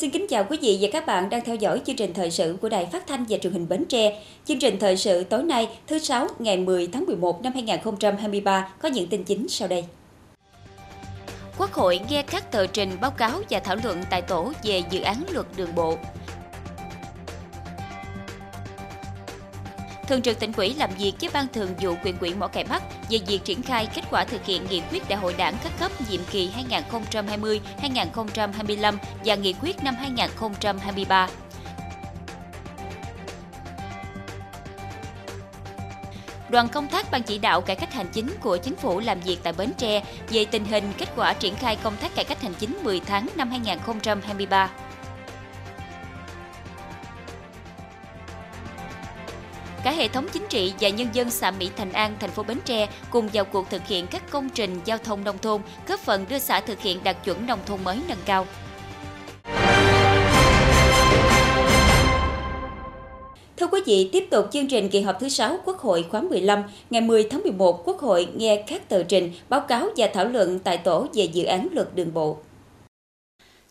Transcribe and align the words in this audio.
Xin 0.00 0.10
kính 0.10 0.26
chào 0.28 0.46
quý 0.50 0.58
vị 0.62 0.78
và 0.80 0.88
các 0.92 1.06
bạn 1.06 1.30
đang 1.30 1.44
theo 1.44 1.54
dõi 1.54 1.80
chương 1.86 1.96
trình 1.96 2.14
thời 2.14 2.30
sự 2.30 2.56
của 2.60 2.68
Đài 2.68 2.86
Phát 2.86 3.06
thanh 3.06 3.24
và 3.28 3.38
Truyền 3.38 3.52
hình 3.52 3.68
Bến 3.68 3.84
Tre. 3.88 4.22
Chương 4.44 4.58
trình 4.58 4.78
thời 4.80 4.96
sự 4.96 5.24
tối 5.24 5.42
nay, 5.42 5.68
thứ 5.86 5.98
sáu, 5.98 6.28
ngày 6.38 6.56
10 6.56 6.86
tháng 6.86 7.06
11 7.06 7.42
năm 7.42 7.52
2023 7.52 8.68
có 8.82 8.88
những 8.88 9.08
tin 9.08 9.24
chính 9.24 9.48
sau 9.48 9.68
đây. 9.68 9.84
Quốc 11.58 11.72
hội 11.72 12.00
nghe 12.10 12.22
các 12.22 12.52
tờ 12.52 12.66
trình 12.66 12.90
báo 13.00 13.10
cáo 13.10 13.40
và 13.50 13.58
thảo 13.58 13.76
luận 13.84 14.02
tại 14.10 14.22
tổ 14.22 14.52
về 14.64 14.82
dự 14.90 15.00
án 15.00 15.24
luật 15.30 15.46
đường 15.56 15.74
bộ. 15.74 15.96
Thường 20.10 20.22
trực 20.22 20.38
tỉnh 20.40 20.52
ủy 20.52 20.74
làm 20.74 20.90
việc 20.98 21.12
với 21.20 21.30
Ban 21.32 21.46
Thường 21.52 21.74
vụ 21.80 21.94
quyền 22.04 22.18
ủy 22.18 22.34
Mỏ 22.34 22.46
Cày 22.46 22.64
Bắc 22.64 22.82
về 23.10 23.18
việc 23.26 23.44
triển 23.44 23.62
khai 23.62 23.88
kết 23.94 24.02
quả 24.10 24.24
thực 24.24 24.44
hiện 24.44 24.66
nghị 24.70 24.82
quyết 24.90 25.08
Đại 25.08 25.18
hội 25.18 25.34
Đảng 25.38 25.54
các 25.64 25.72
cấp 25.80 25.92
nhiệm 26.10 26.20
kỳ 26.30 26.50
2020-2025 27.80 28.96
và 29.24 29.34
nghị 29.34 29.54
quyết 29.62 29.84
năm 29.84 29.94
2023. 29.94 31.28
Đoàn 36.48 36.68
công 36.68 36.88
tác 36.88 37.10
Ban 37.10 37.22
chỉ 37.22 37.38
đạo 37.38 37.60
cải 37.60 37.76
cách 37.76 37.92
hành 37.92 38.08
chính 38.12 38.34
của 38.40 38.56
chính 38.56 38.76
phủ 38.76 39.00
làm 39.00 39.20
việc 39.20 39.38
tại 39.42 39.52
Bến 39.52 39.70
Tre 39.78 40.02
về 40.30 40.44
tình 40.44 40.64
hình 40.64 40.92
kết 40.98 41.08
quả 41.16 41.32
triển 41.32 41.54
khai 41.54 41.76
công 41.82 41.96
tác 41.96 42.14
cải 42.14 42.24
cách 42.24 42.42
hành 42.42 42.54
chính 42.58 42.78
10 42.82 43.00
tháng 43.00 43.26
năm 43.36 43.50
2023. 43.50 44.70
Hệ 50.00 50.08
thống 50.08 50.26
chính 50.32 50.46
trị 50.48 50.72
và 50.80 50.88
nhân 50.88 51.08
dân 51.12 51.30
xã 51.30 51.50
Mỹ 51.50 51.70
Thành 51.76 51.92
An, 51.92 52.16
thành 52.20 52.30
phố 52.30 52.42
Bến 52.42 52.58
Tre 52.64 52.88
cùng 53.10 53.28
vào 53.32 53.44
cuộc 53.44 53.70
thực 53.70 53.86
hiện 53.86 54.06
các 54.06 54.30
công 54.30 54.48
trình 54.48 54.80
giao 54.84 54.98
thông 54.98 55.24
nông 55.24 55.38
thôn, 55.38 55.60
góp 55.88 56.00
phần 56.00 56.24
đưa 56.28 56.38
xã 56.38 56.60
thực 56.60 56.80
hiện 56.80 56.98
đạt 57.04 57.16
chuẩn 57.24 57.46
nông 57.46 57.58
thôn 57.66 57.84
mới 57.84 57.98
nâng 58.08 58.18
cao. 58.24 58.46
Thưa 63.56 63.66
quý 63.66 63.80
vị, 63.86 64.10
tiếp 64.12 64.26
tục 64.30 64.48
chương 64.52 64.68
trình 64.68 64.88
kỳ 64.88 65.00
họp 65.00 65.20
thứ 65.20 65.28
6 65.28 65.58
Quốc 65.64 65.78
hội 65.78 66.04
khóa 66.10 66.20
15, 66.20 66.62
ngày 66.90 67.00
10 67.00 67.24
tháng 67.30 67.42
11, 67.42 67.82
Quốc 67.84 67.98
hội 67.98 68.28
nghe 68.36 68.64
các 68.66 68.88
tờ 68.88 69.02
trình, 69.02 69.32
báo 69.48 69.60
cáo 69.60 69.88
và 69.96 70.08
thảo 70.14 70.24
luận 70.24 70.58
tại 70.58 70.78
tổ 70.78 71.06
về 71.14 71.24
dự 71.24 71.44
án 71.44 71.68
luật 71.72 71.94
đường 71.94 72.14
bộ. 72.14 72.38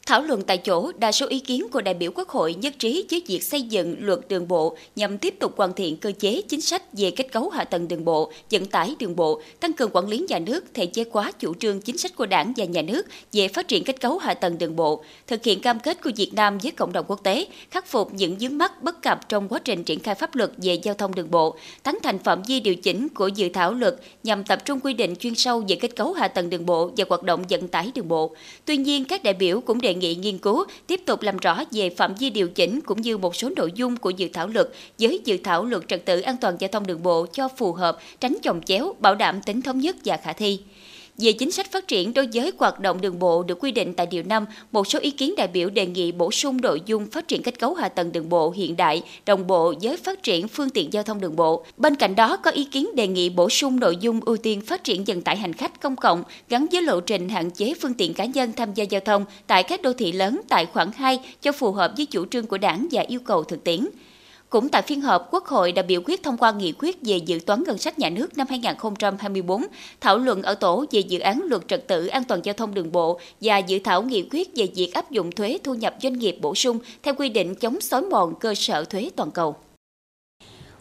Thảo 0.09 0.21
luận 0.21 0.41
tại 0.41 0.57
chỗ, 0.57 0.91
đa 0.97 1.11
số 1.11 1.25
ý 1.27 1.39
kiến 1.39 1.67
của 1.71 1.81
đại 1.81 1.93
biểu 1.93 2.11
Quốc 2.15 2.29
hội 2.29 2.53
nhất 2.53 2.73
trí 2.79 3.05
với 3.11 3.23
việc 3.27 3.43
xây 3.43 3.61
dựng 3.61 3.95
luật 3.99 4.19
đường 4.29 4.47
bộ 4.47 4.77
nhằm 4.95 5.17
tiếp 5.17 5.35
tục 5.39 5.53
hoàn 5.57 5.73
thiện 5.73 5.97
cơ 5.97 6.11
chế 6.19 6.41
chính 6.41 6.61
sách 6.61 6.83
về 6.93 7.11
kết 7.11 7.31
cấu 7.31 7.49
hạ 7.49 7.63
tầng 7.63 7.87
đường 7.87 8.05
bộ, 8.05 8.31
vận 8.51 8.65
tải 8.65 8.95
đường 8.99 9.15
bộ, 9.15 9.41
tăng 9.59 9.73
cường 9.73 9.89
quản 9.93 10.07
lý 10.07 10.25
nhà 10.29 10.39
nước, 10.39 10.65
thể 10.73 10.85
chế 10.85 11.05
hóa 11.11 11.31
chủ 11.39 11.53
trương 11.53 11.81
chính 11.81 11.97
sách 11.97 12.15
của 12.15 12.25
Đảng 12.25 12.53
và 12.57 12.65
nhà 12.65 12.81
nước 12.81 13.07
về 13.33 13.47
phát 13.47 13.67
triển 13.67 13.83
kết 13.83 14.01
cấu 14.01 14.17
hạ 14.17 14.33
tầng 14.33 14.57
đường 14.57 14.75
bộ, 14.75 15.03
thực 15.27 15.43
hiện 15.43 15.61
cam 15.61 15.79
kết 15.79 16.01
của 16.03 16.11
Việt 16.15 16.33
Nam 16.33 16.57
với 16.57 16.71
cộng 16.71 16.93
đồng 16.93 17.05
quốc 17.07 17.23
tế, 17.23 17.47
khắc 17.71 17.87
phục 17.87 18.13
những 18.13 18.35
vướng 18.39 18.57
mắc 18.57 18.83
bất 18.83 19.01
cập 19.01 19.29
trong 19.29 19.47
quá 19.47 19.59
trình 19.59 19.83
triển 19.83 19.99
khai 19.99 20.15
pháp 20.15 20.35
luật 20.35 20.51
về 20.57 20.73
giao 20.73 20.95
thông 20.95 21.15
đường 21.15 21.31
bộ, 21.31 21.55
tán 21.83 21.97
thành 22.03 22.19
phạm 22.19 22.43
vi 22.43 22.59
điều 22.59 22.75
chỉnh 22.75 23.09
của 23.09 23.27
dự 23.27 23.49
thảo 23.49 23.73
luật 23.73 23.95
nhằm 24.23 24.43
tập 24.43 24.65
trung 24.65 24.79
quy 24.79 24.93
định 24.93 25.15
chuyên 25.15 25.35
sâu 25.35 25.63
về 25.67 25.75
kết 25.75 25.95
cấu 25.95 26.13
hạ 26.13 26.27
tầng 26.27 26.49
đường 26.49 26.65
bộ 26.65 26.91
và 26.97 27.05
hoạt 27.09 27.23
động 27.23 27.43
vận 27.49 27.67
tải 27.67 27.91
đường 27.95 28.07
bộ. 28.07 28.35
Tuy 28.65 28.77
nhiên, 28.77 29.05
các 29.05 29.23
đại 29.23 29.33
biểu 29.33 29.61
cũng 29.61 29.81
đề 29.81 29.95
nghị 29.99 30.15
nghiên 30.15 30.37
cứu 30.37 30.63
tiếp 30.87 31.01
tục 31.05 31.21
làm 31.21 31.37
rõ 31.37 31.63
về 31.71 31.89
phạm 31.89 32.15
vi 32.15 32.29
điều 32.29 32.47
chỉnh 32.47 32.81
cũng 32.81 33.01
như 33.01 33.17
một 33.17 33.35
số 33.35 33.49
nội 33.55 33.71
dung 33.75 33.97
của 33.97 34.09
dự 34.09 34.29
thảo 34.33 34.47
luật 34.47 34.69
với 34.99 35.21
dự 35.25 35.37
thảo 35.43 35.65
luật 35.65 35.87
trật 35.87 36.05
tự 36.05 36.21
an 36.21 36.35
toàn 36.41 36.55
giao 36.59 36.67
thông 36.67 36.87
đường 36.87 37.03
bộ 37.03 37.25
cho 37.33 37.47
phù 37.47 37.73
hợp, 37.73 37.99
tránh 38.19 38.37
chồng 38.43 38.61
chéo, 38.65 38.95
bảo 38.99 39.15
đảm 39.15 39.41
tính 39.41 39.61
thống 39.61 39.79
nhất 39.79 39.95
và 40.05 40.17
khả 40.17 40.33
thi. 40.33 40.59
Về 41.21 41.31
chính 41.31 41.51
sách 41.51 41.71
phát 41.71 41.87
triển 41.87 42.13
đối 42.13 42.27
với 42.33 42.51
hoạt 42.57 42.79
động 42.79 43.01
đường 43.01 43.19
bộ 43.19 43.43
được 43.43 43.59
quy 43.59 43.71
định 43.71 43.93
tại 43.93 44.05
Điều 44.05 44.23
5, 44.23 44.45
một 44.71 44.87
số 44.87 44.99
ý 44.99 45.11
kiến 45.11 45.33
đại 45.37 45.47
biểu 45.47 45.69
đề 45.69 45.85
nghị 45.85 46.11
bổ 46.11 46.31
sung 46.31 46.61
nội 46.61 46.81
dung 46.85 47.07
phát 47.07 47.27
triển 47.27 47.43
kết 47.43 47.59
cấu 47.59 47.73
hạ 47.73 47.89
tầng 47.89 48.11
đường 48.11 48.29
bộ 48.29 48.51
hiện 48.51 48.77
đại, 48.77 49.01
đồng 49.25 49.47
bộ 49.47 49.73
với 49.81 49.97
phát 49.97 50.23
triển 50.23 50.47
phương 50.47 50.69
tiện 50.69 50.93
giao 50.93 51.03
thông 51.03 51.21
đường 51.21 51.35
bộ. 51.35 51.65
Bên 51.77 51.95
cạnh 51.95 52.15
đó, 52.15 52.37
có 52.37 52.51
ý 52.51 52.63
kiến 52.63 52.95
đề 52.95 53.07
nghị 53.07 53.29
bổ 53.29 53.49
sung 53.49 53.79
nội 53.79 53.97
dung 54.01 54.19
ưu 54.25 54.37
tiên 54.37 54.61
phát 54.61 54.83
triển 54.83 55.03
vận 55.07 55.21
tải 55.21 55.37
hành 55.37 55.53
khách 55.53 55.81
công 55.81 55.95
cộng 55.95 56.23
gắn 56.49 56.65
với 56.71 56.81
lộ 56.81 56.99
trình 56.99 57.29
hạn 57.29 57.51
chế 57.51 57.73
phương 57.81 57.93
tiện 57.93 58.13
cá 58.13 58.25
nhân 58.25 58.51
tham 58.55 58.73
gia 58.73 58.83
giao 58.83 59.01
thông 59.01 59.25
tại 59.47 59.63
các 59.63 59.81
đô 59.81 59.93
thị 59.93 60.11
lớn 60.11 60.41
tại 60.49 60.65
khoản 60.65 60.91
2 60.95 61.19
cho 61.41 61.51
phù 61.51 61.71
hợp 61.71 61.93
với 61.97 62.05
chủ 62.05 62.25
trương 62.25 62.45
của 62.45 62.57
đảng 62.57 62.87
và 62.91 63.01
yêu 63.07 63.19
cầu 63.19 63.43
thực 63.43 63.63
tiễn. 63.63 63.87
Cũng 64.49 64.69
tại 64.69 64.81
phiên 64.81 65.01
họp, 65.01 65.27
Quốc 65.31 65.45
hội 65.45 65.71
đã 65.71 65.81
biểu 65.81 66.01
quyết 66.05 66.23
thông 66.23 66.37
qua 66.37 66.51
nghị 66.51 66.73
quyết 66.79 66.97
về 67.01 67.17
dự 67.17 67.39
toán 67.45 67.63
ngân 67.67 67.77
sách 67.77 67.99
nhà 67.99 68.09
nước 68.09 68.37
năm 68.37 68.47
2024, 68.49 69.63
thảo 70.01 70.17
luận 70.17 70.43
ở 70.43 70.55
tổ 70.55 70.85
về 70.91 70.99
dự 70.99 71.19
án 71.19 71.41
luật 71.45 71.67
trật 71.67 71.87
tự 71.87 72.07
an 72.07 72.23
toàn 72.23 72.41
giao 72.43 72.53
thông 72.53 72.73
đường 72.73 72.91
bộ 72.91 73.19
và 73.41 73.57
dự 73.57 73.79
thảo 73.79 74.01
nghị 74.01 74.27
quyết 74.31 74.55
về 74.55 74.67
việc 74.75 74.93
áp 74.93 75.11
dụng 75.11 75.31
thuế 75.31 75.57
thu 75.63 75.73
nhập 75.73 75.95
doanh 76.03 76.13
nghiệp 76.13 76.37
bổ 76.41 76.55
sung 76.55 76.79
theo 77.03 77.13
quy 77.13 77.29
định 77.29 77.55
chống 77.55 77.81
xói 77.81 78.01
mòn 78.01 78.33
cơ 78.39 78.53
sở 78.55 78.83
thuế 78.83 79.09
toàn 79.15 79.31
cầu. 79.31 79.55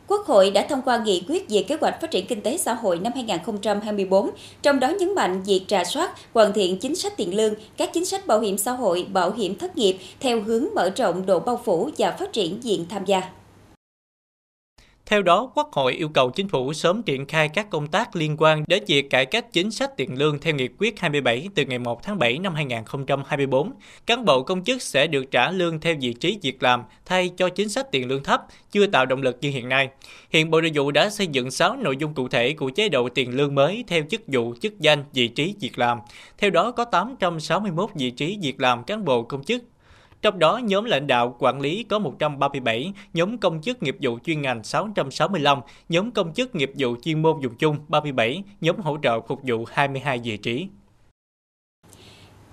Quốc 0.06 0.26
hội 0.26 0.50
đã 0.50 0.66
thông 0.68 0.82
qua 0.82 0.98
nghị 0.98 1.22
quyết 1.28 1.46
về 1.48 1.62
kế 1.62 1.76
hoạch 1.80 2.00
phát 2.00 2.10
triển 2.10 2.26
kinh 2.26 2.40
tế 2.40 2.58
xã 2.58 2.74
hội 2.74 2.98
năm 2.98 3.12
2024, 3.14 4.30
trong 4.62 4.80
đó 4.80 4.88
nhấn 4.88 5.14
mạnh 5.14 5.42
việc 5.42 5.64
trà 5.68 5.84
soát, 5.84 6.10
hoàn 6.32 6.52
thiện 6.52 6.78
chính 6.78 6.96
sách 6.96 7.16
tiền 7.16 7.36
lương, 7.36 7.54
các 7.76 7.90
chính 7.92 8.04
sách 8.04 8.26
bảo 8.26 8.40
hiểm 8.40 8.58
xã 8.58 8.72
hội, 8.72 9.06
bảo 9.12 9.32
hiểm 9.32 9.58
thất 9.58 9.76
nghiệp 9.76 9.96
theo 10.20 10.42
hướng 10.42 10.66
mở 10.74 10.90
rộng 10.96 11.26
độ 11.26 11.40
bao 11.40 11.60
phủ 11.64 11.90
và 11.98 12.10
phát 12.10 12.32
triển 12.32 12.58
diện 12.62 12.86
tham 12.88 13.04
gia. 13.04 13.22
Theo 15.08 15.22
đó, 15.22 15.50
Quốc 15.54 15.72
hội 15.72 15.92
yêu 15.92 16.08
cầu 16.08 16.30
chính 16.30 16.48
phủ 16.48 16.72
sớm 16.72 17.02
triển 17.02 17.26
khai 17.26 17.48
các 17.48 17.70
công 17.70 17.86
tác 17.86 18.16
liên 18.16 18.36
quan 18.38 18.64
đến 18.66 18.84
việc 18.86 19.10
cải 19.10 19.26
cách 19.26 19.52
chính 19.52 19.70
sách 19.70 19.96
tiền 19.96 20.18
lương 20.18 20.40
theo 20.40 20.54
nghị 20.54 20.68
quyết 20.78 21.00
27 21.00 21.48
từ 21.54 21.64
ngày 21.64 21.78
1 21.78 22.02
tháng 22.02 22.18
7 22.18 22.38
năm 22.38 22.54
2024. 22.54 23.72
Cán 24.06 24.24
bộ 24.24 24.42
công 24.42 24.64
chức 24.64 24.82
sẽ 24.82 25.06
được 25.06 25.30
trả 25.30 25.50
lương 25.50 25.80
theo 25.80 25.94
vị 26.00 26.12
trí 26.12 26.38
việc 26.42 26.62
làm 26.62 26.82
thay 27.04 27.30
cho 27.36 27.48
chính 27.48 27.68
sách 27.68 27.86
tiền 27.92 28.08
lương 28.08 28.22
thấp, 28.22 28.42
chưa 28.70 28.86
tạo 28.86 29.06
động 29.06 29.22
lực 29.22 29.38
như 29.40 29.50
hiện 29.50 29.68
nay. 29.68 29.88
Hiện 30.30 30.50
Bộ 30.50 30.60
Nội 30.60 30.70
vụ 30.74 30.90
đã 30.90 31.10
xây 31.10 31.26
dựng 31.26 31.50
6 31.50 31.76
nội 31.76 31.96
dung 31.96 32.14
cụ 32.14 32.28
thể 32.28 32.52
của 32.52 32.70
chế 32.70 32.88
độ 32.88 33.08
tiền 33.08 33.36
lương 33.36 33.54
mới 33.54 33.84
theo 33.88 34.02
chức 34.10 34.20
vụ, 34.26 34.54
chức 34.60 34.80
danh, 34.80 35.04
vị 35.12 35.28
trí 35.28 35.54
việc 35.60 35.78
làm. 35.78 35.98
Theo 36.38 36.50
đó 36.50 36.70
có 36.70 36.84
861 36.84 37.90
vị 37.94 38.10
trí 38.10 38.38
việc 38.42 38.60
làm 38.60 38.84
cán 38.84 39.04
bộ 39.04 39.22
công 39.22 39.44
chức 39.44 39.62
trong 40.22 40.38
đó, 40.38 40.60
nhóm 40.64 40.84
lãnh 40.84 41.06
đạo 41.06 41.36
quản 41.38 41.60
lý 41.60 41.82
có 41.82 41.98
137, 41.98 42.92
nhóm 43.14 43.38
công 43.38 43.62
chức 43.62 43.82
nghiệp 43.82 43.96
vụ 44.00 44.18
chuyên 44.24 44.42
ngành 44.42 44.64
665, 44.64 45.60
nhóm 45.88 46.10
công 46.10 46.34
chức 46.34 46.54
nghiệp 46.54 46.72
vụ 46.78 46.96
chuyên 47.02 47.22
môn 47.22 47.40
dùng 47.40 47.54
chung 47.58 47.76
37, 47.88 48.42
nhóm 48.60 48.76
hỗ 48.76 48.98
trợ 49.02 49.20
phục 49.20 49.40
vụ 49.42 49.64
22 49.68 50.18
vị 50.18 50.36
trí. 50.36 50.68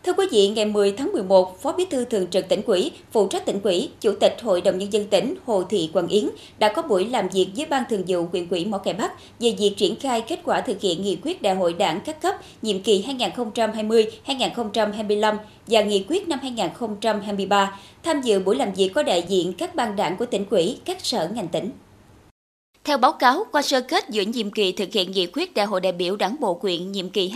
Thưa 0.06 0.14
quý 0.14 0.26
vị, 0.32 0.48
ngày 0.48 0.66
10 0.66 0.92
tháng 0.92 1.12
11, 1.14 1.62
Phó 1.62 1.72
Bí 1.72 1.86
thư 1.86 2.06
Thường 2.06 2.28
trực 2.28 2.50
tỉnh 2.50 2.62
ủy, 2.66 2.92
phụ 3.12 3.28
trách 3.28 3.46
tỉnh 3.46 3.60
ủy, 3.64 3.90
Chủ 4.02 4.12
tịch 4.20 4.38
Hội 4.42 4.62
đồng 4.62 4.78
Nhân 4.78 4.94
dân 4.94 5.08
tỉnh 5.08 5.36
Hồ 5.46 5.64
Thị 5.70 5.90
Quang 5.94 6.08
Yến 6.08 6.30
đã 6.60 6.74
có 6.74 6.82
buổi 6.82 7.06
làm 7.06 7.30
việc 7.30 7.48
với 7.56 7.66
Ban 7.66 7.84
Thường 7.90 8.04
vụ 8.08 8.26
huyện 8.32 8.48
ủy 8.50 8.66
Mỏ 8.66 8.78
Cày 8.78 8.94
Bắc 8.94 9.12
về 9.40 9.56
việc 9.58 9.74
triển 9.78 9.96
khai 9.96 10.22
kết 10.22 10.40
quả 10.44 10.62
thực 10.62 10.82
hiện 10.82 11.02
nghị 11.02 11.18
quyết 11.24 11.42
Đại 11.42 11.56
hội 11.56 11.74
đảng 11.74 12.00
các 12.06 12.22
cấp 12.22 12.36
nhiệm 12.62 12.82
kỳ 12.82 13.06
2020-2025 14.28 15.38
và 15.68 15.82
nghị 15.82 16.06
quyết 16.10 16.28
năm 16.28 16.40
2023. 16.42 17.80
Tham 18.04 18.22
dự 18.22 18.40
buổi 18.40 18.56
làm 18.56 18.74
việc 18.74 18.90
có 18.96 19.04
đại 19.04 19.24
diện 19.28 19.54
các 19.54 19.76
ban 19.76 19.96
đảng 19.96 20.18
của 20.18 20.26
tỉnh 20.26 20.46
ủy, 20.50 20.78
các 20.86 21.06
sở 21.06 21.30
ngành 21.34 21.48
tỉnh. 21.48 21.70
Theo 22.86 22.98
báo 22.98 23.12
cáo, 23.12 23.46
qua 23.52 23.62
sơ 23.62 23.82
kết 23.82 24.10
giữa 24.10 24.22
nhiệm 24.22 24.52
kỳ 24.52 24.72
thực 24.72 24.94
hiện 24.94 25.12
nghị 25.12 25.28
quyết 25.34 25.54
Đại 25.54 25.66
hội 25.66 25.82
đại 25.82 25.92
biểu 25.92 26.16
Đảng 26.16 26.36
bộ 26.40 26.54
quyện 26.54 26.92
nhiệm 26.92 27.10
kỳ 27.10 27.32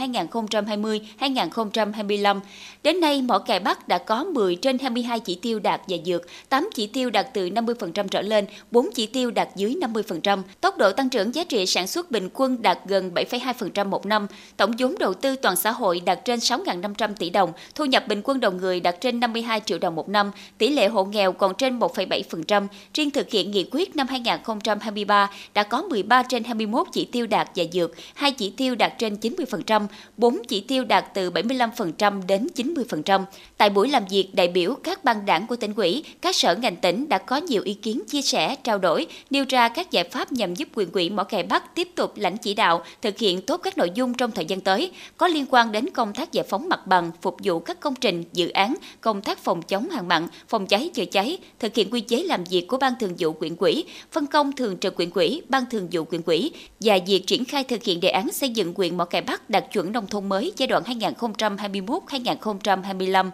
2020-2025, 1.20 2.40
đến 2.84 3.00
nay 3.00 3.22
Mỏ 3.22 3.38
Cày 3.38 3.60
Bắc 3.60 3.88
đã 3.88 3.98
có 3.98 4.24
10 4.24 4.56
trên 4.56 4.80
22 4.80 5.20
chỉ 5.20 5.36
tiêu 5.36 5.60
đạt 5.60 5.82
và 5.88 5.98
dược, 6.06 6.22
8 6.50 6.70
chỉ 6.76 6.88
tiêu 6.88 7.10
đạt 7.10 7.28
từ 7.34 7.50
50% 7.50 8.08
trở 8.08 8.22
lên, 8.22 8.46
4 8.72 8.90
chỉ 8.96 9.06
tiêu 9.06 9.32
đạt 9.32 9.50
dưới 9.56 9.76
50%. 9.82 10.42
Tốc 10.62 10.78
độ 10.78 10.92
tăng 10.92 11.10
trưởng 11.10 11.36
giá 11.36 11.44
trị 11.44 11.66
sản 11.66 11.88
xuất 11.88 12.12
bình 12.12 12.30
quân 12.34 12.62
đạt 12.62 12.80
gần 12.86 13.12
7,2% 13.14 13.86
một 13.90 14.06
năm, 14.06 14.28
tổng 14.58 14.72
vốn 14.80 14.96
đầu 15.00 15.14
tư 15.14 15.36
toàn 15.36 15.56
xã 15.56 15.72
hội 15.72 16.02
đạt 16.06 16.26
trên 16.26 16.40
6.500 16.40 17.14
tỷ 17.20 17.30
đồng, 17.30 17.52
thu 17.76 17.86
nhập 17.86 18.08
bình 18.08 18.22
quân 18.24 18.40
đầu 18.40 18.52
người 18.52 18.80
đạt 18.80 19.02
trên 19.02 19.20
52 19.20 19.62
triệu 19.66 19.80
đồng 19.80 19.96
một 19.96 20.10
năm, 20.10 20.32
tỷ 20.58 20.70
lệ 20.70 20.88
hộ 20.88 21.04
nghèo 21.04 21.32
còn 21.32 21.54
trên 21.58 21.80
1,7%. 21.80 22.68
Riêng 22.94 23.12
thực 23.12 23.30
hiện 23.30 23.52
nghị 23.52 23.66
quyết 23.72 23.96
năm 23.96 24.08
2023, 24.08 25.30
đã 25.54 25.64
có 25.64 25.82
13 25.82 26.24
trên 26.24 26.44
21 26.44 26.88
chỉ 26.92 27.06
tiêu 27.06 27.28
đạt 27.28 27.50
và 27.56 27.64
dược, 27.72 27.92
2 28.14 28.32
chỉ 28.32 28.50
tiêu 28.50 28.76
đạt 28.76 28.94
trên 29.00 29.16
90%, 29.16 29.88
4 30.18 30.38
chỉ 30.48 30.62
tiêu 30.62 30.84
đạt 30.84 31.06
từ 31.14 31.32
75% 31.32 32.22
đến 32.28 32.48
90%. 32.56 33.24
Tại 33.58 33.70
buổi 33.70 33.90
làm 33.90 34.04
việc, 34.10 34.30
đại 34.34 34.48
biểu 34.48 34.76
các 34.84 35.04
ban 35.04 35.26
đảng 35.26 35.48
của 35.48 35.56
tỉnh 35.56 35.74
ủy, 35.76 36.04
các 36.22 36.36
sở 36.36 36.56
ngành 36.56 36.76
tỉnh 36.76 37.10
đã 37.10 37.18
có 37.18 37.38
nhiều 37.38 37.62
ý 37.66 37.74
kiến 37.74 38.02
chia 38.08 38.22
sẻ, 38.22 38.56
trao 38.64 38.78
đổi, 38.78 39.08
nêu 39.30 39.46
ra 39.50 39.70
các 39.70 39.92
giải 39.92 40.04
pháp 40.04 40.32
nhằm 40.32 40.56
giúp 40.56 40.68
quyền 40.76 40.92
ủy 40.92 41.10
Mỏ 41.10 41.24
Cày 41.24 41.44
Bắc 41.44 41.76
tiếp 41.76 41.90
tục 41.96 42.14
lãnh 42.16 42.38
chỉ 42.38 42.54
đạo, 42.54 42.84
thực 43.02 43.18
hiện 43.18 43.42
tốt 43.42 43.58
các 43.58 43.78
nội 43.78 43.92
dung 43.96 44.14
trong 44.14 44.32
thời 44.32 44.46
gian 44.46 44.62
tới, 44.62 44.92
có 45.18 45.28
liên 45.28 45.46
quan 45.50 45.72
đến 45.72 45.90
công 45.90 46.14
tác 46.14 46.32
giải 46.32 46.46
phóng 46.50 46.70
mặt 46.70 46.88
bằng, 46.88 47.12
phục 47.22 47.38
vụ 47.44 47.60
các 47.60 47.80
công 47.80 47.96
trình, 47.96 48.24
dự 48.34 48.50
án, 48.50 48.76
công 49.02 49.22
tác 49.22 49.40
phòng 49.40 49.62
chống 49.62 49.90
hạn 49.90 50.08
mặn, 50.08 50.28
phòng 50.48 50.68
cháy 50.68 50.90
chữa 50.94 51.06
cháy, 51.06 51.38
thực 51.60 51.76
hiện 51.76 51.90
quy 51.92 52.02
chế 52.02 52.24
làm 52.24 52.44
việc 52.44 52.68
của 52.68 52.78
Ban 52.78 52.94
Thường 53.00 53.14
vụ 53.20 53.32
quyện 53.32 53.56
quỹ, 53.56 53.84
phân 54.12 54.28
công 54.28 54.52
thường 54.52 54.78
trực 54.78 54.96
quyện 54.96 55.10
quỹ 55.10 55.29
Ban 55.50 55.64
Thường 55.72 55.88
vụ 55.92 56.04
quyền 56.04 56.22
quỹ 56.22 56.52
và 56.80 57.00
việc 57.08 57.28
triển 57.28 57.46
khai 57.46 57.64
thực 57.64 57.84
hiện 57.84 58.00
đề 58.00 58.10
án 58.10 58.32
xây 58.32 58.50
dựng 58.50 58.74
quyền 58.76 58.98
Mỏ 58.98 59.06
Cày 59.06 59.22
Bắc 59.22 59.50
đạt 59.50 59.66
chuẩn 59.74 59.92
nông 59.92 60.08
thôn 60.08 60.30
mới 60.30 60.54
giai 60.58 60.68
đoạn 60.68 60.84
2021-2025. 60.84 63.30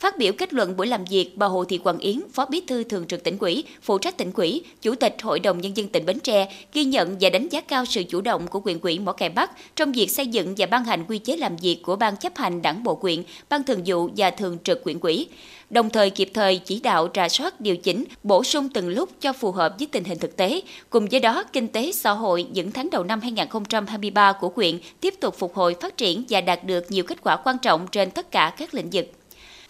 Phát 0.00 0.18
biểu 0.18 0.32
kết 0.32 0.54
luận 0.54 0.76
buổi 0.76 0.86
làm 0.86 1.04
việc, 1.04 1.32
bà 1.36 1.46
Hồ 1.46 1.64
Thị 1.64 1.78
Quảng 1.78 1.98
Yến, 1.98 2.20
Phó 2.32 2.46
Bí 2.46 2.62
thư 2.66 2.84
Thường 2.84 3.06
trực 3.06 3.24
tỉnh 3.24 3.38
ủy, 3.38 3.64
phụ 3.82 3.98
trách 3.98 4.16
tỉnh 4.16 4.32
ủy, 4.34 4.62
Chủ 4.82 4.94
tịch 4.94 5.16
Hội 5.22 5.40
đồng 5.40 5.60
Nhân 5.60 5.76
dân 5.76 5.88
tỉnh 5.88 6.06
Bến 6.06 6.20
Tre 6.20 6.48
ghi 6.72 6.84
nhận 6.84 7.16
và 7.20 7.30
đánh 7.30 7.48
giá 7.48 7.60
cao 7.60 7.84
sự 7.84 8.02
chủ 8.08 8.20
động 8.20 8.46
của 8.46 8.60
quyền 8.64 8.80
quỹ 8.80 8.98
Mỏ 8.98 9.12
Cày 9.12 9.28
Bắc 9.28 9.50
trong 9.76 9.92
việc 9.92 10.10
xây 10.10 10.26
dựng 10.26 10.54
và 10.58 10.66
ban 10.66 10.84
hành 10.84 11.04
quy 11.08 11.18
chế 11.18 11.36
làm 11.36 11.56
việc 11.56 11.82
của 11.82 11.96
Ban 11.96 12.16
chấp 12.16 12.36
hành 12.36 12.62
Đảng 12.62 12.84
Bộ 12.84 12.94
quyện, 12.94 13.22
Ban 13.48 13.64
Thường 13.64 13.82
vụ 13.86 14.08
và 14.16 14.30
Thường 14.30 14.58
trực 14.64 14.84
quyện 14.84 14.98
quỹ 14.98 15.26
đồng 15.74 15.90
thời 15.90 16.10
kịp 16.10 16.30
thời 16.34 16.58
chỉ 16.58 16.80
đạo 16.80 17.08
rà 17.14 17.28
soát 17.28 17.60
điều 17.60 17.76
chỉnh, 17.76 18.04
bổ 18.22 18.44
sung 18.44 18.68
từng 18.68 18.88
lúc 18.88 19.08
cho 19.20 19.32
phù 19.32 19.52
hợp 19.52 19.74
với 19.78 19.88
tình 19.92 20.04
hình 20.04 20.18
thực 20.18 20.36
tế. 20.36 20.60
Cùng 20.90 21.06
với 21.10 21.20
đó, 21.20 21.44
kinh 21.52 21.68
tế 21.68 21.92
xã 21.92 22.10
hội 22.10 22.46
những 22.52 22.72
tháng 22.72 22.90
đầu 22.90 23.04
năm 23.04 23.20
2023 23.20 24.32
của 24.32 24.52
huyện 24.56 24.78
tiếp 25.00 25.14
tục 25.20 25.34
phục 25.38 25.54
hồi 25.54 25.76
phát 25.80 25.96
triển 25.96 26.24
và 26.28 26.40
đạt 26.40 26.64
được 26.64 26.90
nhiều 26.90 27.04
kết 27.04 27.18
quả 27.22 27.36
quan 27.36 27.56
trọng 27.58 27.86
trên 27.92 28.10
tất 28.10 28.30
cả 28.30 28.54
các 28.58 28.74
lĩnh 28.74 28.88
vực. 28.92 29.06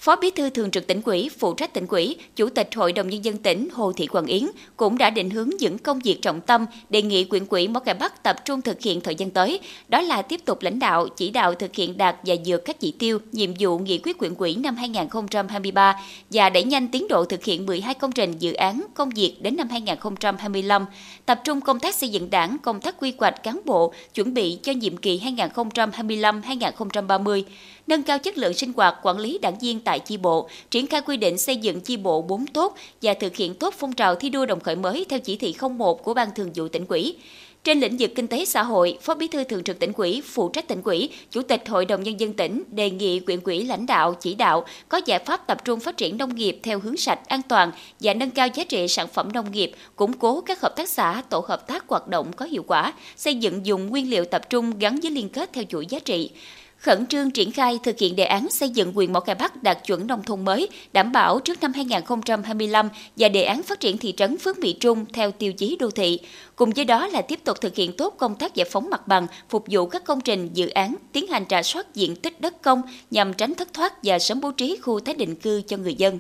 Phó 0.05 0.17
Bí 0.17 0.31
thư 0.31 0.51
Thường 0.51 0.71
trực 0.71 0.87
tỉnh 0.87 1.01
ủy, 1.05 1.31
phụ 1.39 1.55
trách 1.55 1.75
tỉnh 1.75 1.87
ủy, 1.87 2.17
Chủ 2.37 2.49
tịch 2.49 2.69
Hội 2.75 2.93
đồng 2.93 3.09
Nhân 3.09 3.25
dân 3.25 3.37
tỉnh 3.37 3.69
Hồ 3.73 3.93
Thị 3.93 4.07
Quảng 4.07 4.27
Yến 4.27 4.43
cũng 4.77 4.99
đã 4.99 5.11
định 5.11 5.31
hướng 5.31 5.51
những 5.59 5.79
công 5.79 5.99
việc 5.99 6.23
trọng 6.23 6.41
tâm, 6.41 6.67
đề 6.91 7.03
nghị 7.03 7.25
quyện 7.25 7.47
quỹ 7.47 7.69
Mỏ 7.69 7.81
Cày 7.81 7.95
Bắc 7.95 8.23
tập 8.23 8.37
trung 8.45 8.63
thực 8.63 8.81
hiện 8.81 9.01
thời 9.01 9.15
gian 9.15 9.31
tới. 9.31 9.61
Đó 9.89 10.01
là 10.01 10.23
tiếp 10.23 10.41
tục 10.45 10.63
lãnh 10.63 10.79
đạo, 10.79 11.09
chỉ 11.09 11.31
đạo 11.31 11.55
thực 11.55 11.75
hiện 11.75 11.97
đạt 11.97 12.17
và 12.25 12.35
vượt 12.47 12.65
các 12.65 12.81
chỉ 12.81 12.93
tiêu, 12.99 13.19
nhiệm 13.33 13.51
vụ 13.59 13.79
nghị 13.79 13.99
quyết 13.99 14.19
quyện 14.19 14.35
quỹ 14.35 14.55
năm 14.55 14.77
2023 14.77 16.01
và 16.31 16.51
đẩy 16.51 16.65
nhanh 16.65 16.89
tiến 16.89 17.09
độ 17.09 17.25
thực 17.25 17.45
hiện 17.45 17.67
12 17.67 17.95
công 17.95 18.13
trình 18.13 18.35
dự 18.39 18.53
án 18.53 18.85
công 18.95 19.11
việc 19.11 19.37
đến 19.41 19.57
năm 19.57 19.69
2025, 19.69 20.87
tập 21.27 21.41
trung 21.45 21.61
công 21.61 21.81
tác 21.81 21.95
xây 21.95 22.09
dựng 22.09 22.31
đảng, 22.31 22.57
công 22.63 22.81
tác 22.81 22.95
quy 23.01 23.13
hoạch 23.19 23.43
cán 23.43 23.61
bộ, 23.65 23.93
chuẩn 24.15 24.35
bị 24.35 24.59
cho 24.63 24.73
nhiệm 24.73 24.97
kỳ 24.97 25.21
2025-2030 25.37 27.43
nâng 27.87 28.03
cao 28.03 28.19
chất 28.19 28.39
lượng 28.39 28.55
sinh 28.55 28.73
hoạt 28.77 28.95
quản 29.03 29.19
lý 29.19 29.39
đảng 29.39 29.59
viên 29.59 29.81
tại 29.81 30.01
chi 30.01 30.17
bộ, 30.17 30.49
triển 30.71 30.87
khai 30.87 31.01
quy 31.01 31.17
định 31.17 31.39
xây 31.39 31.57
dựng 31.57 31.81
chi 31.81 31.97
bộ 31.97 32.23
4 32.23 32.47
tốt 32.47 32.77
và 33.03 33.15
thực 33.15 33.37
hiện 33.37 33.55
tốt 33.55 33.75
phong 33.79 33.93
trào 33.93 34.15
thi 34.15 34.31
đua 34.31 34.47
đồng 34.47 34.61
khởi 34.61 34.77
mới 34.77 35.07
theo 35.09 35.19
chỉ 35.19 35.37
thị 35.37 35.55
01 35.79 36.05
của 36.05 36.15
Ban 36.15 36.29
Thường 36.35 36.51
vụ 36.55 36.69
tỉnh 36.69 36.85
ủy. 36.89 37.17
Trên 37.65 37.81
lĩnh 37.81 37.97
vực 37.99 38.11
kinh 38.15 38.27
tế 38.27 38.45
xã 38.45 38.63
hội, 38.63 38.99
Phó 39.03 39.15
Bí 39.15 39.29
thư 39.29 39.45
Thường 39.45 39.65
trực 39.65 39.79
tỉnh 39.79 39.93
ủy, 39.93 40.23
phụ 40.27 40.49
trách 40.49 40.69
tỉnh 40.69 40.83
ủy, 40.83 41.11
Chủ 41.31 41.43
tịch 41.43 41.69
Hội 41.69 41.85
đồng 41.85 42.03
Nhân 42.03 42.21
dân 42.21 42.33
tỉnh 42.33 42.63
đề 42.71 42.91
nghị 42.91 43.21
quyện 43.21 43.41
ủy 43.45 43.65
lãnh 43.65 43.87
đạo, 43.87 44.15
chỉ 44.21 44.35
đạo 44.35 44.65
có 44.89 45.01
giải 45.07 45.19
pháp 45.19 45.47
tập 45.47 45.65
trung 45.65 45.81
phát 45.81 45.97
triển 45.97 46.17
nông 46.17 46.35
nghiệp 46.35 46.61
theo 46.63 46.79
hướng 46.79 46.97
sạch, 46.97 47.29
an 47.29 47.41
toàn 47.49 47.73
và 48.01 48.15
nâng 48.15 48.31
cao 48.31 48.49
giá 48.55 48.65
trị 48.65 48.89
sản 48.89 49.09
phẩm 49.09 49.33
nông 49.33 49.53
nghiệp, 49.53 49.73
củng 49.97 50.13
cố 50.13 50.41
các 50.41 50.61
hợp 50.61 50.77
tác 50.77 50.89
xã, 50.89 51.23
tổ 51.29 51.45
hợp 51.49 51.67
tác 51.67 51.85
hoạt 51.89 52.09
động 52.09 52.33
có 52.33 52.47
hiệu 52.47 52.65
quả, 52.67 52.93
xây 53.17 53.35
dựng 53.35 53.67
dùng 53.67 53.87
nguyên 53.87 54.11
liệu 54.11 54.25
tập 54.25 54.51
trung 54.51 54.79
gắn 54.79 55.01
với 55.03 55.11
liên 55.11 55.29
kết 55.29 55.51
theo 55.53 55.65
chuỗi 55.69 55.87
giá 55.87 55.99
trị 55.99 56.31
khẩn 56.85 57.07
trương 57.07 57.31
triển 57.31 57.53
khai 57.53 57.79
thực 57.83 57.99
hiện 57.99 58.17
đề 58.17 58.25
án 58.25 58.51
xây 58.51 58.69
dựng 58.69 58.93
quyền 58.95 59.13
Mỏ 59.13 59.21
Cày 59.21 59.35
Bắc 59.35 59.63
đạt 59.63 59.79
chuẩn 59.87 60.07
nông 60.07 60.23
thôn 60.23 60.45
mới, 60.45 60.69
đảm 60.93 61.13
bảo 61.13 61.41
trước 61.41 61.61
năm 61.61 61.73
2025 61.73 62.89
và 63.17 63.29
đề 63.29 63.43
án 63.43 63.63
phát 63.63 63.81
triển 63.81 63.99
thị 63.99 64.15
trấn 64.17 64.39
Phước 64.39 64.59
Mỹ 64.59 64.73
Trung 64.81 65.05
theo 65.13 65.31
tiêu 65.31 65.53
chí 65.53 65.77
đô 65.81 65.91
thị. 65.91 66.21
Cùng 66.57 66.71
với 66.71 66.85
đó 66.85 67.07
là 67.07 67.23
tiếp 67.23 67.41
tục 67.45 67.61
thực 67.61 67.75
hiện 67.75 67.93
tốt 67.93 68.15
công 68.19 68.35
tác 68.35 68.55
giải 68.55 68.69
phóng 68.71 68.91
mặt 68.91 69.09
bằng, 69.09 69.27
phục 69.49 69.65
vụ 69.71 69.87
các 69.87 70.05
công 70.05 70.21
trình, 70.21 70.51
dự 70.55 70.69
án, 70.69 70.95
tiến 71.13 71.27
hành 71.27 71.45
trả 71.45 71.63
soát 71.63 71.95
diện 71.95 72.17
tích 72.17 72.41
đất 72.41 72.63
công 72.63 72.83
nhằm 73.11 73.35
tránh 73.35 73.55
thất 73.55 73.73
thoát 73.73 73.93
và 74.03 74.19
sớm 74.19 74.41
bố 74.41 74.51
trí 74.51 74.77
khu 74.83 75.01
tái 75.01 75.15
định 75.15 75.35
cư 75.35 75.63
cho 75.69 75.77
người 75.77 75.95
dân. 75.95 76.19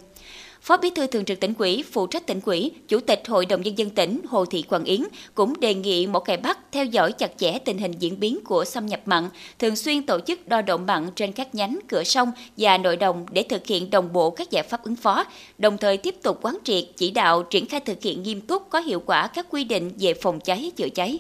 Phó 0.65 0.77
Bí 0.77 0.91
thư 0.91 1.07
Thường 1.07 1.25
trực 1.25 1.41
tỉnh 1.41 1.55
ủy, 1.59 1.85
phụ 1.93 2.07
trách 2.07 2.27
tỉnh 2.27 2.41
ủy, 2.45 2.71
Chủ 2.89 3.01
tịch 3.01 3.23
Hội 3.27 3.47
đồng 3.47 3.63
nhân 3.63 3.79
dân 3.79 3.91
tỉnh 3.91 4.21
Hồ 4.29 4.45
Thị 4.45 4.63
Quảng 4.63 4.85
Yến 4.85 5.01
cũng 5.35 5.61
đề 5.61 5.75
nghị 5.75 6.07
Mỏ 6.07 6.21
Cày 6.21 6.37
Bắc 6.37 6.59
theo 6.73 6.85
dõi 6.85 7.13
chặt 7.13 7.33
chẽ 7.37 7.59
tình 7.59 7.79
hình 7.79 7.93
diễn 7.99 8.21
biến 8.21 8.39
của 8.45 8.65
xâm 8.65 8.87
nhập 8.87 9.01
mặn, 9.07 9.29
thường 9.59 9.77
xuyên 9.77 10.03
tổ 10.03 10.21
chức 10.21 10.49
đo 10.49 10.63
độ 10.63 10.77
mặn 10.77 11.11
trên 11.17 11.33
các 11.33 11.55
nhánh 11.55 11.79
cửa 11.89 12.05
sông 12.05 12.33
và 12.57 12.79
nội 12.79 12.97
đồng 12.97 13.27
để 13.33 13.43
thực 13.43 13.67
hiện 13.67 13.91
đồng 13.91 14.13
bộ 14.13 14.31
các 14.31 14.51
giải 14.51 14.63
pháp 14.63 14.85
ứng 14.85 14.97
phó, 14.97 15.25
đồng 15.59 15.79
thời 15.79 15.97
tiếp 15.97 16.15
tục 16.23 16.39
quán 16.43 16.59
triệt 16.65 16.85
chỉ 16.97 17.11
đạo 17.11 17.43
triển 17.43 17.67
khai 17.67 17.81
thực 17.81 18.03
hiện 18.03 18.23
nghiêm 18.23 18.41
túc 18.41 18.71
có 18.71 18.81
hiệu 18.81 19.03
quả 19.07 19.27
các 19.27 19.47
quy 19.51 19.65
định 19.65 19.91
về 19.99 20.15
phòng 20.15 20.41
cháy 20.41 20.73
chữa 20.77 20.89
cháy. 20.89 21.19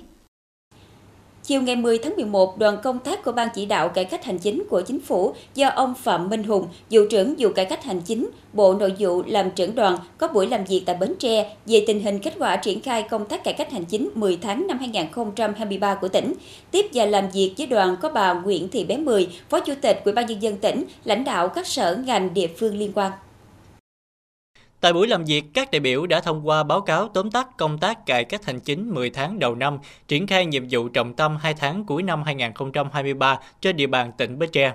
Chiều 1.46 1.62
ngày 1.62 1.76
10 1.76 1.98
tháng 1.98 2.16
11, 2.16 2.58
đoàn 2.58 2.78
công 2.82 2.98
tác 2.98 3.24
của 3.24 3.32
Ban 3.32 3.48
chỉ 3.54 3.66
đạo 3.66 3.88
cải 3.88 4.04
cách 4.04 4.24
hành 4.24 4.38
chính 4.38 4.62
của 4.70 4.82
chính 4.82 5.00
phủ 5.00 5.34
do 5.54 5.68
ông 5.68 5.94
Phạm 5.94 6.30
Minh 6.30 6.42
Hùng, 6.42 6.66
vụ 6.90 7.00
trưởng 7.10 7.34
vụ 7.38 7.48
cải 7.48 7.64
cách 7.64 7.84
hành 7.84 8.00
chính, 8.00 8.30
Bộ 8.52 8.74
Nội 8.74 8.94
vụ 8.98 9.22
làm 9.26 9.50
trưởng 9.50 9.74
đoàn 9.74 9.96
có 10.18 10.28
buổi 10.28 10.46
làm 10.46 10.64
việc 10.64 10.82
tại 10.86 10.96
Bến 10.96 11.14
Tre 11.18 11.56
về 11.66 11.84
tình 11.86 12.02
hình 12.02 12.18
kết 12.18 12.34
quả 12.38 12.56
triển 12.56 12.80
khai 12.80 13.02
công 13.02 13.24
tác 13.24 13.44
cải 13.44 13.54
cách 13.54 13.72
hành 13.72 13.84
chính 13.84 14.08
10 14.14 14.38
tháng 14.42 14.66
năm 14.66 14.78
2023 14.78 15.94
của 15.94 16.08
tỉnh. 16.08 16.34
Tiếp 16.70 16.86
và 16.94 17.06
làm 17.06 17.28
việc 17.30 17.54
với 17.58 17.66
đoàn 17.66 17.96
có 18.02 18.08
bà 18.08 18.32
Nguyễn 18.32 18.68
Thị 18.68 18.84
Bé 18.84 18.96
Mười, 18.96 19.28
Phó 19.50 19.60
Chủ 19.60 19.74
tịch 19.80 20.00
Ủy 20.04 20.14
ban 20.14 20.26
nhân 20.26 20.42
dân 20.42 20.56
tỉnh, 20.56 20.84
lãnh 21.04 21.24
đạo 21.24 21.48
các 21.48 21.66
sở 21.66 21.98
ngành 22.06 22.34
địa 22.34 22.48
phương 22.56 22.76
liên 22.76 22.92
quan. 22.94 23.12
Tại 24.84 24.92
buổi 24.92 25.06
làm 25.06 25.24
việc, 25.24 25.44
các 25.54 25.70
đại 25.70 25.80
biểu 25.80 26.06
đã 26.06 26.20
thông 26.20 26.48
qua 26.48 26.62
báo 26.62 26.80
cáo 26.80 27.08
tóm 27.08 27.30
tắt 27.30 27.48
công 27.58 27.78
tác 27.78 28.06
cải 28.06 28.24
cách 28.24 28.44
hành 28.44 28.60
chính 28.60 28.94
10 28.94 29.10
tháng 29.10 29.38
đầu 29.38 29.54
năm, 29.54 29.78
triển 30.08 30.26
khai 30.26 30.46
nhiệm 30.46 30.62
vụ 30.70 30.88
trọng 30.88 31.14
tâm 31.14 31.36
2 31.36 31.54
tháng 31.54 31.84
cuối 31.84 32.02
năm 32.02 32.22
2023 32.22 33.38
trên 33.60 33.76
địa 33.76 33.86
bàn 33.86 34.12
tỉnh 34.18 34.38
Bến 34.38 34.50
Tre. 34.52 34.72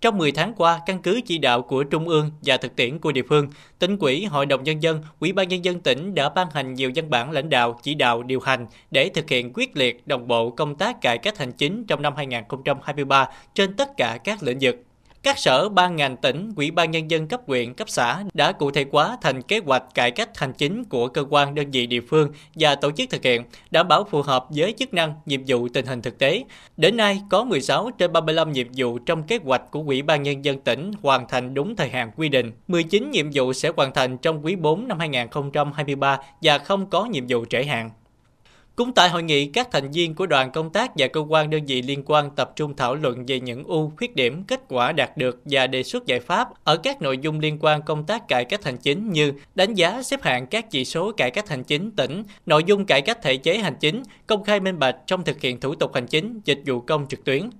Trong 0.00 0.18
10 0.18 0.32
tháng 0.32 0.54
qua, 0.54 0.80
căn 0.86 1.02
cứ 1.02 1.20
chỉ 1.26 1.38
đạo 1.38 1.62
của 1.62 1.84
Trung 1.84 2.08
ương 2.08 2.30
và 2.42 2.56
thực 2.56 2.76
tiễn 2.76 2.98
của 2.98 3.12
địa 3.12 3.22
phương, 3.28 3.48
tỉnh 3.78 3.98
quỹ, 3.98 4.24
Hội 4.24 4.46
đồng 4.46 4.64
Nhân 4.64 4.82
dân, 4.82 5.02
Ủy 5.20 5.32
ban 5.32 5.48
Nhân 5.48 5.64
dân 5.64 5.80
tỉnh 5.80 6.14
đã 6.14 6.28
ban 6.28 6.50
hành 6.50 6.74
nhiều 6.74 6.90
văn 6.94 7.10
bản 7.10 7.30
lãnh 7.30 7.50
đạo, 7.50 7.78
chỉ 7.82 7.94
đạo, 7.94 8.22
điều 8.22 8.40
hành 8.40 8.66
để 8.90 9.08
thực 9.08 9.30
hiện 9.30 9.52
quyết 9.54 9.76
liệt, 9.76 10.06
đồng 10.06 10.28
bộ 10.28 10.50
công 10.50 10.74
tác 10.74 11.00
cải 11.00 11.18
cách 11.18 11.38
hành 11.38 11.52
chính 11.52 11.84
trong 11.86 12.02
năm 12.02 12.12
2023 12.16 13.28
trên 13.54 13.76
tất 13.76 13.88
cả 13.96 14.18
các 14.24 14.42
lĩnh 14.42 14.58
vực. 14.60 14.76
Các 15.24 15.38
sở 15.38 15.68
ban 15.68 15.96
ngành 15.96 16.16
tỉnh, 16.16 16.52
quỹ 16.56 16.70
ban 16.70 16.90
nhân 16.90 17.10
dân 17.10 17.28
cấp 17.28 17.40
huyện, 17.46 17.74
cấp 17.74 17.88
xã 17.88 18.24
đã 18.34 18.52
cụ 18.52 18.70
thể 18.70 18.84
hóa 18.92 19.16
thành 19.22 19.42
kế 19.42 19.60
hoạch 19.66 19.82
cải 19.94 20.10
cách 20.10 20.38
hành 20.38 20.52
chính 20.52 20.84
của 20.84 21.08
cơ 21.08 21.24
quan 21.30 21.54
đơn 21.54 21.70
vị 21.70 21.86
địa 21.86 22.00
phương 22.00 22.30
và 22.54 22.74
tổ 22.74 22.90
chức 22.90 23.10
thực 23.10 23.22
hiện, 23.22 23.42
đảm 23.70 23.88
bảo 23.88 24.04
phù 24.04 24.22
hợp 24.22 24.46
với 24.50 24.74
chức 24.78 24.94
năng, 24.94 25.14
nhiệm 25.26 25.40
vụ 25.46 25.68
tình 25.68 25.86
hình 25.86 26.02
thực 26.02 26.18
tế. 26.18 26.44
Đến 26.76 26.96
nay, 26.96 27.20
có 27.30 27.44
16 27.44 27.90
trên 27.98 28.12
35 28.12 28.52
nhiệm 28.52 28.66
vụ 28.76 28.98
trong 28.98 29.22
kế 29.22 29.38
hoạch 29.44 29.62
của 29.70 29.82
quỹ 29.82 30.02
ban 30.02 30.22
nhân 30.22 30.44
dân 30.44 30.60
tỉnh 30.60 30.92
hoàn 31.02 31.28
thành 31.28 31.54
đúng 31.54 31.76
thời 31.76 31.88
hạn 31.88 32.10
quy 32.16 32.28
định. 32.28 32.52
19 32.68 33.10
nhiệm 33.10 33.30
vụ 33.34 33.52
sẽ 33.52 33.70
hoàn 33.76 33.94
thành 33.94 34.18
trong 34.18 34.44
quý 34.44 34.56
4 34.56 34.88
năm 34.88 34.98
2023 34.98 36.18
và 36.42 36.58
không 36.58 36.86
có 36.86 37.04
nhiệm 37.04 37.24
vụ 37.28 37.44
trễ 37.50 37.64
hạn. 37.64 37.90
Cũng 38.76 38.92
tại 38.92 39.08
hội 39.08 39.22
nghị, 39.22 39.46
các 39.46 39.68
thành 39.72 39.90
viên 39.90 40.14
của 40.14 40.26
đoàn 40.26 40.52
công 40.52 40.70
tác 40.70 40.90
và 40.96 41.06
cơ 41.08 41.20
quan 41.28 41.50
đơn 41.50 41.66
vị 41.66 41.82
liên 41.82 42.02
quan 42.06 42.30
tập 42.30 42.52
trung 42.56 42.76
thảo 42.76 42.94
luận 42.94 43.26
về 43.26 43.40
những 43.40 43.64
ưu, 43.64 43.92
khuyết 43.96 44.16
điểm, 44.16 44.44
kết 44.44 44.60
quả 44.68 44.92
đạt 44.92 45.16
được 45.16 45.42
và 45.44 45.66
đề 45.66 45.82
xuất 45.82 46.06
giải 46.06 46.20
pháp 46.20 46.48
ở 46.64 46.76
các 46.76 47.02
nội 47.02 47.18
dung 47.18 47.38
liên 47.40 47.58
quan 47.60 47.82
công 47.82 48.06
tác 48.06 48.28
cải 48.28 48.44
cách 48.44 48.64
hành 48.64 48.76
chính 48.76 49.12
như 49.12 49.32
đánh 49.54 49.74
giá 49.74 50.02
xếp 50.02 50.22
hạng 50.22 50.46
các 50.46 50.70
chỉ 50.70 50.84
số 50.84 51.12
cải 51.12 51.30
cách 51.30 51.48
hành 51.48 51.64
chính 51.64 51.90
tỉnh, 51.90 52.22
nội 52.46 52.64
dung 52.64 52.86
cải 52.86 53.02
cách 53.02 53.18
thể 53.22 53.36
chế 53.36 53.58
hành 53.58 53.76
chính, 53.80 54.02
công 54.26 54.44
khai 54.44 54.60
minh 54.60 54.78
bạch 54.78 54.96
trong 55.06 55.24
thực 55.24 55.40
hiện 55.40 55.60
thủ 55.60 55.74
tục 55.74 55.94
hành 55.94 56.06
chính, 56.06 56.40
dịch 56.44 56.60
vụ 56.66 56.80
công 56.80 57.06
trực 57.08 57.24
tuyến. 57.24 57.50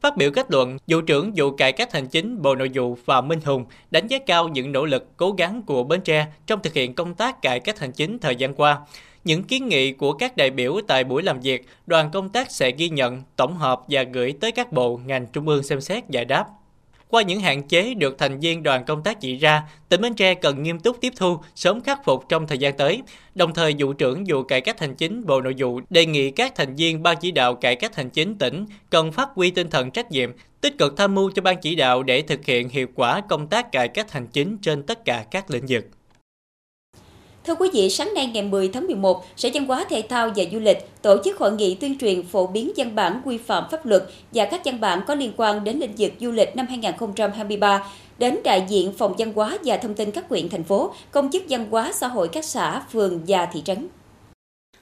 Phát 0.00 0.16
biểu 0.16 0.30
kết 0.30 0.50
luận, 0.50 0.78
vụ 0.86 1.00
trưởng 1.00 1.32
vụ 1.36 1.50
cải 1.50 1.72
cách 1.72 1.92
hành 1.92 2.06
chính 2.06 2.42
Bộ 2.42 2.54
Nội 2.54 2.70
vụ 2.74 2.98
Phạm 3.04 3.28
Minh 3.28 3.40
Hùng 3.44 3.64
đánh 3.90 4.06
giá 4.06 4.18
cao 4.26 4.48
những 4.48 4.72
nỗ 4.72 4.84
lực 4.84 5.16
cố 5.16 5.32
gắng 5.32 5.62
của 5.62 5.84
Bến 5.84 6.00
Tre 6.00 6.26
trong 6.46 6.60
thực 6.62 6.74
hiện 6.74 6.94
công 6.94 7.14
tác 7.14 7.42
cải 7.42 7.60
cách 7.60 7.78
hành 7.78 7.92
chính 7.92 8.18
thời 8.18 8.36
gian 8.36 8.54
qua 8.54 8.78
những 9.24 9.44
kiến 9.44 9.68
nghị 9.68 9.92
của 9.92 10.12
các 10.12 10.36
đại 10.36 10.50
biểu 10.50 10.80
tại 10.86 11.04
buổi 11.04 11.22
làm 11.22 11.40
việc, 11.40 11.66
đoàn 11.86 12.10
công 12.12 12.28
tác 12.28 12.50
sẽ 12.50 12.70
ghi 12.70 12.88
nhận, 12.88 13.22
tổng 13.36 13.56
hợp 13.56 13.82
và 13.88 14.02
gửi 14.02 14.34
tới 14.40 14.52
các 14.52 14.72
bộ, 14.72 15.00
ngành 15.06 15.26
trung 15.32 15.48
ương 15.48 15.62
xem 15.62 15.80
xét 15.80 16.08
giải 16.08 16.24
đáp. 16.24 16.44
Qua 17.08 17.22
những 17.22 17.40
hạn 17.40 17.68
chế 17.68 17.94
được 17.94 18.18
thành 18.18 18.40
viên 18.40 18.62
đoàn 18.62 18.84
công 18.84 19.02
tác 19.02 19.20
chỉ 19.20 19.36
ra, 19.36 19.62
tỉnh 19.88 20.00
Bến 20.00 20.14
Tre 20.14 20.34
cần 20.34 20.62
nghiêm 20.62 20.80
túc 20.80 21.00
tiếp 21.00 21.12
thu, 21.16 21.38
sớm 21.54 21.80
khắc 21.80 22.04
phục 22.04 22.28
trong 22.28 22.46
thời 22.46 22.58
gian 22.58 22.76
tới. 22.76 23.02
Đồng 23.34 23.54
thời, 23.54 23.74
vụ 23.78 23.92
trưởng 23.92 24.24
vụ 24.28 24.42
cải 24.42 24.60
cách 24.60 24.80
hành 24.80 24.94
chính 24.94 25.26
Bộ 25.26 25.40
Nội 25.40 25.54
vụ 25.58 25.80
đề 25.90 26.06
nghị 26.06 26.30
các 26.30 26.54
thành 26.54 26.76
viên 26.76 27.02
ban 27.02 27.16
chỉ 27.20 27.30
đạo 27.30 27.54
cải 27.54 27.76
cách 27.76 27.96
hành 27.96 28.10
chính 28.10 28.38
tỉnh 28.38 28.66
cần 28.90 29.12
phát 29.12 29.28
huy 29.34 29.50
tinh 29.50 29.70
thần 29.70 29.90
trách 29.90 30.10
nhiệm, 30.10 30.30
tích 30.60 30.78
cực 30.78 30.96
tham 30.96 31.14
mưu 31.14 31.30
cho 31.30 31.42
ban 31.42 31.56
chỉ 31.60 31.74
đạo 31.74 32.02
để 32.02 32.22
thực 32.22 32.44
hiện 32.44 32.68
hiệu 32.68 32.86
quả 32.94 33.20
công 33.28 33.46
tác 33.46 33.72
cải 33.72 33.88
cách 33.88 34.12
hành 34.12 34.26
chính 34.26 34.58
trên 34.58 34.82
tất 34.82 35.04
cả 35.04 35.24
các 35.30 35.50
lĩnh 35.50 35.64
vực. 35.68 35.84
Thưa 37.46 37.54
quý 37.54 37.68
vị, 37.72 37.90
sáng 37.90 38.14
nay 38.14 38.26
ngày 38.26 38.42
10 38.42 38.68
tháng 38.68 38.86
11, 38.86 39.24
Sở 39.36 39.48
Văn 39.54 39.66
hóa 39.66 39.84
Thể 39.90 40.02
thao 40.08 40.30
và 40.36 40.44
Du 40.52 40.58
lịch 40.58 41.02
tổ 41.02 41.16
chức 41.24 41.38
hội 41.38 41.52
nghị 41.52 41.74
tuyên 41.74 41.98
truyền 41.98 42.26
phổ 42.26 42.46
biến 42.46 42.72
văn 42.76 42.94
bản 42.94 43.20
quy 43.24 43.38
phạm 43.38 43.64
pháp 43.70 43.86
luật 43.86 44.02
và 44.32 44.44
các 44.44 44.60
văn 44.64 44.80
bản 44.80 45.00
có 45.06 45.14
liên 45.14 45.32
quan 45.36 45.64
đến 45.64 45.78
lĩnh 45.78 45.94
vực 45.98 46.12
du 46.20 46.30
lịch 46.30 46.56
năm 46.56 46.66
2023 46.68 47.84
đến 48.18 48.38
đại 48.44 48.66
diện 48.68 48.92
Phòng 48.98 49.14
Văn 49.18 49.32
hóa 49.32 49.58
và 49.64 49.76
Thông 49.76 49.94
tin 49.94 50.10
các 50.10 50.28
huyện, 50.28 50.48
thành 50.48 50.64
phố, 50.64 50.94
công 51.10 51.30
chức 51.30 51.42
văn 51.48 51.66
hóa 51.70 51.92
xã 51.92 52.08
hội 52.08 52.28
các 52.28 52.44
xã, 52.44 52.82
phường 52.92 53.20
và 53.26 53.46
thị 53.46 53.62
trấn. 53.64 53.88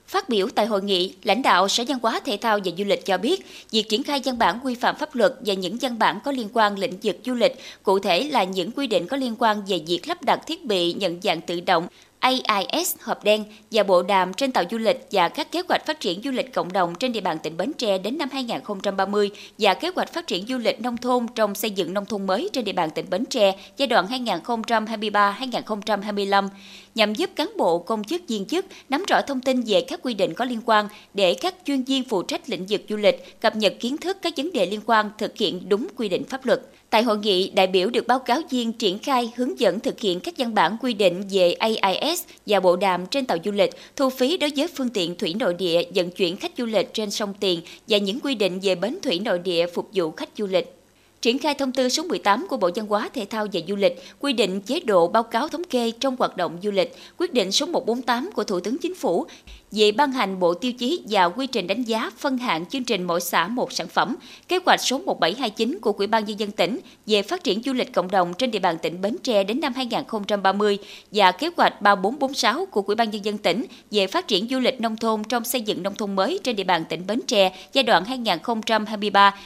Phát 0.06 0.28
biểu 0.28 0.48
tại 0.54 0.66
hội 0.66 0.82
nghị, 0.82 1.14
lãnh 1.22 1.42
đạo 1.42 1.68
Sở 1.68 1.84
Văn 1.88 1.98
hóa 2.02 2.20
Thể 2.24 2.38
thao 2.40 2.58
và 2.64 2.72
Du 2.78 2.84
lịch 2.84 3.04
cho 3.04 3.18
biết, 3.18 3.46
việc 3.70 3.88
triển 3.88 4.02
khai 4.02 4.20
văn 4.24 4.38
bản 4.38 4.58
quy 4.64 4.74
phạm 4.74 4.96
pháp 4.96 5.14
luật 5.14 5.34
và 5.46 5.54
những 5.54 5.76
văn 5.80 5.98
bản 5.98 6.18
có 6.24 6.32
liên 6.32 6.48
quan 6.52 6.78
lĩnh 6.78 6.98
vực 7.02 7.16
du 7.24 7.34
lịch, 7.34 7.58
cụ 7.82 7.98
thể 7.98 8.24
là 8.24 8.44
những 8.44 8.70
quy 8.70 8.86
định 8.86 9.06
có 9.06 9.16
liên 9.16 9.34
quan 9.38 9.62
về 9.68 9.80
việc 9.86 10.08
lắp 10.08 10.22
đặt 10.22 10.40
thiết 10.46 10.64
bị 10.64 10.92
nhận 10.92 11.20
dạng 11.22 11.40
tự 11.40 11.60
động, 11.60 11.86
AIS 12.20 12.96
hợp 13.00 13.24
đen 13.24 13.44
và 13.70 13.82
bộ 13.82 14.02
đàm 14.02 14.34
trên 14.34 14.52
tàu 14.52 14.64
du 14.70 14.78
lịch 14.78 15.06
và 15.10 15.28
các 15.28 15.52
kế 15.52 15.62
hoạch 15.68 15.86
phát 15.86 16.00
triển 16.00 16.20
du 16.24 16.30
lịch 16.30 16.54
cộng 16.54 16.72
đồng 16.72 16.94
trên 16.94 17.12
địa 17.12 17.20
bàn 17.20 17.38
tỉnh 17.42 17.56
Bến 17.56 17.72
Tre 17.72 17.98
đến 17.98 18.18
năm 18.18 18.28
2030 18.32 19.30
và 19.58 19.74
kế 19.74 19.90
hoạch 19.96 20.12
phát 20.12 20.26
triển 20.26 20.46
du 20.46 20.58
lịch 20.58 20.80
nông 20.80 20.96
thôn 20.96 21.26
trong 21.34 21.54
xây 21.54 21.70
dựng 21.70 21.94
nông 21.94 22.06
thôn 22.06 22.26
mới 22.26 22.50
trên 22.52 22.64
địa 22.64 22.72
bàn 22.72 22.90
tỉnh 22.90 23.10
Bến 23.10 23.24
Tre 23.24 23.56
giai 23.76 23.86
đoạn 23.86 24.24
2023-2025 24.24 26.48
nhằm 26.94 27.14
giúp 27.14 27.30
cán 27.36 27.50
bộ, 27.56 27.78
công 27.78 28.04
chức, 28.04 28.22
viên 28.28 28.46
chức 28.46 28.66
nắm 28.88 29.04
rõ 29.08 29.20
thông 29.26 29.40
tin 29.40 29.62
về 29.62 29.80
các 29.80 30.00
quy 30.02 30.14
định 30.14 30.34
có 30.34 30.44
liên 30.44 30.60
quan 30.66 30.88
để 31.14 31.34
các 31.34 31.54
chuyên 31.64 31.82
viên 31.82 32.04
phụ 32.04 32.22
trách 32.22 32.50
lĩnh 32.50 32.66
vực 32.68 32.82
du 32.88 32.96
lịch 32.96 33.40
cập 33.40 33.56
nhật 33.56 33.74
kiến 33.80 33.96
thức 33.96 34.16
các 34.22 34.32
vấn 34.36 34.52
đề 34.52 34.66
liên 34.66 34.80
quan 34.86 35.10
thực 35.18 35.36
hiện 35.36 35.68
đúng 35.68 35.88
quy 35.96 36.08
định 36.08 36.24
pháp 36.24 36.46
luật. 36.46 36.60
Tại 36.90 37.02
hội 37.02 37.18
nghị, 37.18 37.50
đại 37.50 37.66
biểu 37.66 37.90
được 37.90 38.06
báo 38.06 38.18
cáo 38.18 38.40
viên 38.50 38.72
triển 38.72 38.98
khai 38.98 39.32
hướng 39.36 39.60
dẫn 39.60 39.80
thực 39.80 40.00
hiện 40.00 40.20
các 40.20 40.34
văn 40.38 40.54
bản 40.54 40.76
quy 40.82 40.94
định 40.94 41.22
về 41.30 41.52
AIS 41.52 42.22
và 42.46 42.60
bộ 42.60 42.76
đàm 42.76 43.06
trên 43.06 43.26
tàu 43.26 43.38
du 43.44 43.52
lịch, 43.52 43.70
thu 43.96 44.10
phí 44.10 44.36
đối 44.36 44.50
với 44.56 44.68
phương 44.68 44.88
tiện 44.88 45.14
thủy 45.14 45.34
nội 45.34 45.54
địa 45.54 45.82
vận 45.94 46.10
chuyển 46.10 46.36
khách 46.36 46.52
du 46.58 46.66
lịch 46.66 46.94
trên 46.94 47.10
sông 47.10 47.34
Tiền 47.40 47.60
và 47.88 47.98
những 47.98 48.20
quy 48.20 48.34
định 48.34 48.60
về 48.62 48.74
bến 48.74 48.98
thủy 49.02 49.18
nội 49.18 49.38
địa 49.38 49.66
phục 49.66 49.88
vụ 49.94 50.10
khách 50.10 50.28
du 50.36 50.46
lịch. 50.46 50.76
Triển 51.22 51.38
khai 51.38 51.54
thông 51.54 51.72
tư 51.72 51.88
số 51.88 52.02
18 52.02 52.46
của 52.50 52.56
Bộ 52.56 52.70
Văn 52.74 52.86
hóa, 52.86 53.08
Thể 53.14 53.24
thao 53.30 53.46
và 53.52 53.60
Du 53.68 53.76
lịch 53.76 54.02
quy 54.20 54.32
định 54.32 54.60
chế 54.60 54.80
độ 54.80 55.08
báo 55.08 55.22
cáo 55.22 55.48
thống 55.48 55.64
kê 55.64 55.90
trong 56.00 56.16
hoạt 56.18 56.36
động 56.36 56.58
du 56.62 56.70
lịch, 56.70 56.96
quyết 57.18 57.32
định 57.32 57.52
số 57.52 57.66
148 57.66 58.30
của 58.34 58.44
Thủ 58.44 58.60
tướng 58.60 58.78
Chính 58.78 58.94
phủ 58.94 59.26
về 59.72 59.92
ban 59.92 60.12
hành 60.12 60.40
bộ 60.40 60.54
tiêu 60.54 60.72
chí 60.72 61.02
và 61.08 61.24
quy 61.24 61.46
trình 61.46 61.66
đánh 61.66 61.82
giá 61.82 62.10
phân 62.18 62.38
hạng 62.38 62.66
chương 62.66 62.84
trình 62.84 63.04
mỗi 63.04 63.20
xã 63.20 63.48
một 63.48 63.72
sản 63.72 63.88
phẩm, 63.88 64.16
kế 64.48 64.58
hoạch 64.66 64.80
số 64.80 64.98
1729 64.98 65.78
của 65.82 65.92
Ủy 65.92 66.06
ban 66.06 66.24
nhân 66.24 66.40
dân 66.40 66.50
tỉnh 66.50 66.78
về 67.06 67.22
phát 67.22 67.44
triển 67.44 67.62
du 67.62 67.72
lịch 67.72 67.92
cộng 67.92 68.10
đồng 68.10 68.34
trên 68.34 68.50
địa 68.50 68.58
bàn 68.58 68.78
tỉnh 68.82 69.00
Bến 69.00 69.16
Tre 69.22 69.44
đến 69.44 69.60
năm 69.60 69.72
2030 69.74 70.78
và 71.10 71.32
kế 71.32 71.50
hoạch 71.56 71.82
3446 71.82 72.66
của 72.66 72.82
Ủy 72.86 72.96
ban 72.96 73.10
nhân 73.10 73.24
dân 73.24 73.38
tỉnh 73.38 73.64
về 73.90 74.06
phát 74.06 74.28
triển 74.28 74.48
du 74.48 74.58
lịch 74.58 74.80
nông 74.80 74.96
thôn 74.96 75.24
trong 75.24 75.44
xây 75.44 75.60
dựng 75.60 75.82
nông 75.82 75.94
thôn 75.94 76.16
mới 76.16 76.40
trên 76.44 76.56
địa 76.56 76.64
bàn 76.64 76.84
tỉnh 76.88 77.06
Bến 77.06 77.20
Tre 77.26 77.52
giai 77.72 77.84
đoạn 77.84 78.04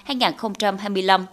2023-2025 0.07 1.25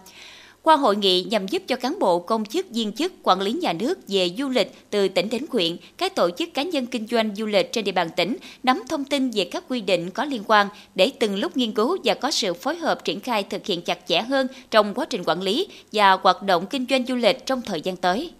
qua 0.62 0.76
hội 0.76 0.96
nghị 0.96 1.22
nhằm 1.22 1.46
giúp 1.48 1.62
cho 1.66 1.76
cán 1.76 1.98
bộ, 1.98 2.18
công 2.18 2.44
chức, 2.44 2.66
viên 2.70 2.92
chức, 2.92 3.12
quản 3.22 3.40
lý 3.40 3.52
nhà 3.52 3.72
nước 3.72 3.98
về 4.08 4.30
du 4.38 4.48
lịch 4.48 4.74
từ 4.90 5.08
tỉnh 5.08 5.28
đến 5.30 5.44
huyện, 5.50 5.76
các 5.98 6.14
tổ 6.14 6.30
chức 6.30 6.54
cá 6.54 6.62
nhân 6.62 6.86
kinh 6.86 7.06
doanh 7.06 7.34
du 7.36 7.46
lịch 7.46 7.72
trên 7.72 7.84
địa 7.84 7.92
bàn 7.92 8.08
tỉnh 8.16 8.36
nắm 8.62 8.82
thông 8.88 9.04
tin 9.04 9.30
về 9.30 9.44
các 9.44 9.64
quy 9.68 9.80
định 9.80 10.10
có 10.10 10.24
liên 10.24 10.42
quan 10.46 10.68
để 10.94 11.10
từng 11.20 11.38
lúc 11.38 11.56
nghiên 11.56 11.72
cứu 11.72 11.96
và 12.04 12.14
có 12.14 12.30
sự 12.30 12.54
phối 12.54 12.76
hợp 12.76 13.04
triển 13.04 13.20
khai 13.20 13.42
thực 13.42 13.66
hiện 13.66 13.82
chặt 13.82 13.98
chẽ 14.06 14.20
hơn 14.20 14.46
trong 14.70 14.94
quá 14.94 15.04
trình 15.10 15.22
quản 15.26 15.42
lý 15.42 15.68
và 15.92 16.12
hoạt 16.12 16.42
động 16.42 16.66
kinh 16.66 16.86
doanh 16.90 17.06
du 17.06 17.14
lịch 17.14 17.46
trong 17.46 17.62
thời 17.62 17.80
gian 17.80 17.96
tới. 17.96 18.30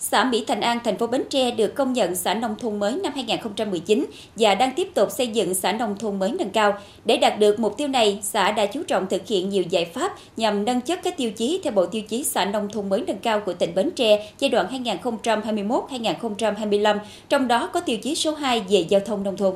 Xã 0.00 0.24
Mỹ 0.24 0.44
Thành 0.46 0.60
An, 0.60 0.78
thành 0.84 0.98
phố 0.98 1.06
Bến 1.06 1.22
Tre 1.30 1.50
được 1.50 1.74
công 1.74 1.92
nhận 1.92 2.16
xã 2.16 2.34
nông 2.34 2.54
thôn 2.58 2.78
mới 2.78 2.92
năm 2.92 3.12
2019 3.14 4.06
và 4.36 4.54
đang 4.54 4.72
tiếp 4.76 4.88
tục 4.94 5.10
xây 5.10 5.26
dựng 5.26 5.54
xã 5.54 5.72
nông 5.72 5.98
thôn 5.98 6.18
mới 6.18 6.32
nâng 6.32 6.50
cao. 6.50 6.78
Để 7.04 7.16
đạt 7.16 7.38
được 7.38 7.60
mục 7.60 7.76
tiêu 7.76 7.88
này, 7.88 8.18
xã 8.22 8.50
đã 8.50 8.66
chú 8.66 8.82
trọng 8.82 9.06
thực 9.06 9.26
hiện 9.26 9.48
nhiều 9.48 9.62
giải 9.70 9.84
pháp 9.84 10.12
nhằm 10.36 10.64
nâng 10.64 10.80
chất 10.80 11.00
các 11.02 11.16
tiêu 11.16 11.30
chí 11.30 11.60
theo 11.64 11.72
bộ 11.72 11.86
tiêu 11.86 12.02
chí 12.02 12.24
xã 12.24 12.44
nông 12.44 12.68
thôn 12.68 12.88
mới 12.88 13.04
nâng 13.06 13.18
cao 13.18 13.40
của 13.40 13.52
tỉnh 13.52 13.74
Bến 13.74 13.90
Tre 13.90 14.30
giai 14.38 14.50
đoạn 14.50 14.84
2021-2025, 14.84 16.98
trong 17.28 17.48
đó 17.48 17.70
có 17.72 17.80
tiêu 17.80 17.96
chí 17.96 18.14
số 18.14 18.34
2 18.34 18.60
về 18.60 18.84
giao 18.88 19.00
thông 19.00 19.22
nông 19.22 19.36
thôn. 19.36 19.54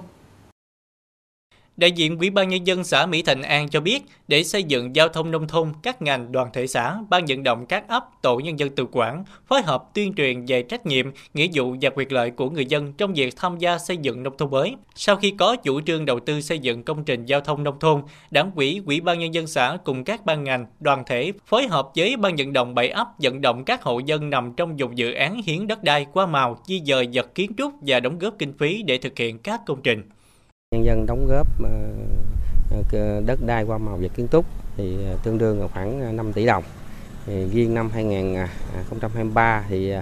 Đại 1.76 1.92
diện 1.92 2.18
Ủy 2.18 2.30
ban 2.30 2.48
Nhân 2.48 2.66
dân 2.66 2.84
xã 2.84 3.06
Mỹ 3.06 3.22
Thành 3.22 3.42
An 3.42 3.68
cho 3.68 3.80
biết, 3.80 4.02
để 4.28 4.44
xây 4.44 4.62
dựng 4.62 4.96
giao 4.96 5.08
thông 5.08 5.30
nông 5.30 5.48
thôn, 5.48 5.72
các 5.82 6.02
ngành 6.02 6.32
đoàn 6.32 6.48
thể 6.52 6.66
xã, 6.66 6.96
ban 7.10 7.24
vận 7.26 7.42
động 7.42 7.66
các 7.66 7.88
ấp, 7.88 8.04
tổ 8.22 8.38
nhân 8.38 8.58
dân 8.58 8.70
tự 8.70 8.86
quản, 8.92 9.24
phối 9.46 9.62
hợp 9.62 9.94
tuyên 9.94 10.14
truyền 10.14 10.44
về 10.44 10.62
trách 10.62 10.86
nhiệm, 10.86 11.06
nghĩa 11.34 11.48
vụ 11.54 11.76
và 11.80 11.90
quyền 11.94 12.12
lợi 12.12 12.30
của 12.30 12.50
người 12.50 12.66
dân 12.66 12.92
trong 12.92 13.14
việc 13.14 13.36
tham 13.36 13.58
gia 13.58 13.78
xây 13.78 13.96
dựng 13.96 14.22
nông 14.22 14.36
thôn 14.36 14.50
mới. 14.50 14.74
Sau 14.94 15.16
khi 15.16 15.30
có 15.38 15.56
chủ 15.56 15.80
trương 15.80 16.04
đầu 16.04 16.20
tư 16.20 16.40
xây 16.40 16.58
dựng 16.58 16.82
công 16.82 17.04
trình 17.04 17.24
giao 17.24 17.40
thông 17.40 17.64
nông 17.64 17.78
thôn, 17.78 18.02
Đảng 18.30 18.50
ủy, 18.54 18.82
Ủy 18.86 19.00
ban 19.00 19.18
Nhân 19.18 19.34
dân 19.34 19.46
xã 19.46 19.76
cùng 19.84 20.04
các 20.04 20.24
ban 20.24 20.44
ngành, 20.44 20.66
đoàn 20.80 21.02
thể 21.06 21.32
phối 21.46 21.66
hợp 21.66 21.88
với 21.96 22.16
ban 22.16 22.36
vận 22.36 22.52
động 22.52 22.74
bảy 22.74 22.88
ấp 22.88 23.08
vận 23.18 23.40
động 23.40 23.64
các 23.64 23.82
hộ 23.82 23.98
dân 23.98 24.30
nằm 24.30 24.52
trong 24.56 24.76
vùng 24.76 24.98
dự 24.98 25.12
án 25.12 25.42
hiến 25.42 25.66
đất 25.66 25.84
đai 25.84 26.06
qua 26.12 26.26
màu, 26.26 26.62
di 26.66 26.80
dời 26.86 27.08
vật 27.12 27.34
kiến 27.34 27.52
trúc 27.58 27.72
và 27.80 28.00
đóng 28.00 28.18
góp 28.18 28.34
kinh 28.38 28.52
phí 28.58 28.82
để 28.82 28.98
thực 28.98 29.18
hiện 29.18 29.38
các 29.38 29.60
công 29.66 29.82
trình. 29.82 30.02
Nhân 30.72 30.84
dân 30.84 31.06
đóng 31.06 31.26
góp 31.26 31.46
ờ, 31.62 31.70
ờ, 32.92 33.22
đất 33.26 33.38
đai 33.46 33.64
qua 33.64 33.78
màu 33.78 33.98
và 34.02 34.08
kiến 34.08 34.28
trúc 34.32 34.46
thì 34.76 34.96
ờ, 35.06 35.16
tương 35.22 35.38
đương 35.38 35.60
là 35.60 35.68
khoảng 35.68 36.16
5 36.16 36.32
tỷ 36.32 36.46
đồng. 36.46 36.64
Thì 37.26 37.44
riêng 37.52 37.74
năm 37.74 37.90
2023 37.90 39.42
à, 39.42 39.64
thì 39.68 39.92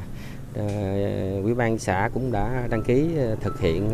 Ủy 1.42 1.54
ban 1.54 1.78
xã 1.78 2.10
cũng 2.14 2.32
đã 2.32 2.66
đăng 2.70 2.82
ký 2.82 3.08
thực 3.40 3.60
hiện 3.60 3.90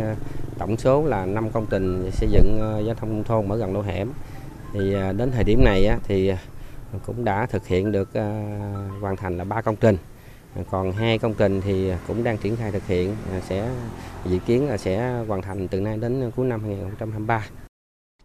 tổng 0.58 0.76
số 0.76 1.04
là 1.06 1.26
5 1.26 1.50
công 1.50 1.66
trình 1.70 2.10
xây 2.12 2.28
dựng 2.28 2.58
giao 2.86 2.94
thông 2.94 3.10
nông 3.10 3.24
thôn 3.24 3.48
mở 3.48 3.58
rộng 3.58 3.74
lô 3.74 3.82
hẻm. 3.82 4.12
Thì 4.72 4.94
đến 5.16 5.30
thời 5.30 5.44
điểm 5.44 5.64
này 5.64 5.90
thì 6.08 6.32
cũng 7.06 7.24
đã 7.24 7.46
thực 7.46 7.66
hiện 7.66 7.92
được 7.92 8.08
hoàn 9.00 9.16
thành 9.16 9.38
là 9.38 9.44
ba 9.44 9.60
công 9.60 9.76
trình 9.76 9.96
còn 10.70 10.92
hai 10.92 11.18
công 11.18 11.34
trình 11.34 11.60
thì 11.60 11.90
cũng 12.06 12.24
đang 12.24 12.38
triển 12.38 12.56
khai 12.56 12.70
thực 12.70 12.86
hiện 12.86 13.16
à, 13.32 13.40
sẽ 13.48 13.70
dự 14.26 14.38
kiến 14.38 14.68
là 14.68 14.76
sẽ 14.76 15.24
hoàn 15.28 15.42
thành 15.42 15.68
từ 15.68 15.80
nay 15.80 15.96
đến 15.96 16.30
cuối 16.36 16.46
năm 16.46 16.62
2023. 16.64 17.46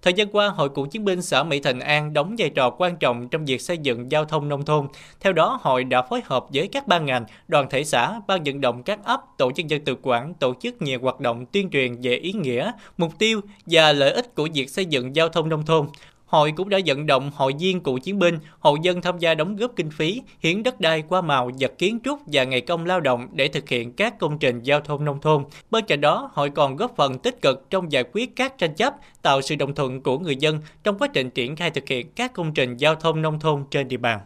Thời 0.01 0.13
gian 0.13 0.27
qua, 0.31 0.47
Hội 0.47 0.69
Cựu 0.69 0.85
chiến 0.85 1.05
binh 1.05 1.21
xã 1.21 1.43
Mỹ 1.43 1.59
Thịnh 1.59 1.79
An 1.79 2.13
đóng 2.13 2.35
vai 2.37 2.49
trò 2.49 2.69
quan 2.69 2.95
trọng 2.97 3.29
trong 3.29 3.45
việc 3.45 3.61
xây 3.61 3.77
dựng 3.77 4.11
giao 4.11 4.25
thông 4.25 4.49
nông 4.49 4.65
thôn. 4.65 4.87
Theo 5.19 5.33
đó, 5.33 5.59
hội 5.61 5.83
đã 5.83 6.01
phối 6.01 6.21
hợp 6.25 6.45
với 6.53 6.67
các 6.67 6.87
ban 6.87 7.05
ngành, 7.05 7.25
đoàn 7.47 7.69
thể 7.69 7.83
xã, 7.83 8.19
ban 8.27 8.43
vận 8.43 8.61
động 8.61 8.83
các 8.83 8.99
ấp, 9.03 9.21
tổ 9.37 9.51
chức 9.51 9.67
dân 9.67 9.85
tự 9.85 9.95
quản 10.01 10.33
tổ 10.33 10.53
chức 10.61 10.81
nhiều 10.81 10.99
hoạt 11.01 11.19
động 11.19 11.45
tuyên 11.45 11.69
truyền 11.69 12.01
về 12.01 12.15
ý 12.15 12.33
nghĩa, 12.33 12.71
mục 12.97 13.11
tiêu 13.19 13.41
và 13.65 13.91
lợi 13.91 14.11
ích 14.11 14.35
của 14.35 14.47
việc 14.53 14.69
xây 14.69 14.85
dựng 14.85 15.15
giao 15.15 15.29
thông 15.29 15.49
nông 15.49 15.65
thôn. 15.65 15.87
Hội 16.31 16.53
cũng 16.57 16.69
đã 16.69 16.79
vận 16.85 17.05
động 17.05 17.31
hội 17.35 17.53
viên 17.59 17.83
cựu 17.83 17.97
chiến 17.97 18.19
binh, 18.19 18.39
hộ 18.59 18.75
dân 18.81 19.01
tham 19.01 19.19
gia 19.19 19.35
đóng 19.35 19.55
góp 19.55 19.71
kinh 19.75 19.89
phí, 19.89 20.21
hiến 20.39 20.63
đất 20.63 20.79
đai 20.79 21.03
qua 21.09 21.21
màu, 21.21 21.51
vật 21.59 21.73
kiến 21.77 21.99
trúc 22.03 22.19
và 22.25 22.43
ngày 22.43 22.61
công 22.61 22.85
lao 22.85 22.99
động 22.99 23.27
để 23.33 23.47
thực 23.47 23.69
hiện 23.69 23.93
các 23.93 24.19
công 24.19 24.39
trình 24.39 24.61
giao 24.63 24.81
thông 24.81 25.05
nông 25.05 25.21
thôn. 25.21 25.43
Bên 25.71 25.85
cạnh 25.85 26.01
đó, 26.01 26.31
hội 26.33 26.49
còn 26.49 26.75
góp 26.75 26.95
phần 26.95 27.19
tích 27.19 27.41
cực 27.41 27.69
trong 27.69 27.91
giải 27.91 28.03
quyết 28.13 28.35
các 28.35 28.57
tranh 28.57 28.75
chấp, 28.75 28.93
tạo 29.21 29.41
sự 29.41 29.55
đồng 29.55 29.75
thuận 29.75 30.01
của 30.01 30.19
người 30.19 30.35
dân 30.35 30.59
trong 30.83 30.97
quá 30.97 31.07
trình 31.13 31.29
triển 31.29 31.55
khai 31.55 31.71
thực 31.71 31.87
hiện 31.87 32.11
các 32.15 32.33
công 32.33 32.53
trình 32.53 32.77
giao 32.77 32.95
thông 32.95 33.21
nông 33.21 33.39
thôn 33.39 33.63
trên 33.71 33.87
địa 33.87 33.97
bàn. 33.97 34.19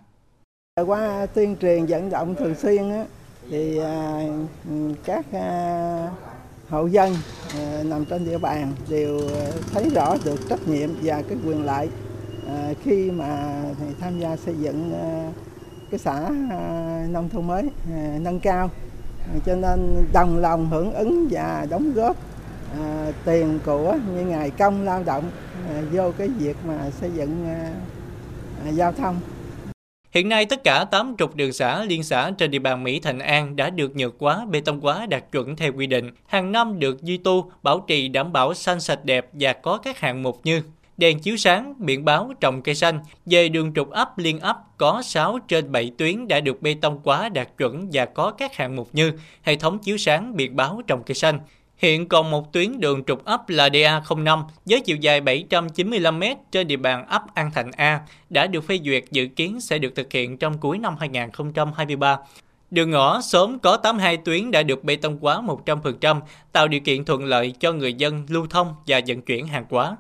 Qua 0.86 1.26
tuyên 1.26 1.56
truyền 1.62 1.86
vận 1.86 2.10
động 2.10 2.36
thường 2.36 2.56
xuyên 2.56 2.84
thì 3.52 3.78
à, 3.78 4.22
các 5.06 5.26
à, 5.34 6.10
hộ 6.70 6.86
dân 6.86 7.16
ờ, 7.58 7.84
nằm 7.84 8.06
trên 8.06 8.26
địa 8.26 8.38
bàn 8.38 8.72
đều 8.90 9.20
ờ, 9.20 9.52
thấy 9.74 9.90
rõ 9.90 10.18
được 10.26 10.50
trách 10.50 10.68
nhiệm 10.68 10.90
và 11.04 11.22
cái 11.22 11.38
quyền 11.46 11.66
lợi 11.66 11.90
ờ, 12.48 12.74
khi 12.84 13.12
mà 13.12 13.64
tham 14.00 14.20
gia 14.20 14.36
xây 14.36 14.56
dựng 14.60 14.92
cái 15.92 16.00
xã 16.00 16.30
nông 17.10 17.30
thôn 17.30 17.48
mới 17.48 17.64
nâng 18.20 18.40
cao. 18.40 18.70
Cho 19.46 19.56
nên 19.56 20.06
đồng 20.14 20.38
lòng 20.38 20.70
hưởng 20.70 20.94
ứng 20.94 21.28
và 21.32 21.68
đóng 21.70 21.94
góp 21.94 22.16
tiền 23.26 23.60
của 23.66 23.98
như 24.16 24.26
ngày 24.26 24.50
công 24.50 24.86
lao 24.86 25.04
động 25.04 25.32
vô 25.92 26.12
cái 26.18 26.28
việc 26.28 26.58
mà 26.68 26.90
xây 27.02 27.12
dựng 27.12 27.46
giao 28.72 28.92
thông. 28.92 29.20
Hiện 30.16 30.30
nay, 30.30 30.46
tất 30.46 30.64
cả 30.64 30.86
8 30.86 31.16
trục 31.18 31.36
đường 31.36 31.54
xã, 31.54 31.84
liên 31.84 32.04
xã 32.04 32.32
trên 32.38 32.52
địa 32.52 32.60
bàn 32.60 32.84
Mỹ 32.84 33.00
Thành 33.00 33.20
An 33.20 33.56
đã 33.56 33.70
được 33.70 33.96
nhựa 33.96 34.10
quá, 34.10 34.46
bê 34.50 34.62
tông 34.62 34.82
quá 34.82 35.06
đạt 35.06 35.32
chuẩn 35.32 35.56
theo 35.56 35.72
quy 35.74 35.88
định. 35.88 36.12
Hàng 36.28 36.52
năm 36.52 36.80
được 36.80 37.04
duy 37.04 37.18
tu, 37.18 37.52
bảo 37.64 37.80
trì 37.88 38.08
đảm 38.08 38.34
bảo 38.34 38.54
xanh 38.54 38.80
sạch 38.80 39.06
đẹp 39.06 39.30
và 39.34 39.54
có 39.54 39.78
các 39.78 40.00
hạng 40.00 40.24
mục 40.24 40.42
như 40.44 40.62
đèn 40.98 41.20
chiếu 41.20 41.38
sáng, 41.38 41.74
biển 41.78 42.06
báo, 42.06 42.34
trồng 42.40 42.62
cây 42.62 42.76
xanh. 42.76 43.00
Về 43.26 43.50
đường 43.50 43.74
trục 43.74 43.90
ấp 43.90 44.18
liên 44.18 44.40
ấp 44.40 44.58
có 44.78 45.02
6 45.06 45.40
trên 45.48 45.72
7 45.72 45.92
tuyến 45.98 46.28
đã 46.28 46.40
được 46.40 46.62
bê 46.62 46.76
tông 46.82 47.00
quá 47.04 47.30
đạt 47.30 47.48
chuẩn 47.58 47.90
và 47.94 48.06
có 48.06 48.32
các 48.32 48.56
hạng 48.56 48.76
mục 48.76 48.90
như 48.94 49.12
hệ 49.44 49.56
thống 49.56 49.80
chiếu 49.80 49.98
sáng, 49.98 50.36
biển 50.36 50.56
báo, 50.56 50.82
trồng 50.88 51.04
cây 51.04 51.16
xanh. 51.16 51.40
Hiện 51.78 52.08
còn 52.08 52.32
một 52.32 52.54
tuyến 52.54 52.80
đường 52.80 53.04
trục 53.04 53.26
ấp 53.26 53.50
là 53.50 53.70
DA05 53.70 54.44
với 54.66 54.82
chiều 54.82 54.98
dài 54.98 55.22
795m 55.22 56.36
trên 56.52 56.68
địa 56.68 56.78
bàn 56.78 57.08
ấp 57.08 57.24
An 57.34 57.52
Thạnh 57.52 57.72
A 57.72 58.02
đã 58.30 58.48
được 58.48 58.68
phê 58.68 58.80
duyệt 58.84 59.04
dự 59.12 59.28
kiến 59.28 59.62
sẽ 59.62 59.78
được 59.78 59.96
thực 59.96 60.12
hiện 60.12 60.38
trong 60.38 60.58
cuối 60.58 60.78
năm 60.78 60.96
2023. 61.00 62.18
Đường 62.72 62.92
ngõ 62.92 63.22
sớm 63.22 63.60
có 63.60 63.78
82 63.78 64.18
tuyến 64.18 64.52
đã 64.52 64.64
được 64.64 64.84
bê 64.84 64.96
tông 64.96 65.18
hóa 65.22 65.42
100%, 65.66 66.22
tạo 66.52 66.68
điều 66.68 66.80
kiện 66.80 67.06
thuận 67.06 67.26
lợi 67.26 67.54
cho 67.60 67.72
người 67.72 67.94
dân 67.94 68.26
lưu 68.30 68.48
thông 68.50 68.76
và 68.88 69.02
vận 69.08 69.22
chuyển 69.22 69.48
hàng 69.48 69.66
hóa. 69.70 69.98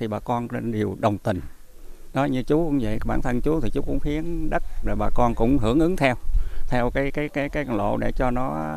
Thì 0.00 0.08
bà 0.08 0.18
con 0.18 0.48
đều 0.72 0.96
đồng 0.98 1.18
tình. 1.18 1.40
Đó 2.14 2.24
như 2.24 2.42
chú 2.42 2.64
cũng 2.66 2.78
vậy, 2.82 2.98
bản 3.06 3.20
thân 3.22 3.40
chú 3.40 3.60
thì 3.60 3.70
chú 3.72 3.82
cũng 3.86 3.98
hiến 4.04 4.50
đất 4.50 4.62
rồi 4.84 4.96
bà 4.96 5.10
con 5.14 5.34
cũng 5.34 5.58
hưởng 5.58 5.80
ứng 5.80 5.96
theo 5.96 6.14
theo 6.68 6.90
cái 6.94 7.10
cái 7.10 7.28
cái 7.28 7.48
cái 7.48 7.64
lộ 7.64 7.96
để 7.96 8.12
cho 8.16 8.30
nó 8.30 8.76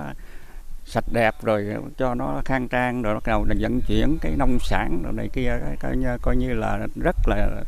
sạch 0.88 1.06
đẹp 1.12 1.36
rồi 1.42 1.68
cho 1.98 2.16
nó 2.16 2.42
khang 2.46 2.68
trang 2.68 3.02
rồi 3.02 3.14
bắt 3.14 3.24
đầu 3.28 3.46
là 3.46 3.56
vận 3.60 3.82
chuyển 3.88 4.18
cái 4.22 4.36
nông 4.38 4.58
sản 4.60 5.02
rồi 5.04 5.14
này 5.14 5.30
kia 5.34 5.60
coi 5.80 5.98
như, 5.98 6.08
coi 6.22 6.36
như 6.36 6.54
là 6.54 6.88
rất 6.96 7.16
là 7.28 7.64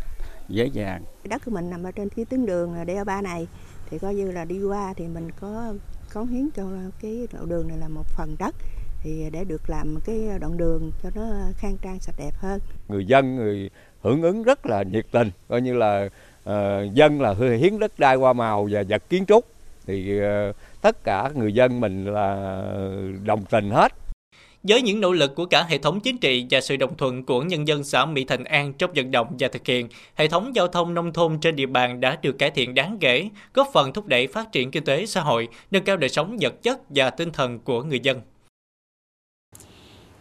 dễ 0.47 0.65
dàng 0.65 1.03
đất 1.23 1.41
của 1.45 1.51
mình 1.51 1.69
nằm 1.69 1.83
ở 1.83 1.91
trên 1.91 2.09
cái 2.09 2.25
tuyến 2.25 2.45
đường 2.45 2.75
DA3 2.85 3.23
này 3.23 3.47
thì 3.89 3.99
coi 3.99 4.15
như 4.15 4.31
là 4.31 4.45
đi 4.45 4.63
qua 4.63 4.93
thì 4.97 5.07
mình 5.07 5.31
có 5.39 5.73
cống 6.13 6.27
hiến 6.27 6.49
cho 6.55 6.63
cái 7.01 7.27
đoạn 7.33 7.49
đường 7.49 7.67
này 7.67 7.77
là 7.77 7.87
một 7.87 8.05
phần 8.17 8.35
đất 8.39 8.55
thì 9.01 9.29
để 9.31 9.43
được 9.43 9.69
làm 9.69 9.99
cái 10.05 10.29
đoạn 10.39 10.57
đường 10.57 10.91
cho 11.03 11.09
nó 11.15 11.21
khang 11.57 11.77
trang 11.81 11.99
sạch 11.99 12.15
đẹp 12.17 12.31
hơn. 12.35 12.59
Người 12.87 13.05
dân 13.05 13.35
người 13.35 13.69
hưởng 14.01 14.21
ứng 14.21 14.43
rất 14.43 14.65
là 14.65 14.83
nhiệt 14.83 15.05
tình, 15.11 15.31
coi 15.47 15.61
như 15.61 15.73
là 15.73 16.09
uh, 16.49 16.93
dân 16.93 17.21
là 17.21 17.33
hiến 17.59 17.79
đất 17.79 17.99
đai 17.99 18.15
qua 18.15 18.33
màu 18.33 18.67
và 18.71 18.83
vật 18.89 19.03
kiến 19.09 19.25
trúc 19.25 19.45
thì 19.87 20.19
uh, 20.19 20.55
tất 20.81 21.03
cả 21.03 21.29
người 21.35 21.53
dân 21.53 21.79
mình 21.79 22.05
là 22.05 22.61
đồng 23.23 23.45
tình 23.49 23.69
hết. 23.69 23.93
Với 24.63 24.81
những 24.81 25.01
nỗ 25.01 25.11
lực 25.11 25.35
của 25.35 25.45
cả 25.45 25.63
hệ 25.63 25.77
thống 25.77 25.99
chính 25.99 26.17
trị 26.17 26.45
và 26.49 26.61
sự 26.61 26.77
đồng 26.77 26.97
thuận 26.97 27.25
của 27.25 27.41
nhân 27.41 27.67
dân 27.67 27.83
xã 27.83 28.05
Mỹ 28.05 28.25
Thành 28.25 28.43
An 28.43 28.73
trong 28.73 28.91
vận 28.95 29.11
động 29.11 29.35
và 29.39 29.47
thực 29.47 29.65
hiện, 29.65 29.87
hệ 30.15 30.27
thống 30.27 30.55
giao 30.55 30.67
thông 30.67 30.93
nông 30.93 31.13
thôn 31.13 31.39
trên 31.39 31.55
địa 31.55 31.65
bàn 31.65 31.99
đã 31.99 32.17
được 32.21 32.39
cải 32.39 32.51
thiện 32.51 32.73
đáng 32.73 32.97
kể, 32.99 33.29
góp 33.53 33.67
phần 33.73 33.93
thúc 33.93 34.07
đẩy 34.07 34.27
phát 34.27 34.51
triển 34.51 34.71
kinh 34.71 34.83
tế 34.83 35.05
xã 35.05 35.21
hội, 35.21 35.47
nâng 35.71 35.83
cao 35.83 35.97
đời 35.97 36.09
sống 36.09 36.37
vật 36.41 36.63
chất 36.63 36.79
và 36.89 37.09
tinh 37.09 37.31
thần 37.31 37.59
của 37.59 37.83
người 37.83 37.99
dân. 37.99 38.21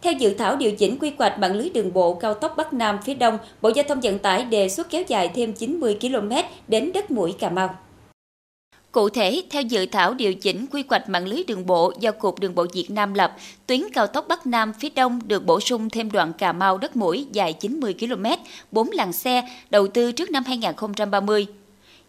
Theo 0.01 0.13
dự 0.13 0.33
thảo 0.33 0.55
điều 0.55 0.71
chỉnh 0.71 0.97
quy 0.99 1.11
hoạch 1.17 1.39
mạng 1.39 1.55
lưới 1.55 1.69
đường 1.69 1.93
bộ 1.93 2.13
cao 2.13 2.33
tốc 2.33 2.53
Bắc 2.57 2.73
Nam 2.73 2.99
phía 3.05 3.13
Đông, 3.13 3.37
Bộ 3.61 3.71
Giao 3.75 3.85
thông 3.87 3.99
Vận 4.01 4.19
tải 4.19 4.45
đề 4.45 4.69
xuất 4.69 4.89
kéo 4.89 5.03
dài 5.07 5.31
thêm 5.35 5.53
90 5.53 5.97
km 6.01 6.31
đến 6.67 6.91
đất 6.93 7.11
mũi 7.11 7.35
Cà 7.39 7.49
Mau. 7.49 7.75
Cụ 8.91 9.09
thể, 9.09 9.41
theo 9.49 9.61
dự 9.61 9.85
thảo 9.85 10.13
điều 10.13 10.33
chỉnh 10.33 10.65
quy 10.71 10.83
hoạch 10.89 11.09
mạng 11.09 11.27
lưới 11.27 11.43
đường 11.47 11.65
bộ 11.65 11.93
do 11.99 12.11
Cục 12.11 12.39
Đường 12.39 12.55
bộ 12.55 12.65
Việt 12.73 12.91
Nam 12.91 13.13
lập, 13.13 13.35
tuyến 13.67 13.81
cao 13.93 14.07
tốc 14.07 14.25
Bắc 14.27 14.47
Nam 14.47 14.73
phía 14.79 14.89
Đông 14.89 15.19
được 15.27 15.45
bổ 15.45 15.59
sung 15.59 15.89
thêm 15.89 16.11
đoạn 16.11 16.33
Cà 16.33 16.51
Mau 16.51 16.77
đất 16.77 16.95
mũi 16.95 17.27
dài 17.31 17.53
90 17.53 17.95
km, 17.99 18.25
4 18.71 18.89
làn 18.91 19.13
xe, 19.13 19.49
đầu 19.69 19.87
tư 19.87 20.11
trước 20.11 20.31
năm 20.31 20.43
2030. 20.47 21.47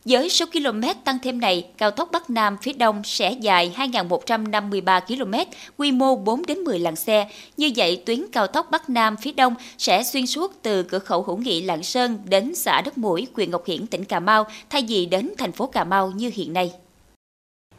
Với 0.05 0.29
số 0.29 0.47
km 0.47 0.83
tăng 1.05 1.19
thêm 1.23 1.41
này, 1.41 1.67
cao 1.79 1.91
tốc 1.91 2.09
Bắc 2.13 2.31
Nam 2.31 2.57
phía 2.63 2.73
Đông 2.73 3.03
sẽ 3.05 3.33
dài 3.33 3.73
2.153 3.77 5.01
km, 5.01 5.51
quy 5.77 5.93
mô 5.93 6.17
4 6.17 6.47
đến 6.47 6.59
10 6.59 6.79
làn 6.79 6.97
xe. 6.97 7.29
Như 7.57 7.71
vậy, 7.77 8.03
tuyến 8.07 8.25
cao 8.33 8.47
tốc 8.47 8.67
Bắc 8.71 8.91
Nam 8.91 9.17
phía 9.17 9.33
Đông 9.33 9.55
sẽ 9.79 10.03
xuyên 10.03 10.27
suốt 10.27 10.63
từ 10.63 10.83
cửa 10.83 10.99
khẩu 10.99 11.23
hữu 11.23 11.37
nghị 11.37 11.63
Lạng 11.63 11.83
Sơn 11.83 12.19
đến 12.25 12.55
xã 12.55 12.81
Đất 12.81 12.99
Mũi, 12.99 13.27
huyện 13.35 13.51
Ngọc 13.51 13.67
Hiển, 13.67 13.87
tỉnh 13.87 14.05
Cà 14.05 14.21
Mau, 14.21 14.47
thay 14.71 14.83
vì 14.89 15.07
đến 15.07 15.31
thành 15.39 15.53
phố 15.53 15.67
Cà 15.67 15.85
Mau 15.85 16.11
như 16.11 16.31
hiện 16.35 16.53
nay. 16.53 16.73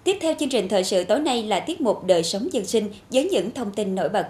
Tiếp 0.03 0.17
theo 0.21 0.33
chương 0.39 0.49
trình 0.49 0.69
thời 0.69 0.83
sự 0.83 1.03
tối 1.03 1.19
nay 1.19 1.43
là 1.43 1.59
tiết 1.59 1.81
mục 1.81 2.05
đời 2.05 2.23
sống 2.23 2.47
dân 2.53 2.65
sinh 2.65 2.89
với 3.09 3.29
những 3.31 3.51
thông 3.51 3.71
tin 3.71 3.95
nổi 3.95 4.09
bật. 4.09 4.27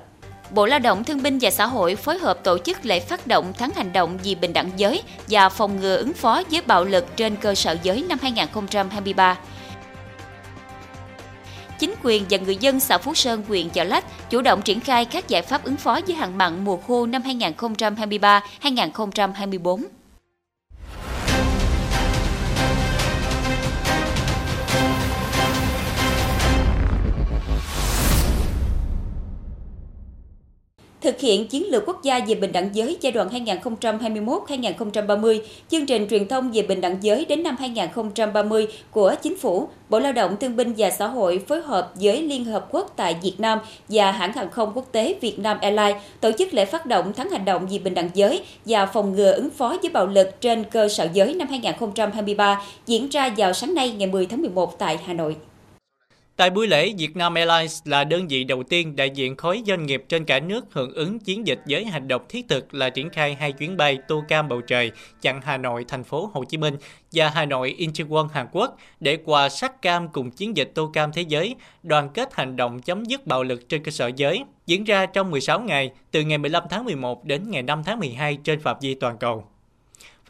Bộ 0.54 0.66
Lao 0.66 0.80
động 0.80 1.04
Thương 1.04 1.24
binh 1.24 1.38
và 1.42 1.50
Xã 1.50 1.66
hội 1.66 1.96
phối 1.96 2.18
hợp 2.18 2.44
tổ 2.44 2.58
chức 2.58 2.86
lễ 2.86 3.00
phát 3.00 3.28
động 3.28 3.54
tháng 3.58 3.72
hành 3.76 3.94
động 3.94 4.18
vì 4.24 4.36
bình 4.36 4.54
đẳng 4.54 4.72
giới 4.76 5.04
và 5.28 5.50
phòng 5.50 5.80
ngừa 5.80 5.98
ứng 5.98 6.14
phó 6.14 6.44
với 6.52 6.62
bạo 6.62 6.86
lực 6.86 7.18
trên 7.18 7.36
cơ 7.36 7.56
sở 7.56 7.78
giới 7.84 8.06
năm 8.10 8.18
2023. 8.22 9.38
Chính 11.80 11.94
quyền 12.04 12.26
và 12.30 12.38
người 12.38 12.56
dân 12.56 12.80
xã 12.80 12.98
Phú 12.98 13.14
Sơn, 13.14 13.44
huyện 13.48 13.70
Chợ 13.70 13.84
Lách 13.84 14.30
chủ 14.30 14.42
động 14.42 14.62
triển 14.62 14.80
khai 14.80 15.06
các 15.06 15.28
giải 15.28 15.42
pháp 15.42 15.64
ứng 15.64 15.78
phó 15.78 16.00
với 16.08 16.16
hạn 16.16 16.38
mặn 16.38 16.66
mùa 16.66 16.78
khô 16.78 17.06
năm 17.06 17.22
2023-2024. 17.22 19.84
Thực 31.02 31.20
hiện 31.20 31.48
chiến 31.48 31.64
lược 31.68 31.84
quốc 31.86 32.04
gia 32.04 32.20
về 32.20 32.36
bình 32.36 32.52
đẳng 32.52 32.70
giới 32.74 32.98
giai 33.02 33.12
đoạn 33.12 33.46
2021-2030, 33.46 35.40
chương 35.70 35.86
trình 35.86 36.08
truyền 36.10 36.28
thông 36.28 36.52
về 36.52 36.62
bình 36.62 36.82
đẳng 36.82 36.98
giới 37.02 37.26
đến 37.26 37.44
năm 37.44 37.56
2030 37.60 38.68
của 38.92 39.16
Chính 39.22 39.38
phủ, 39.38 39.68
Bộ 39.90 40.00
Lao 40.00 40.14
động 40.14 40.38
Thương 40.40 40.56
binh 40.56 40.74
và 40.78 40.90
Xã 40.90 41.08
hội 41.08 41.42
phối 41.48 41.62
hợp 41.62 41.92
với 41.96 42.22
Liên 42.22 42.46
Hợp 42.46 42.68
Quốc 42.72 42.94
tại 42.96 43.16
Việt 43.22 43.40
Nam 43.40 43.60
và 43.90 44.12
hãng 44.12 44.34
hàng 44.34 44.52
không 44.52 44.72
quốc 44.76 44.86
tế 44.92 45.16
Việt 45.22 45.40
Nam 45.40 45.58
Airlines 45.62 46.02
tổ 46.22 46.32
chức 46.32 46.54
lễ 46.54 46.66
phát 46.66 46.86
động 46.86 47.14
tháng 47.16 47.30
hành 47.30 47.46
động 47.46 47.68
vì 47.68 47.80
bình 47.80 47.94
đẳng 47.94 48.10
giới 48.14 48.44
và 48.66 48.86
phòng 48.86 49.16
ngừa 49.16 49.32
ứng 49.32 49.50
phó 49.50 49.78
với 49.82 49.92
bạo 49.92 50.08
lực 50.08 50.42
trên 50.42 50.64
cơ 50.64 50.88
sở 50.88 51.08
giới 51.14 51.34
năm 51.34 51.48
2023 51.48 52.62
diễn 52.86 53.10
ra 53.10 53.34
vào 53.38 53.54
sáng 53.54 53.74
nay 53.74 53.92
ngày 53.92 54.08
10 54.08 54.26
tháng 54.26 54.42
11 54.42 54.80
tại 54.80 55.00
Hà 55.06 55.14
Nội. 55.14 55.36
Tại 56.42 56.50
buổi 56.50 56.68
lễ, 56.68 56.94
Vietnam 56.98 57.34
Airlines 57.34 57.82
là 57.86 58.04
đơn 58.04 58.28
vị 58.28 58.44
đầu 58.44 58.64
tiên 58.64 58.96
đại 58.96 59.10
diện 59.10 59.36
khối 59.36 59.64
doanh 59.66 59.86
nghiệp 59.86 60.04
trên 60.10 60.26
cả 60.26 60.40
nước 60.40 60.66
hưởng 60.72 60.94
ứng 60.94 61.20
chiến 61.20 61.48
dịch 61.48 61.62
giới 61.66 61.86
hành 61.86 62.08
động 62.08 62.22
thiết 62.30 62.46
thực 62.50 62.74
là 62.74 62.90
triển 62.90 63.10
khai 63.10 63.36
hai 63.40 63.52
chuyến 63.52 63.78
bay 63.78 63.98
tô 64.08 64.24
cam 64.28 64.48
bầu 64.48 64.62
trời 64.62 64.92
chặn 65.22 65.42
Hà 65.44 65.58
Nội, 65.58 65.86
thành 65.88 66.04
phố 66.04 66.30
Hồ 66.34 66.44
Chí 66.44 66.58
Minh 66.58 66.78
và 67.12 67.30
Hà 67.30 67.46
Nội 67.46 67.76
Incheon 67.78 68.28
Hàn 68.34 68.48
Quốc 68.52 68.78
để 69.00 69.18
quà 69.26 69.50
sắc 69.50 69.82
cam 69.82 70.10
cùng 70.10 70.32
chiến 70.32 70.58
dịch 70.58 70.72
tô 70.76 70.92
cam 70.94 71.12
thế 71.12 71.22
giới, 71.22 71.56
đoàn 71.84 72.10
kết 72.14 72.34
hành 72.34 72.56
động 72.56 72.82
chấm 72.82 73.04
dứt 73.04 73.28
bạo 73.28 73.44
lực 73.44 73.70
trên 73.70 73.84
cơ 73.84 73.92
sở 73.92 74.12
giới, 74.16 74.44
diễn 74.66 74.84
ra 74.84 75.06
trong 75.06 75.32
16 75.32 75.60
ngày, 75.60 75.92
từ 76.12 76.22
ngày 76.22 76.38
15 76.38 76.64
tháng 76.70 76.86
11 76.86 77.26
đến 77.26 77.52
ngày 77.52 77.62
5 77.62 77.84
tháng 77.84 78.00
12 78.00 78.38
trên 78.44 78.60
phạm 78.60 78.78
vi 78.82 78.94
toàn 78.94 79.18
cầu. 79.18 79.48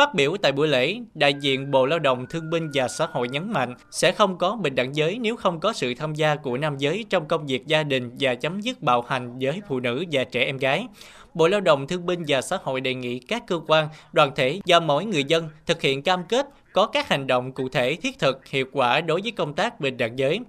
Phát 0.01 0.13
biểu 0.13 0.37
tại 0.41 0.51
buổi 0.51 0.67
lễ, 0.67 0.99
đại 1.13 1.33
diện 1.33 1.71
Bộ 1.71 1.85
Lao 1.85 1.99
động 1.99 2.25
Thương 2.29 2.49
binh 2.49 2.69
và 2.73 2.87
Xã 2.87 3.07
hội 3.11 3.29
nhấn 3.29 3.51
mạnh 3.51 3.75
sẽ 3.91 4.11
không 4.11 4.37
có 4.37 4.55
bình 4.55 4.75
đẳng 4.75 4.95
giới 4.95 5.19
nếu 5.21 5.35
không 5.35 5.59
có 5.59 5.73
sự 5.73 5.93
tham 5.95 6.13
gia 6.13 6.35
của 6.35 6.57
nam 6.57 6.77
giới 6.77 7.05
trong 7.09 7.27
công 7.27 7.47
việc 7.47 7.67
gia 7.67 7.83
đình 7.83 8.11
và 8.19 8.35
chấm 8.35 8.61
dứt 8.61 8.81
bạo 8.81 9.01
hành 9.01 9.39
với 9.41 9.61
phụ 9.67 9.79
nữ 9.79 10.05
và 10.11 10.23
trẻ 10.23 10.43
em 10.45 10.57
gái. 10.57 10.87
Bộ 11.33 11.47
Lao 11.47 11.61
động 11.61 11.87
Thương 11.87 12.05
binh 12.05 12.23
và 12.27 12.41
Xã 12.41 12.57
hội 12.63 12.81
đề 12.81 12.93
nghị 12.93 13.19
các 13.19 13.43
cơ 13.47 13.59
quan, 13.67 13.87
đoàn 14.13 14.31
thể 14.35 14.59
và 14.65 14.79
mỗi 14.79 15.05
người 15.05 15.23
dân 15.23 15.49
thực 15.65 15.81
hiện 15.81 16.03
cam 16.03 16.23
kết 16.29 16.45
có 16.73 16.85
các 16.85 17.09
hành 17.09 17.27
động 17.27 17.51
cụ 17.51 17.69
thể 17.69 17.95
thiết 17.95 18.19
thực, 18.19 18.47
hiệu 18.47 18.65
quả 18.71 19.01
đối 19.01 19.21
với 19.21 19.31
công 19.31 19.53
tác 19.53 19.79
bình 19.79 19.97
đẳng 19.97 20.19
giới. 20.19 20.39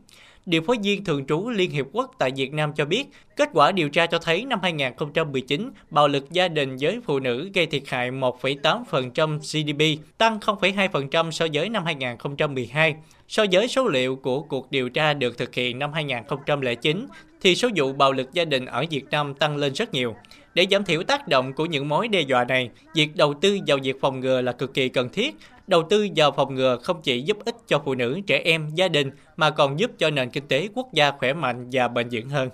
Điều 0.47 0.63
phối 0.63 0.77
viên 0.83 1.05
thường 1.05 1.27
trú 1.27 1.51
Liên 1.51 1.71
Hiệp 1.71 1.87
Quốc 1.93 2.15
tại 2.19 2.31
Việt 2.37 2.53
Nam 2.53 2.73
cho 2.77 2.85
biết, 2.85 3.05
kết 3.37 3.49
quả 3.53 3.73
điều 3.73 3.89
tra 3.89 4.07
cho 4.07 4.19
thấy 4.19 4.45
năm 4.45 4.59
2019, 4.63 5.71
bạo 5.91 6.09
lực 6.09 6.31
gia 6.31 6.49
đình 6.49 6.77
với 6.81 7.01
phụ 7.05 7.19
nữ 7.19 7.51
gây 7.55 7.67
thiệt 7.67 7.83
hại 7.87 8.11
1,8% 8.11 9.39
GDP, 9.39 10.05
tăng 10.19 10.39
0,2% 10.39 11.31
so 11.31 11.47
với 11.53 11.69
năm 11.69 11.85
2012. 11.85 12.95
So 13.29 13.45
với 13.53 13.69
số 13.69 13.89
liệu 13.89 14.17
của 14.17 14.43
cuộc 14.43 14.71
điều 14.71 14.89
tra 14.89 15.15
được 15.15 15.39
thực 15.39 15.55
hiện 15.55 15.79
năm 15.79 15.93
2009, 15.93 17.07
thì 17.41 17.55
số 17.55 17.69
vụ 17.77 17.93
bạo 17.93 18.13
lực 18.13 18.33
gia 18.33 18.45
đình 18.45 18.65
ở 18.65 18.85
Việt 18.91 19.05
Nam 19.11 19.35
tăng 19.35 19.57
lên 19.57 19.73
rất 19.73 19.95
nhiều. 19.95 20.15
Để 20.55 20.67
giảm 20.71 20.85
thiểu 20.85 21.03
tác 21.03 21.29
động 21.29 21.53
của 21.53 21.67
những 21.67 21.89
mối 21.89 22.09
đe 22.09 22.21
dọa 22.21 22.45
này, 22.45 22.71
việc 22.95 23.17
đầu 23.17 23.35
tư 23.35 23.59
vào 23.67 23.79
việc 23.83 23.97
phòng 24.01 24.21
ngừa 24.21 24.41
là 24.41 24.53
cực 24.53 24.75
kỳ 24.75 24.89
cần 24.89 25.09
thiết. 25.09 25.35
Đầu 25.67 25.83
tư 25.83 26.09
vào 26.17 26.33
phòng 26.33 26.55
ngừa 26.55 26.79
không 26.83 27.03
chỉ 27.03 27.21
giúp 27.21 27.37
ích 27.45 27.57
cho 27.69 27.83
phụ 27.85 27.95
nữ, 27.95 28.21
trẻ 28.27 28.43
em, 28.45 28.71
gia 28.75 28.89
đình 28.89 29.11
mà 29.37 29.51
còn 29.51 29.81
giúp 29.81 29.91
cho 29.99 30.11
nền 30.11 30.31
kinh 30.31 30.49
tế 30.49 30.69
quốc 30.75 30.93
gia 30.93 31.11
khỏe 31.11 31.33
mạnh 31.33 31.69
và 31.73 31.89
bền 31.89 32.09
vững 32.13 32.29
hơn. 32.29 32.49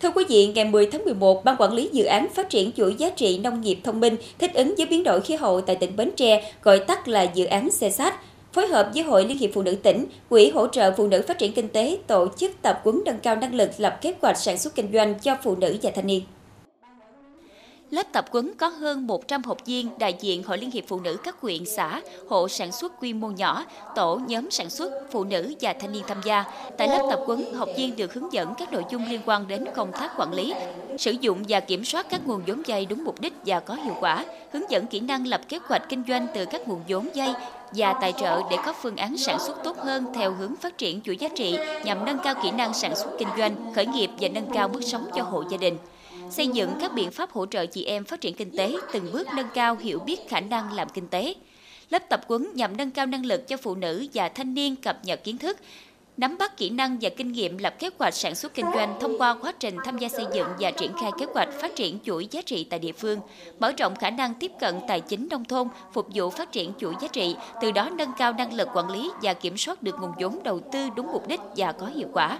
Thưa 0.00 0.10
quý 0.10 0.24
vị, 0.28 0.52
ngày 0.54 0.64
10 0.64 0.86
tháng 0.86 1.04
11, 1.04 1.44
Ban 1.44 1.56
Quản 1.58 1.72
lý 1.72 1.90
Dự 1.92 2.04
án 2.04 2.28
Phát 2.34 2.50
triển 2.50 2.72
chuỗi 2.72 2.94
giá 2.94 3.10
trị 3.10 3.38
nông 3.38 3.60
nghiệp 3.60 3.78
thông 3.84 4.00
minh 4.00 4.16
thích 4.38 4.54
ứng 4.54 4.74
với 4.76 4.86
biến 4.86 5.04
đổi 5.04 5.20
khí 5.20 5.34
hậu 5.34 5.60
tại 5.60 5.76
tỉnh 5.76 5.96
Bến 5.96 6.10
Tre, 6.16 6.52
gọi 6.62 6.78
tắt 6.78 7.08
là 7.08 7.22
dự 7.22 7.44
án 7.44 7.68
CSAT, 7.70 8.14
phối 8.52 8.66
hợp 8.66 8.90
với 8.94 9.02
Hội 9.02 9.24
Liên 9.24 9.38
hiệp 9.38 9.50
Phụ 9.54 9.62
nữ 9.62 9.74
tỉnh, 9.74 10.06
Quỹ 10.28 10.50
hỗ 10.50 10.66
trợ 10.66 10.92
Phụ 10.96 11.06
nữ 11.06 11.22
phát 11.28 11.38
triển 11.38 11.52
kinh 11.52 11.68
tế 11.68 11.98
tổ 12.06 12.28
chức 12.36 12.52
tập 12.62 12.80
huấn 12.84 13.02
nâng 13.06 13.18
cao 13.18 13.36
năng 13.36 13.54
lực 13.54 13.70
lập 13.78 13.98
kế 14.00 14.14
hoạch 14.22 14.36
sản 14.36 14.58
xuất 14.58 14.74
kinh 14.74 14.92
doanh 14.92 15.14
cho 15.20 15.36
phụ 15.42 15.56
nữ 15.56 15.76
và 15.82 15.90
thanh 15.94 16.06
niên. 16.06 16.22
Lớp 17.92 18.06
tập 18.12 18.24
quấn 18.30 18.52
có 18.58 18.68
hơn 18.68 19.06
100 19.06 19.42
học 19.42 19.58
viên 19.66 19.88
đại 19.98 20.14
diện 20.20 20.42
Hội 20.42 20.58
Liên 20.58 20.70
hiệp 20.70 20.84
Phụ 20.88 21.00
nữ 21.00 21.16
các 21.24 21.40
huyện, 21.40 21.66
xã, 21.66 22.00
hộ 22.28 22.48
sản 22.48 22.72
xuất 22.72 23.00
quy 23.00 23.12
mô 23.12 23.28
nhỏ, 23.28 23.64
tổ 23.94 24.20
nhóm 24.26 24.50
sản 24.50 24.70
xuất, 24.70 24.92
phụ 25.10 25.24
nữ 25.24 25.54
và 25.60 25.72
thanh 25.80 25.92
niên 25.92 26.02
tham 26.06 26.20
gia. 26.24 26.44
Tại 26.78 26.88
lớp 26.88 27.06
tập 27.10 27.20
quấn, 27.26 27.54
học 27.54 27.68
viên 27.76 27.96
được 27.96 28.14
hướng 28.14 28.32
dẫn 28.32 28.54
các 28.58 28.72
nội 28.72 28.84
dung 28.90 29.06
liên 29.10 29.20
quan 29.26 29.48
đến 29.48 29.64
công 29.74 29.92
tác 29.92 30.12
quản 30.18 30.32
lý, 30.32 30.54
sử 30.98 31.10
dụng 31.10 31.42
và 31.48 31.60
kiểm 31.60 31.84
soát 31.84 32.06
các 32.10 32.26
nguồn 32.26 32.42
vốn 32.46 32.62
vay 32.66 32.86
đúng 32.86 33.04
mục 33.04 33.20
đích 33.20 33.32
và 33.46 33.60
có 33.60 33.74
hiệu 33.74 33.94
quả, 34.00 34.24
hướng 34.52 34.70
dẫn 34.70 34.86
kỹ 34.86 35.00
năng 35.00 35.26
lập 35.26 35.40
kế 35.48 35.58
hoạch 35.64 35.88
kinh 35.88 36.04
doanh 36.08 36.26
từ 36.34 36.44
các 36.44 36.68
nguồn 36.68 36.80
vốn 36.88 37.08
vay 37.14 37.34
và 37.72 37.92
tài 38.00 38.12
trợ 38.12 38.40
để 38.50 38.56
có 38.66 38.72
phương 38.82 38.96
án 38.96 39.16
sản 39.16 39.38
xuất 39.38 39.64
tốt 39.64 39.76
hơn 39.78 40.06
theo 40.14 40.32
hướng 40.32 40.56
phát 40.56 40.78
triển 40.78 41.00
chuỗi 41.00 41.16
giá 41.16 41.28
trị 41.36 41.58
nhằm 41.84 42.04
nâng 42.04 42.18
cao 42.24 42.34
kỹ 42.42 42.50
năng 42.50 42.74
sản 42.74 42.96
xuất 42.96 43.10
kinh 43.18 43.28
doanh, 43.38 43.72
khởi 43.74 43.86
nghiệp 43.86 44.10
và 44.20 44.28
nâng 44.28 44.50
cao 44.54 44.68
mức 44.68 44.80
sống 44.82 45.06
cho 45.14 45.22
hộ 45.22 45.44
gia 45.50 45.56
đình 45.56 45.76
xây 46.32 46.48
dựng 46.48 46.70
các 46.80 46.92
biện 46.94 47.10
pháp 47.10 47.30
hỗ 47.30 47.46
trợ 47.46 47.66
chị 47.66 47.84
em 47.84 48.04
phát 48.04 48.20
triển 48.20 48.34
kinh 48.34 48.56
tế, 48.56 48.72
từng 48.92 49.12
bước 49.12 49.28
nâng 49.36 49.48
cao 49.54 49.76
hiểu 49.76 49.98
biết 49.98 50.28
khả 50.28 50.40
năng 50.40 50.72
làm 50.72 50.88
kinh 50.88 51.08
tế. 51.08 51.34
Lớp 51.90 52.02
tập 52.08 52.20
quấn 52.28 52.48
nhằm 52.54 52.76
nâng 52.76 52.90
cao 52.90 53.06
năng 53.06 53.26
lực 53.26 53.48
cho 53.48 53.56
phụ 53.56 53.74
nữ 53.74 54.06
và 54.14 54.28
thanh 54.28 54.54
niên 54.54 54.76
cập 54.76 55.04
nhật 55.04 55.24
kiến 55.24 55.38
thức, 55.38 55.56
nắm 56.16 56.38
bắt 56.38 56.56
kỹ 56.56 56.70
năng 56.70 56.98
và 57.00 57.10
kinh 57.16 57.32
nghiệm 57.32 57.58
lập 57.58 57.74
kế 57.78 57.90
hoạch 57.98 58.14
sản 58.14 58.34
xuất 58.34 58.54
kinh 58.54 58.66
doanh 58.74 58.96
thông 59.00 59.18
qua 59.18 59.34
quá 59.34 59.52
trình 59.58 59.76
tham 59.84 59.98
gia 59.98 60.08
xây 60.08 60.24
dựng 60.34 60.48
và 60.60 60.70
triển 60.70 60.92
khai 61.00 61.10
kế 61.18 61.26
hoạch 61.34 61.48
phát 61.60 61.76
triển 61.76 61.98
chuỗi 62.04 62.28
giá 62.30 62.42
trị 62.42 62.64
tại 62.64 62.78
địa 62.78 62.92
phương, 62.92 63.20
mở 63.58 63.72
rộng 63.78 63.96
khả 63.96 64.10
năng 64.10 64.34
tiếp 64.34 64.52
cận 64.60 64.74
tài 64.88 65.00
chính 65.00 65.28
nông 65.30 65.44
thôn, 65.44 65.68
phục 65.92 66.06
vụ 66.14 66.30
phát 66.30 66.52
triển 66.52 66.72
chuỗi 66.78 66.94
giá 67.00 67.08
trị, 67.08 67.36
từ 67.60 67.70
đó 67.70 67.90
nâng 67.90 68.12
cao 68.18 68.32
năng 68.32 68.52
lực 68.52 68.68
quản 68.74 68.90
lý 68.90 69.10
và 69.22 69.34
kiểm 69.34 69.56
soát 69.56 69.82
được 69.82 69.94
nguồn 70.00 70.12
vốn 70.20 70.42
đầu 70.42 70.60
tư 70.72 70.88
đúng 70.96 71.12
mục 71.12 71.28
đích 71.28 71.40
và 71.56 71.72
có 71.72 71.86
hiệu 71.86 72.08
quả. 72.12 72.38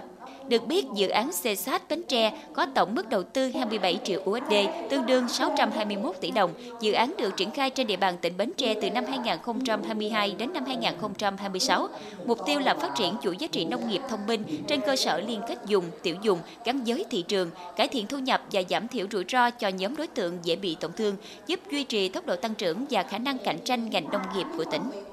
Được 0.49 0.67
biết, 0.67 0.85
dự 0.95 1.09
án 1.09 1.31
CSAT 1.31 1.89
Bến 1.89 2.03
Tre 2.07 2.33
có 2.53 2.65
tổng 2.75 2.95
mức 2.95 3.09
đầu 3.09 3.23
tư 3.23 3.51
27 3.55 3.99
triệu 4.03 4.21
USD, 4.29 4.53
tương 4.89 5.05
đương 5.05 5.27
621 5.29 6.15
tỷ 6.21 6.31
đồng. 6.31 6.53
Dự 6.81 6.93
án 6.93 7.13
được 7.17 7.37
triển 7.37 7.51
khai 7.51 7.69
trên 7.69 7.87
địa 7.87 7.95
bàn 7.95 8.17
tỉnh 8.21 8.37
Bến 8.37 8.51
Tre 8.57 8.73
từ 8.81 8.89
năm 8.89 9.05
2022 9.05 10.35
đến 10.37 10.53
năm 10.53 10.65
2026. 10.65 11.87
Mục 12.25 12.39
tiêu 12.45 12.59
là 12.59 12.73
phát 12.73 12.91
triển 12.95 13.15
chuỗi 13.23 13.37
giá 13.37 13.47
trị 13.47 13.65
nông 13.65 13.89
nghiệp 13.89 14.01
thông 14.09 14.27
minh 14.27 14.43
trên 14.67 14.81
cơ 14.81 14.95
sở 14.95 15.19
liên 15.19 15.41
kết 15.47 15.57
dùng, 15.65 15.85
tiểu 16.03 16.15
dùng 16.21 16.39
gắn 16.65 16.83
giới 16.83 17.05
thị 17.09 17.21
trường, 17.27 17.49
cải 17.75 17.87
thiện 17.87 18.07
thu 18.07 18.17
nhập 18.17 18.41
và 18.51 18.61
giảm 18.69 18.87
thiểu 18.87 19.07
rủi 19.11 19.23
ro 19.29 19.49
cho 19.49 19.67
nhóm 19.67 19.95
đối 19.95 20.07
tượng 20.07 20.37
dễ 20.43 20.55
bị 20.55 20.77
tổn 20.79 20.91
thương, 20.93 21.15
giúp 21.47 21.59
duy 21.71 21.83
trì 21.83 22.09
tốc 22.09 22.25
độ 22.25 22.35
tăng 22.35 22.55
trưởng 22.55 22.85
và 22.89 23.03
khả 23.03 23.17
năng 23.17 23.37
cạnh 23.37 23.59
tranh 23.65 23.89
ngành 23.89 24.11
nông 24.11 24.21
nghiệp 24.35 24.45
của 24.57 24.65
tỉnh. 24.65 25.12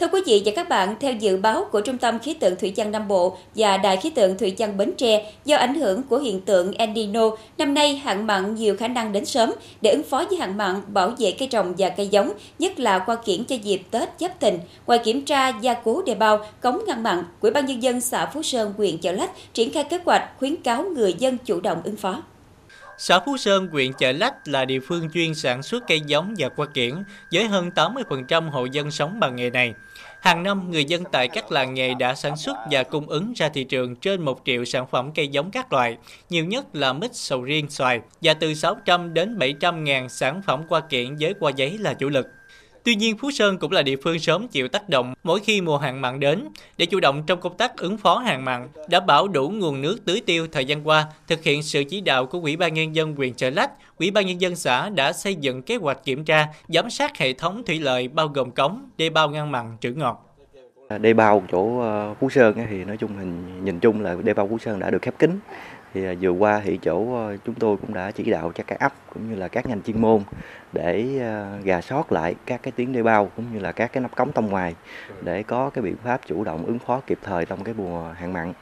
Thưa 0.00 0.08
quý 0.12 0.20
vị 0.26 0.42
và 0.44 0.52
các 0.56 0.68
bạn, 0.68 0.94
theo 1.00 1.12
dự 1.12 1.36
báo 1.36 1.64
của 1.72 1.80
Trung 1.80 1.98
tâm 1.98 2.18
Khí 2.18 2.34
tượng 2.34 2.56
Thủy 2.56 2.72
văn 2.76 2.90
Nam 2.90 3.08
Bộ 3.08 3.36
và 3.54 3.76
Đài 3.76 3.96
Khí 3.96 4.10
tượng 4.10 4.38
Thủy 4.38 4.54
văn 4.58 4.76
Bến 4.76 4.92
Tre, 4.96 5.32
do 5.44 5.56
ảnh 5.56 5.74
hưởng 5.74 6.02
của 6.02 6.18
hiện 6.18 6.40
tượng 6.40 6.72
El 6.72 6.90
Nino, 6.90 7.30
năm 7.58 7.74
nay 7.74 7.96
hạn 7.96 8.26
mặn 8.26 8.54
nhiều 8.54 8.76
khả 8.76 8.88
năng 8.88 9.12
đến 9.12 9.24
sớm. 9.24 9.52
Để 9.80 9.90
ứng 9.90 10.02
phó 10.02 10.24
với 10.28 10.38
hạn 10.38 10.56
mặn, 10.56 10.80
bảo 10.88 11.12
vệ 11.18 11.32
cây 11.38 11.48
trồng 11.48 11.74
và 11.78 11.88
cây 11.88 12.08
giống, 12.08 12.32
nhất 12.58 12.80
là 12.80 12.98
qua 12.98 13.16
kiển 13.16 13.44
cho 13.44 13.56
dịp 13.56 13.82
Tết 13.90 14.08
Giáp 14.20 14.40
Thìn, 14.40 14.58
ngoài 14.86 14.98
kiểm 15.04 15.24
tra 15.24 15.48
gia 15.48 15.74
cố 15.74 16.02
đề 16.02 16.14
bao, 16.14 16.46
cống 16.60 16.80
ngăn 16.86 17.02
mặn, 17.02 17.24
Ủy 17.40 17.50
ban 17.50 17.66
nhân 17.66 17.82
dân 17.82 18.00
xã 18.00 18.26
Phú 18.26 18.42
Sơn, 18.42 18.74
huyện 18.76 18.98
Chợ 18.98 19.12
Lách 19.12 19.30
triển 19.54 19.72
khai 19.72 19.84
kế 19.84 19.98
hoạch 20.04 20.38
khuyến 20.38 20.56
cáo 20.56 20.84
người 20.84 21.14
dân 21.18 21.38
chủ 21.44 21.60
động 21.60 21.80
ứng 21.84 21.96
phó. 21.96 22.22
Xã 22.98 23.20
Phú 23.20 23.36
Sơn, 23.36 23.68
huyện 23.72 23.92
Chợ 23.92 24.12
Lách 24.12 24.48
là 24.48 24.64
địa 24.64 24.80
phương 24.80 25.10
chuyên 25.10 25.34
sản 25.34 25.62
xuất 25.62 25.84
cây 25.88 26.00
giống 26.00 26.34
và 26.38 26.48
hoa 26.56 26.66
kiển, 26.66 26.94
với 27.32 27.44
hơn 27.44 27.70
80% 27.74 28.50
hộ 28.50 28.64
dân 28.64 28.90
sống 28.90 29.20
bằng 29.20 29.36
nghề 29.36 29.50
này. 29.50 29.74
Hàng 30.20 30.42
năm, 30.42 30.70
người 30.70 30.84
dân 30.84 31.04
tại 31.12 31.28
các 31.28 31.52
làng 31.52 31.74
nghề 31.74 31.94
đã 31.94 32.14
sản 32.14 32.36
xuất 32.36 32.56
và 32.70 32.82
cung 32.82 33.08
ứng 33.08 33.32
ra 33.36 33.48
thị 33.48 33.64
trường 33.64 33.96
trên 33.96 34.22
1 34.22 34.40
triệu 34.44 34.64
sản 34.64 34.86
phẩm 34.90 35.10
cây 35.14 35.28
giống 35.28 35.50
các 35.50 35.72
loại, 35.72 35.96
nhiều 36.30 36.44
nhất 36.44 36.66
là 36.72 36.92
mít, 36.92 37.16
sầu 37.16 37.42
riêng, 37.42 37.70
xoài, 37.70 38.00
và 38.22 38.34
từ 38.34 38.54
600 38.54 39.14
đến 39.14 39.38
700 39.38 39.84
ngàn 39.84 40.08
sản 40.08 40.42
phẩm 40.46 40.62
hoa 40.68 40.80
kiển 40.80 41.16
với 41.16 41.34
hoa 41.40 41.52
giấy 41.56 41.78
là 41.78 41.94
chủ 41.94 42.08
lực. 42.08 42.26
Tuy 42.86 42.94
nhiên, 42.94 43.16
Phú 43.16 43.30
Sơn 43.30 43.58
cũng 43.58 43.72
là 43.72 43.82
địa 43.82 43.96
phương 43.96 44.18
sớm 44.18 44.48
chịu 44.48 44.68
tác 44.68 44.88
động 44.88 45.14
mỗi 45.22 45.40
khi 45.40 45.60
mùa 45.60 45.78
hạn 45.78 46.00
mặn 46.00 46.20
đến. 46.20 46.48
Để 46.78 46.86
chủ 46.86 47.00
động 47.00 47.22
trong 47.26 47.40
công 47.40 47.56
tác 47.56 47.76
ứng 47.76 47.98
phó 47.98 48.18
hạn 48.18 48.44
mặn, 48.44 48.68
đảm 48.88 49.06
bảo 49.06 49.28
đủ 49.28 49.48
nguồn 49.48 49.82
nước 49.82 49.98
tưới 50.04 50.22
tiêu 50.26 50.46
thời 50.52 50.64
gian 50.64 50.88
qua, 50.88 51.06
thực 51.28 51.42
hiện 51.42 51.62
sự 51.62 51.84
chỉ 51.84 52.00
đạo 52.00 52.26
của 52.26 52.38
Ủy 52.38 52.56
ban 52.56 52.74
Nhân 52.74 52.94
dân 52.94 53.14
huyện 53.16 53.34
Trợ 53.34 53.50
Lách, 53.50 53.70
Ủy 53.98 54.10
ban 54.10 54.26
Nhân 54.26 54.40
dân 54.40 54.56
xã 54.56 54.88
đã 54.88 55.12
xây 55.12 55.34
dựng 55.34 55.62
kế 55.62 55.76
hoạch 55.76 56.04
kiểm 56.04 56.24
tra, 56.24 56.46
giám 56.68 56.90
sát 56.90 57.18
hệ 57.18 57.32
thống 57.32 57.62
thủy 57.66 57.78
lợi 57.78 58.08
bao 58.08 58.28
gồm 58.28 58.50
cống, 58.50 58.88
đê 58.98 59.10
bao 59.10 59.30
ngăn 59.30 59.52
mặn, 59.52 59.76
trữ 59.80 59.92
ngọt. 59.92 60.26
Đê 61.00 61.14
bao 61.14 61.42
chỗ 61.52 61.80
ờ, 61.80 62.14
Phú 62.20 62.30
Sơn 62.30 62.66
thì 62.70 62.84
nói 62.84 62.96
chung 62.96 63.16
hình 63.18 63.64
nhìn 63.64 63.80
chung 63.80 64.00
là 64.00 64.16
đê 64.24 64.34
bao 64.34 64.48
Phú 64.48 64.58
Sơn 64.58 64.78
đã 64.78 64.90
được 64.90 65.02
khép 65.02 65.18
kín 65.18 65.38
thì 65.96 66.04
à, 66.04 66.14
vừa 66.20 66.30
qua 66.30 66.62
thì 66.64 66.78
chỗ 66.82 67.14
ờ, 67.14 67.36
chúng 67.46 67.54
tôi 67.54 67.76
cũng 67.76 67.94
đã 67.94 68.10
chỉ 68.10 68.24
đạo 68.24 68.52
cho 68.54 68.64
các 68.66 68.80
ấp 68.80 68.92
cũng 69.14 69.30
như 69.30 69.36
là 69.36 69.48
các 69.48 69.66
ngành 69.66 69.82
chuyên 69.82 70.00
môn 70.00 70.22
để 70.72 71.06
à, 71.20 71.58
gà 71.64 71.80
sót 71.80 72.12
lại 72.12 72.34
các 72.46 72.62
cái 72.62 72.72
tuyến 72.76 72.92
đê 72.92 73.02
bao 73.02 73.30
cũng 73.36 73.44
như 73.52 73.60
là 73.60 73.72
các 73.72 73.92
cái 73.92 74.00
nắp 74.00 74.16
cống 74.16 74.32
tông 74.32 74.46
ngoài 74.46 74.74
để 75.22 75.42
có 75.42 75.70
cái 75.70 75.82
biện 75.82 75.96
pháp 76.04 76.20
chủ 76.26 76.44
động 76.44 76.66
ứng 76.66 76.78
phó 76.78 77.00
kịp 77.06 77.18
thời 77.22 77.46
trong 77.46 77.64
cái 77.64 77.74
mùa 77.78 78.02
hạn 78.16 78.32
mặn. 78.32 78.52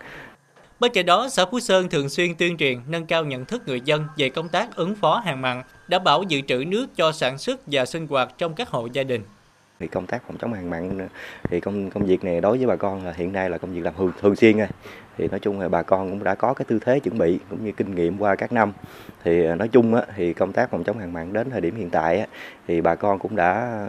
Bên 0.81 0.93
cạnh 0.95 1.07
đó, 1.07 1.29
xã 1.29 1.45
Phú 1.51 1.61
Sơn 1.61 1.89
thường 1.89 2.09
xuyên 2.09 2.35
tuyên 2.35 2.57
truyền 2.57 2.81
nâng 2.87 3.07
cao 3.07 3.25
nhận 3.25 3.45
thức 3.45 3.63
người 3.67 3.81
dân 3.81 4.07
về 4.17 4.29
công 4.29 4.49
tác 4.49 4.77
ứng 4.77 4.95
phó 4.95 5.23
hạn 5.25 5.43
mặn, 5.43 5.63
đảm 5.89 6.05
bảo 6.05 6.23
dự 6.23 6.41
trữ 6.41 6.65
nước 6.67 6.87
cho 6.97 7.13
sản 7.13 7.39
xuất 7.39 7.61
và 7.67 7.85
sinh 7.85 8.07
hoạt 8.07 8.29
trong 8.39 8.55
các 8.55 8.69
hộ 8.69 8.89
gia 8.93 9.03
đình 9.03 9.23
thì 9.81 9.87
công 9.87 10.07
tác 10.07 10.23
phòng 10.27 10.37
chống 10.37 10.53
hạn 10.53 10.71
mặn 10.71 11.09
thì 11.43 11.61
công 11.61 11.91
công 11.91 12.07
việc 12.07 12.25
này 12.25 12.41
đối 12.41 12.59
với 12.59 12.67
bà 12.67 12.77
con 12.77 13.05
là 13.05 13.13
hiện 13.17 13.33
nay 13.33 13.51
là 13.51 13.59
công 13.59 13.75
việc 13.75 13.81
làm 13.81 13.95
thường, 13.95 14.13
thường 14.21 14.37
xuyên 14.37 14.59
rồi 14.59 14.69
thì 15.17 15.29
nói 15.29 15.41
chung 15.41 15.61
là 15.61 15.69
bà 15.69 15.83
con 15.83 16.11
cũng 16.11 16.25
đã 16.25 16.35
có 16.35 16.55
cái 16.55 16.65
tư 16.69 16.79
thế 16.85 17.01
chuẩn 17.01 17.19
bị 17.19 17.39
cũng 17.51 17.65
như 17.65 17.73
kinh 17.73 17.95
nghiệm 17.95 18.19
qua 18.19 18.35
các 18.35 18.53
năm. 18.53 18.73
Thì 19.25 19.47
à, 19.47 19.55
nói 19.55 19.69
chung 19.69 19.95
á, 19.95 20.03
thì 20.17 20.33
công 20.33 20.53
tác 20.53 20.71
phòng 20.71 20.85
chống 20.85 20.99
hạn 20.99 21.13
mặn 21.13 21.33
đến 21.33 21.51
thời 21.51 21.61
điểm 21.61 21.77
hiện 21.77 21.91
tại 21.91 22.19
á, 22.19 22.27
thì 22.67 22.81
bà 22.81 22.95
con 22.95 23.19
cũng 23.19 23.37
đã 23.37 23.81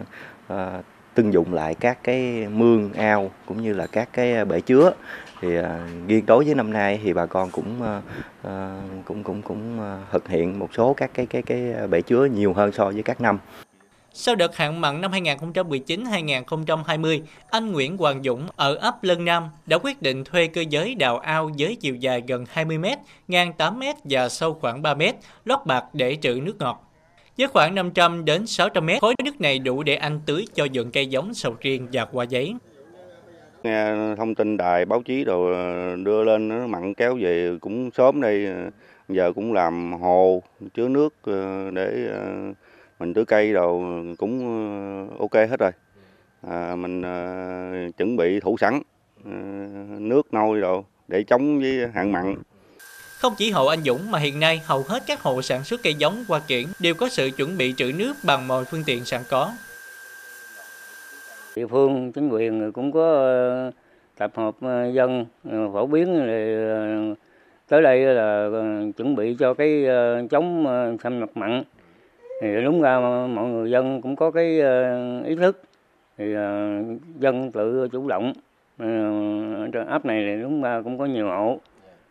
à, 0.48 0.82
tưng 1.14 1.32
dụng 1.32 1.54
lại 1.54 1.74
các 1.74 1.98
cái 2.02 2.46
mương 2.50 2.92
ao 2.92 3.30
cũng 3.46 3.62
như 3.62 3.72
là 3.72 3.86
các 3.86 4.08
cái 4.12 4.34
à, 4.34 4.44
bể 4.44 4.60
chứa. 4.60 4.92
Thì 5.40 5.56
à, 5.56 5.88
riêng 6.06 6.26
đối 6.26 6.44
với 6.44 6.54
năm 6.54 6.72
nay 6.72 7.00
thì 7.04 7.12
bà 7.12 7.26
con 7.26 7.50
cũng 7.50 7.82
à, 7.82 8.00
à 8.42 8.80
cũng 9.04 9.22
cũng 9.22 9.42
cũng 9.42 9.80
à, 9.80 9.98
thực 10.12 10.28
hiện 10.28 10.58
một 10.58 10.68
số 10.74 10.94
các 10.94 11.10
cái 11.14 11.26
cái 11.26 11.42
cái 11.42 11.88
bể 11.90 12.02
chứa 12.02 12.24
nhiều 12.24 12.52
hơn 12.52 12.72
so 12.72 12.84
với 12.84 13.02
các 13.02 13.20
năm 13.20 13.38
sau 14.18 14.34
đợt 14.34 14.56
hạn 14.56 14.80
mặn 14.80 15.00
năm 15.00 15.10
2019-2020, 15.10 17.20
anh 17.50 17.72
Nguyễn 17.72 17.96
Hoàng 17.96 18.22
Dũng 18.22 18.46
ở 18.56 18.74
ấp 18.74 19.04
Lân 19.04 19.24
Nam 19.24 19.42
đã 19.66 19.78
quyết 19.82 20.02
định 20.02 20.24
thuê 20.24 20.46
cơ 20.46 20.64
giới 20.68 20.94
đào 20.94 21.18
ao 21.18 21.50
với 21.58 21.76
chiều 21.80 21.94
dài 21.94 22.22
gần 22.26 22.44
20 22.48 22.78
m, 22.78 22.84
ngang 23.28 23.52
8 23.52 23.78
m 23.78 23.82
và 24.04 24.28
sâu 24.28 24.54
khoảng 24.54 24.82
3 24.82 24.94
m, 24.94 25.00
lót 25.44 25.58
bạc 25.66 25.84
để 25.92 26.16
trữ 26.20 26.40
nước 26.42 26.56
ngọt. 26.58 26.92
Với 27.38 27.48
khoảng 27.48 27.74
500 27.74 28.24
đến 28.24 28.46
600 28.46 28.86
m, 28.86 28.90
khối 29.00 29.14
nước 29.24 29.40
này 29.40 29.58
đủ 29.58 29.82
để 29.82 29.94
anh 29.94 30.20
tưới 30.26 30.46
cho 30.54 30.66
vườn 30.74 30.90
cây 30.90 31.06
giống 31.06 31.34
sầu 31.34 31.56
riêng 31.60 31.88
và 31.92 32.06
hoa 32.12 32.24
giấy. 32.24 32.54
Nghe 33.62 33.92
thông 34.16 34.34
tin 34.34 34.56
đài 34.56 34.84
báo 34.84 35.02
chí 35.02 35.24
rồi 35.24 35.54
ờ, 35.54 35.96
đưa 35.96 36.24
lên 36.24 36.48
nó 36.48 36.66
mặn 36.66 36.94
kéo 36.94 37.16
về 37.20 37.56
cũng 37.60 37.90
sớm 37.90 38.20
đây, 38.20 38.46
ờ, 38.46 38.70
giờ 39.08 39.32
cũng 39.34 39.52
làm 39.52 39.92
hồ 39.92 40.42
chứa 40.74 40.88
nước 40.88 41.14
ờ, 41.22 41.70
để 41.70 42.08
mình 42.98 43.14
tưới 43.14 43.24
cây 43.24 43.52
rồi 43.52 43.80
cũng 44.18 44.40
ờ, 45.10 45.16
ok 45.18 45.32
hết 45.32 45.60
rồi. 45.60 45.70
À, 46.48 46.76
mình 46.76 47.02
à, 47.02 47.88
chuẩn 47.96 48.16
bị 48.16 48.40
thủ 48.40 48.56
sẵn 48.60 48.80
à, 49.24 49.32
nước 49.98 50.34
nôi 50.34 50.58
rồi 50.58 50.82
để 51.08 51.22
chống 51.22 51.60
với 51.60 51.88
hạn 51.94 52.12
mặn. 52.12 52.34
Không 53.18 53.32
chỉ 53.38 53.50
hộ 53.50 53.66
anh 53.66 53.82
Dũng 53.82 54.10
mà 54.10 54.18
hiện 54.18 54.40
nay 54.40 54.62
hầu 54.64 54.84
hết 54.88 55.02
các 55.06 55.20
hộ 55.20 55.42
sản 55.42 55.64
xuất 55.64 55.80
cây 55.82 55.94
giống 55.94 56.24
hoa 56.28 56.40
kiển 56.40 56.64
đều 56.78 56.94
có 56.94 57.08
sự 57.08 57.30
chuẩn 57.36 57.58
bị 57.58 57.74
trữ 57.76 57.92
nước 57.98 58.14
bằng 58.24 58.48
mọi 58.48 58.64
phương 58.64 58.82
tiện 58.86 59.04
sẵn 59.04 59.20
có. 59.28 59.52
Địa 61.56 61.66
phương 61.66 62.12
chính 62.12 62.28
quyền 62.28 62.72
cũng 62.72 62.92
có 62.92 63.32
tập 64.18 64.32
hợp 64.34 64.54
dân 64.92 65.26
phổ 65.72 65.86
biến 65.86 66.06
tới 67.68 67.82
đây 67.82 68.00
là 68.00 68.48
chuẩn 68.96 69.14
bị 69.16 69.36
cho 69.38 69.54
cái 69.54 69.84
chống 70.30 70.66
xâm 71.02 71.20
nhập 71.20 71.30
mặn 71.34 71.62
thì 72.40 72.64
đúng 72.64 72.82
ra 72.82 72.98
mọi 73.26 73.48
người 73.48 73.70
dân 73.70 74.02
cũng 74.02 74.16
có 74.16 74.30
cái 74.30 74.60
ờ, 74.60 75.22
ý 75.22 75.34
thức. 75.34 75.62
Thì 76.18 76.34
ờ, 76.34 76.80
dân 77.18 77.52
tự 77.52 77.88
chủ 77.92 78.08
động. 78.08 78.32
Ờ, 78.78 78.86
ấp 79.88 80.04
này 80.04 80.24
thì 80.26 80.42
đúng 80.42 80.62
ra 80.62 80.80
cũng 80.84 80.98
có 80.98 81.04
nhiều 81.06 81.28
hộ 81.28 81.58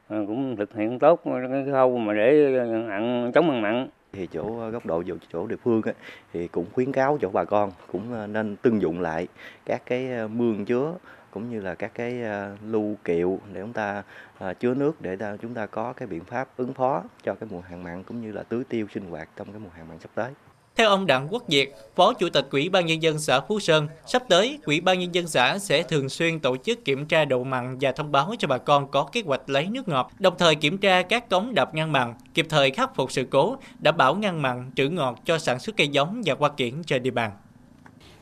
ờ, 0.08 0.24
cũng 0.28 0.56
thực 0.56 0.76
hiện 0.76 1.00
tốt 1.00 1.22
cái 1.26 1.66
khâu 1.72 1.98
mà 1.98 2.14
để 2.14 2.60
hạn 2.88 3.32
chống 3.34 3.48
mặn 3.48 3.62
mặn. 3.62 3.88
Thì 4.14 4.28
chỗ 4.28 4.70
góc 4.72 4.86
độ 4.86 5.02
dù 5.02 5.16
chỗ 5.34 5.48
địa 5.48 5.56
phương 5.56 5.82
ấy, 5.82 5.94
thì 6.34 6.48
cũng 6.48 6.66
khuyến 6.74 6.92
cáo 6.92 7.18
chỗ 7.22 7.30
bà 7.34 7.44
con 7.44 7.72
cũng 7.92 8.34
nên 8.34 8.56
tưng 8.56 8.82
dụng 8.82 9.02
lại 9.02 9.28
các 9.66 9.82
cái 9.86 10.10
mương 10.28 10.66
chứa 10.66 10.94
cũng 11.36 11.50
như 11.50 11.62
là 11.62 11.76
các 11.76 11.92
cái 11.96 12.22
ờ, 12.22 12.56
lưu 12.66 12.96
kiệu 13.04 13.40
để 13.54 13.62
chúng 13.62 13.74
ta 13.74 14.04
ờ, 14.38 14.54
chứa 14.54 14.74
nước 14.74 15.02
để 15.02 15.18
chúng 15.42 15.54
ta 15.54 15.66
có 15.66 15.94
cái 15.94 16.08
biện 16.08 16.24
pháp 16.26 16.48
ứng 16.58 16.74
phó 16.74 17.04
cho 17.24 17.36
cái 17.36 17.50
mùa 17.52 17.62
hạn 17.62 17.84
mặn 17.84 18.04
cũng 18.04 18.22
như 18.22 18.32
là 18.32 18.44
tưới 18.44 18.64
tiêu 18.70 18.88
sinh 18.94 19.10
hoạt 19.10 19.30
trong 19.36 19.52
cái 19.52 19.60
mùa 19.60 19.70
hạn 19.76 19.88
mặn 19.88 20.00
sắp 20.00 20.10
tới. 20.16 20.32
Theo 20.76 20.90
ông 20.90 21.08
Đặng 21.08 21.28
Quốc 21.32 21.44
Việt, 21.48 21.76
Phó 21.96 22.14
Chủ 22.14 22.30
tịch 22.30 22.48
Ủy 22.52 22.70
ban 22.70 22.86
Nhân 22.86 23.02
dân 23.02 23.20
xã 23.20 23.40
Phú 23.40 23.60
Sơn, 23.60 23.88
sắp 24.06 24.24
tới, 24.30 24.60
Ủy 24.66 24.82
ban 24.82 25.00
Nhân 25.00 25.16
dân 25.16 25.28
xã 25.28 25.58
sẽ 25.60 25.84
thường 25.84 26.10
xuyên 26.10 26.40
tổ 26.40 26.58
chức 26.58 26.86
kiểm 26.86 27.06
tra 27.06 27.26
độ 27.26 27.44
mặn 27.44 27.78
và 27.82 27.92
thông 27.92 28.12
báo 28.12 28.34
cho 28.40 28.48
bà 28.48 28.58
con 28.58 28.92
có 28.92 29.10
kế 29.12 29.22
hoạch 29.26 29.50
lấy 29.50 29.68
nước 29.68 29.88
ngọt, 29.88 30.12
đồng 30.20 30.34
thời 30.38 30.56
kiểm 30.56 30.78
tra 30.78 31.02
các 31.02 31.30
cống 31.30 31.54
đập 31.54 31.76
ngăn 31.76 31.92
mặn, 31.92 32.14
kịp 32.34 32.46
thời 32.50 32.72
khắc 32.72 32.96
phục 32.96 33.12
sự 33.12 33.28
cố, 33.32 33.58
đảm 33.80 33.98
bảo 33.98 34.16
ngăn 34.16 34.42
mặn, 34.42 34.72
trữ 34.76 34.90
ngọt 34.90 35.20
cho 35.26 35.38
sản 35.38 35.60
xuất 35.60 35.78
cây 35.78 35.88
giống 35.88 36.22
và 36.26 36.36
hoa 36.40 36.50
kiển 36.50 36.84
trên 36.84 37.04
địa 37.04 37.12
bàn. 37.12 37.32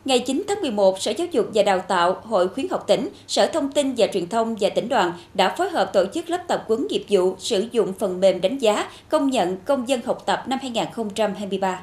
Ngày 0.06 0.20
9 0.20 0.44
tháng 0.48 0.62
11, 0.62 1.02
Sở 1.02 1.12
Giáo 1.12 1.28
dục 1.32 1.50
và 1.54 1.64
Đào 1.64 1.80
tạo, 1.80 2.22
Hội 2.24 2.50
khuyến 2.50 2.70
học 2.70 2.84
tỉnh, 2.88 3.10
Sở 3.28 3.48
Thông 3.54 3.72
tin 3.72 3.94
và 3.98 4.08
Truyền 4.08 4.30
thông 4.30 4.56
và 4.60 4.70
tỉnh 4.70 4.90
đoàn 4.90 5.14
đã 5.34 5.56
phối 5.56 5.70
hợp 5.70 5.94
tổ 5.94 6.06
chức 6.14 6.30
lớp 6.30 6.48
tập 6.48 6.64
huấn 6.68 6.88
nghiệp 6.88 7.06
vụ 7.10 7.36
sử 7.40 7.68
dụng 7.72 7.94
phần 7.94 8.20
mềm 8.20 8.42
đánh 8.42 8.58
giá 8.58 8.90
công 9.10 9.30
nhận 9.30 9.58
công 9.58 9.90
dân 9.90 10.02
học 10.06 10.24
tập 10.26 10.44
năm 10.48 10.60
2023. 10.62 11.82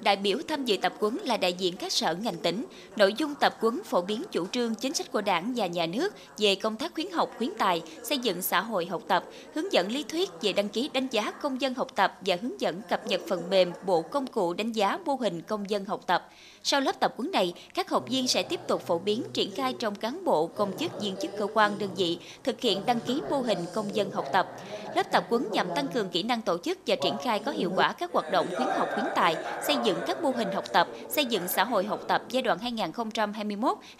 Đại 0.00 0.16
biểu 0.16 0.38
tham 0.48 0.64
dự 0.64 0.76
tập 0.76 0.92
huấn 1.00 1.16
là 1.24 1.36
đại 1.36 1.52
diện 1.52 1.76
các 1.76 1.92
sở 1.92 2.14
ngành 2.14 2.36
tỉnh. 2.36 2.64
Nội 2.96 3.14
dung 3.18 3.34
tập 3.34 3.54
huấn 3.60 3.82
phổ 3.84 4.02
biến 4.02 4.22
chủ 4.32 4.46
trương 4.46 4.74
chính 4.74 4.94
sách 4.94 5.12
của 5.12 5.20
Đảng 5.20 5.52
và 5.56 5.66
Nhà 5.66 5.86
nước 5.86 6.14
về 6.38 6.54
công 6.54 6.76
tác 6.76 6.94
khuyến 6.94 7.10
học 7.10 7.30
khuyến 7.38 7.50
tài, 7.58 7.82
xây 8.02 8.18
dựng 8.18 8.42
xã 8.42 8.60
hội 8.60 8.86
học 8.86 9.02
tập, 9.08 9.24
hướng 9.54 9.72
dẫn 9.72 9.92
lý 9.92 10.04
thuyết 10.08 10.30
về 10.42 10.52
đăng 10.52 10.68
ký 10.68 10.90
đánh 10.92 11.08
giá 11.10 11.30
công 11.30 11.60
dân 11.60 11.74
học 11.74 11.88
tập 11.94 12.14
và 12.20 12.36
hướng 12.42 12.60
dẫn 12.60 12.82
cập 12.88 13.06
nhật 13.06 13.20
phần 13.28 13.50
mềm 13.50 13.72
bộ 13.86 14.02
công 14.02 14.26
cụ 14.26 14.54
đánh 14.54 14.72
giá 14.72 14.98
mô 15.04 15.14
hình 15.14 15.42
công 15.42 15.70
dân 15.70 15.84
học 15.84 16.00
tập. 16.06 16.28
Sau 16.62 16.80
lớp 16.80 17.00
tập 17.00 17.14
huấn 17.16 17.30
này, 17.32 17.52
các 17.74 17.90
học 17.90 18.04
viên 18.08 18.28
sẽ 18.28 18.42
tiếp 18.42 18.60
tục 18.66 18.82
phổ 18.86 18.98
biến 18.98 19.22
triển 19.32 19.50
khai 19.50 19.74
trong 19.78 19.94
cán 19.94 20.24
bộ, 20.24 20.46
công 20.46 20.78
chức, 20.78 21.00
viên 21.00 21.16
chức 21.16 21.30
cơ 21.38 21.46
quan 21.54 21.78
đơn 21.78 21.90
vị 21.96 22.18
thực 22.44 22.60
hiện 22.60 22.86
đăng 22.86 23.00
ký 23.00 23.20
mô 23.30 23.40
hình 23.40 23.58
công 23.74 23.96
dân 23.96 24.10
học 24.10 24.24
tập. 24.32 24.48
Lớp 24.96 25.12
tập 25.12 25.24
huấn 25.28 25.46
nhằm 25.52 25.66
tăng 25.74 25.88
cường 25.88 26.08
kỹ 26.08 26.22
năng 26.22 26.42
tổ 26.42 26.58
chức 26.58 26.78
và 26.86 26.96
triển 26.96 27.14
khai 27.24 27.38
có 27.38 27.52
hiệu 27.52 27.72
quả 27.76 27.92
các 27.92 28.12
hoạt 28.12 28.32
động 28.32 28.46
khuyến 28.56 28.68
học 28.68 28.88
khuyến 28.94 29.06
tài, 29.14 29.36
xây 29.66 29.76
dựng 29.84 29.88
dựng 29.88 29.98
các 30.06 30.22
mô 30.22 30.30
hình 30.30 30.52
học 30.52 30.64
tập, 30.72 30.88
xây 31.08 31.24
dựng 31.24 31.48
xã 31.48 31.64
hội 31.64 31.84
học 31.84 32.00
tập 32.08 32.22
giai 32.28 32.42
đoạn 32.42 32.58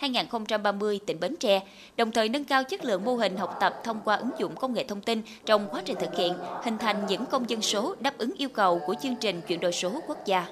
2021-2030 0.00 0.98
tỉnh 1.06 1.20
Bến 1.20 1.36
Tre, 1.36 1.60
đồng 1.96 2.10
thời 2.10 2.28
nâng 2.28 2.44
cao 2.44 2.64
chất 2.64 2.84
lượng 2.84 3.04
mô 3.04 3.14
hình 3.14 3.36
học 3.36 3.56
tập 3.60 3.80
thông 3.84 4.00
qua 4.04 4.16
ứng 4.16 4.30
dụng 4.38 4.56
công 4.56 4.74
nghệ 4.74 4.84
thông 4.84 5.00
tin 5.00 5.22
trong 5.46 5.68
quá 5.70 5.82
trình 5.84 5.96
thực 6.00 6.14
hiện, 6.16 6.34
hình 6.62 6.78
thành 6.78 7.06
những 7.06 7.26
công 7.26 7.50
dân 7.50 7.62
số 7.62 7.94
đáp 8.00 8.18
ứng 8.18 8.32
yêu 8.36 8.48
cầu 8.48 8.80
của 8.86 8.94
chương 9.02 9.16
trình 9.16 9.40
chuyển 9.40 9.60
đổi 9.60 9.72
số 9.72 10.00
quốc 10.06 10.26
gia. 10.26 10.46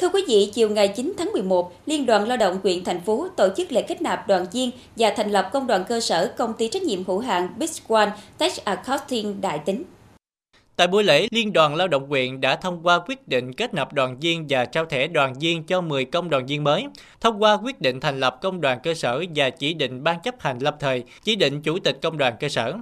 Thưa 0.00 0.08
quý 0.08 0.22
vị, 0.28 0.50
chiều 0.54 0.70
ngày 0.70 0.88
9 0.88 1.12
tháng 1.18 1.32
11, 1.32 1.72
Liên 1.86 2.06
đoàn 2.06 2.28
Lao 2.28 2.36
động 2.36 2.58
huyện 2.62 2.84
thành 2.84 3.00
phố 3.00 3.28
tổ 3.36 3.48
chức 3.56 3.72
lễ 3.72 3.82
kết 3.82 4.02
nạp 4.02 4.28
đoàn 4.28 4.46
viên 4.52 4.70
và 4.96 5.12
thành 5.16 5.30
lập 5.30 5.50
công 5.52 5.66
đoàn 5.66 5.84
cơ 5.88 6.00
sở 6.00 6.32
công 6.36 6.52
ty 6.54 6.68
trách 6.68 6.82
nhiệm 6.82 7.04
hữu 7.04 7.18
hạn 7.18 7.48
Big 7.58 7.68
One 7.88 8.10
Tech 8.38 8.64
Accounting 8.64 9.40
Đại 9.40 9.58
Tính. 9.58 9.82
Tại 10.76 10.86
buổi 10.86 11.04
lễ, 11.04 11.28
Liên 11.30 11.52
đoàn 11.52 11.74
Lao 11.74 11.88
động 11.88 12.08
huyện 12.08 12.40
đã 12.40 12.56
thông 12.56 12.80
qua 12.82 12.98
quyết 13.06 13.28
định 13.28 13.52
kết 13.52 13.74
nạp 13.74 13.92
đoàn 13.92 14.20
viên 14.20 14.46
và 14.48 14.64
trao 14.64 14.84
thẻ 14.84 15.06
đoàn 15.06 15.34
viên 15.40 15.64
cho 15.64 15.80
10 15.80 16.04
công 16.04 16.30
đoàn 16.30 16.46
viên 16.46 16.64
mới, 16.64 16.86
thông 17.20 17.42
qua 17.42 17.54
quyết 17.54 17.80
định 17.80 18.00
thành 18.00 18.20
lập 18.20 18.38
công 18.42 18.60
đoàn 18.60 18.78
cơ 18.82 18.94
sở 18.94 19.24
và 19.34 19.50
chỉ 19.50 19.74
định 19.74 20.04
ban 20.04 20.20
chấp 20.20 20.40
hành 20.40 20.58
lâm 20.58 20.74
thời, 20.80 21.04
chỉ 21.24 21.36
định 21.36 21.62
chủ 21.62 21.78
tịch 21.78 21.98
công 22.02 22.18
đoàn 22.18 22.34
cơ 22.40 22.48
sở. 22.48 22.74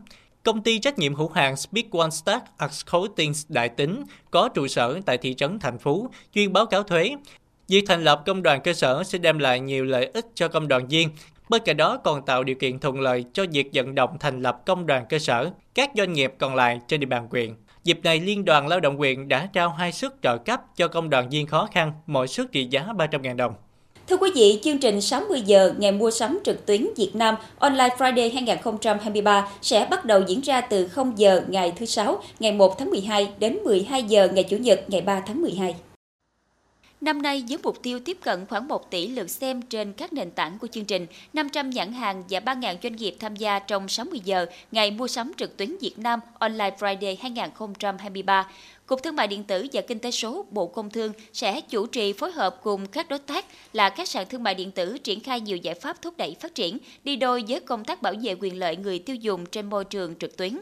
Công 0.42 0.62
ty 0.62 0.79
trách 0.79 0.98
nhiệm 0.98 1.14
hữu 1.14 1.29
hạn 1.29 1.57
Speak 1.57 1.92
One 1.92 2.11
Stack 2.11 2.46
Accounting 2.59 3.33
Đại 3.48 3.68
Tính 3.68 4.05
có 4.31 4.48
trụ 4.48 4.68
sở 4.68 5.01
tại 5.07 5.18
thị 5.18 5.35
trấn 5.35 5.59
Thành 5.59 5.79
Phú, 5.79 6.09
chuyên 6.35 6.53
báo 6.53 6.66
cáo 6.66 6.83
thuế. 6.83 7.16
Việc 7.68 7.85
thành 7.87 8.05
lập 8.05 8.22
công 8.27 8.42
đoàn 8.42 8.61
cơ 8.64 8.72
sở 8.72 9.05
sẽ 9.05 9.18
đem 9.18 9.38
lại 9.38 9.61
nhiều 9.61 9.85
lợi 9.85 10.11
ích 10.14 10.27
cho 10.35 10.48
công 10.48 10.68
đoàn 10.68 10.88
viên, 10.88 11.09
Bên 11.48 11.62
cạnh 11.64 11.77
đó 11.77 11.96
còn 11.96 12.24
tạo 12.24 12.44
điều 12.44 12.57
kiện 12.57 12.79
thuận 12.79 13.01
lợi 13.01 13.24
cho 13.33 13.44
việc 13.53 13.70
vận 13.74 13.94
động 13.94 14.16
thành 14.20 14.42
lập 14.42 14.61
công 14.66 14.87
đoàn 14.87 15.05
cơ 15.09 15.18
sở, 15.18 15.51
các 15.74 15.90
doanh 15.96 16.12
nghiệp 16.12 16.35
còn 16.38 16.55
lại 16.55 16.81
trên 16.88 17.01
địa 17.01 17.07
bàn 17.07 17.29
huyện. 17.31 17.55
Dịp 17.85 18.01
này, 18.05 18.20
Liên 18.20 18.44
đoàn 18.44 18.68
Lao 18.68 18.81
động 18.81 18.96
huyện 18.96 19.29
đã 19.29 19.48
trao 19.53 19.68
hai 19.68 19.92
suất 19.92 20.12
trợ 20.22 20.37
cấp 20.38 20.61
cho 20.77 20.88
công 20.88 21.11
đoàn 21.11 21.29
viên 21.29 21.46
khó 21.46 21.68
khăn, 21.72 21.92
mỗi 22.07 22.29
suất 22.29 22.53
trị 22.53 22.68
giá 22.70 22.83
300.000 22.83 23.37
đồng. 23.37 23.55
Thưa 24.09 24.16
quý 24.16 24.31
vị, 24.35 24.59
chương 24.62 24.79
trình 24.79 25.01
60 25.01 25.40
giờ 25.40 25.75
ngày 25.79 25.92
mua 25.92 26.11
sắm 26.11 26.38
trực 26.44 26.66
tuyến 26.66 26.88
Việt 26.97 27.11
Nam 27.14 27.35
Online 27.59 27.88
Friday 27.99 28.35
2023 28.35 29.49
sẽ 29.62 29.87
bắt 29.90 30.05
đầu 30.05 30.23
diễn 30.27 30.40
ra 30.40 30.61
từ 30.61 30.88
0 30.88 31.18
giờ 31.18 31.42
ngày 31.49 31.73
thứ 31.77 31.87
Sáu, 31.87 32.23
ngày 32.40 32.53
1 32.53 32.79
tháng 32.79 32.90
12 32.90 33.29
đến 33.38 33.59
12 33.64 34.03
giờ 34.03 34.29
ngày 34.33 34.44
Chủ 34.44 34.57
nhật, 34.57 34.81
ngày 34.88 35.01
3 35.01 35.21
tháng 35.27 35.42
12. 35.42 35.75
Năm 37.01 37.23
nay, 37.23 37.44
với 37.49 37.59
mục 37.62 37.83
tiêu 37.83 38.01
tiếp 38.05 38.18
cận 38.23 38.47
khoảng 38.47 38.68
1 38.68 38.90
tỷ 38.90 39.09
lượt 39.09 39.31
xem 39.31 39.62
trên 39.62 39.92
các 39.92 40.12
nền 40.12 40.31
tảng 40.31 40.59
của 40.59 40.66
chương 40.66 40.85
trình, 40.85 41.07
500 41.33 41.71
nhãn 41.71 41.92
hàng 41.92 42.25
và 42.31 42.40
3.000 42.40 42.77
doanh 42.83 42.97
nghiệp 42.97 43.14
tham 43.21 43.37
gia 43.37 43.59
trong 43.59 43.88
60 43.88 44.21
giờ 44.25 44.47
ngày 44.73 44.90
mua 44.90 45.09
sắm 45.09 45.33
trực 45.37 45.57
tuyến 45.57 45.77
Việt 45.81 45.99
Nam 45.99 46.21
Online 46.38 46.77
Friday 46.79 47.16
2023. 47.21 48.49
Cục 48.88 49.03
Thương 49.03 49.16
mại 49.16 49.29
Điện 49.29 49.44
tử 49.44 49.66
và 49.72 49.81
Kinh 49.81 49.98
tế 49.98 50.11
số 50.11 50.46
Bộ 50.51 50.66
Công 50.66 50.90
Thương 50.90 51.12
sẽ 51.33 51.61
chủ 51.61 51.87
trì 51.87 52.12
phối 52.12 52.31
hợp 52.33 52.61
cùng 52.62 52.87
các 52.87 53.09
đối 53.09 53.18
tác 53.18 53.44
là 53.72 53.90
các 53.90 54.09
sàn 54.09 54.27
thương 54.29 54.42
mại 54.42 54.55
điện 54.55 54.70
tử 54.70 54.98
triển 54.98 55.20
khai 55.20 55.40
nhiều 55.40 55.57
giải 55.57 55.74
pháp 55.74 56.03
thúc 56.03 56.14
đẩy 56.16 56.37
phát 56.40 56.55
triển, 56.55 56.79
đi 57.05 57.16
đôi 57.16 57.44
với 57.48 57.61
công 57.61 57.85
tác 57.85 58.03
bảo 58.03 58.14
vệ 58.22 58.35
quyền 58.40 58.59
lợi 58.59 58.77
người 58.77 58.98
tiêu 58.98 59.16
dùng 59.16 59.46
trên 59.46 59.70
môi 59.70 59.85
trường 59.85 60.14
trực 60.18 60.37
tuyến. 60.37 60.59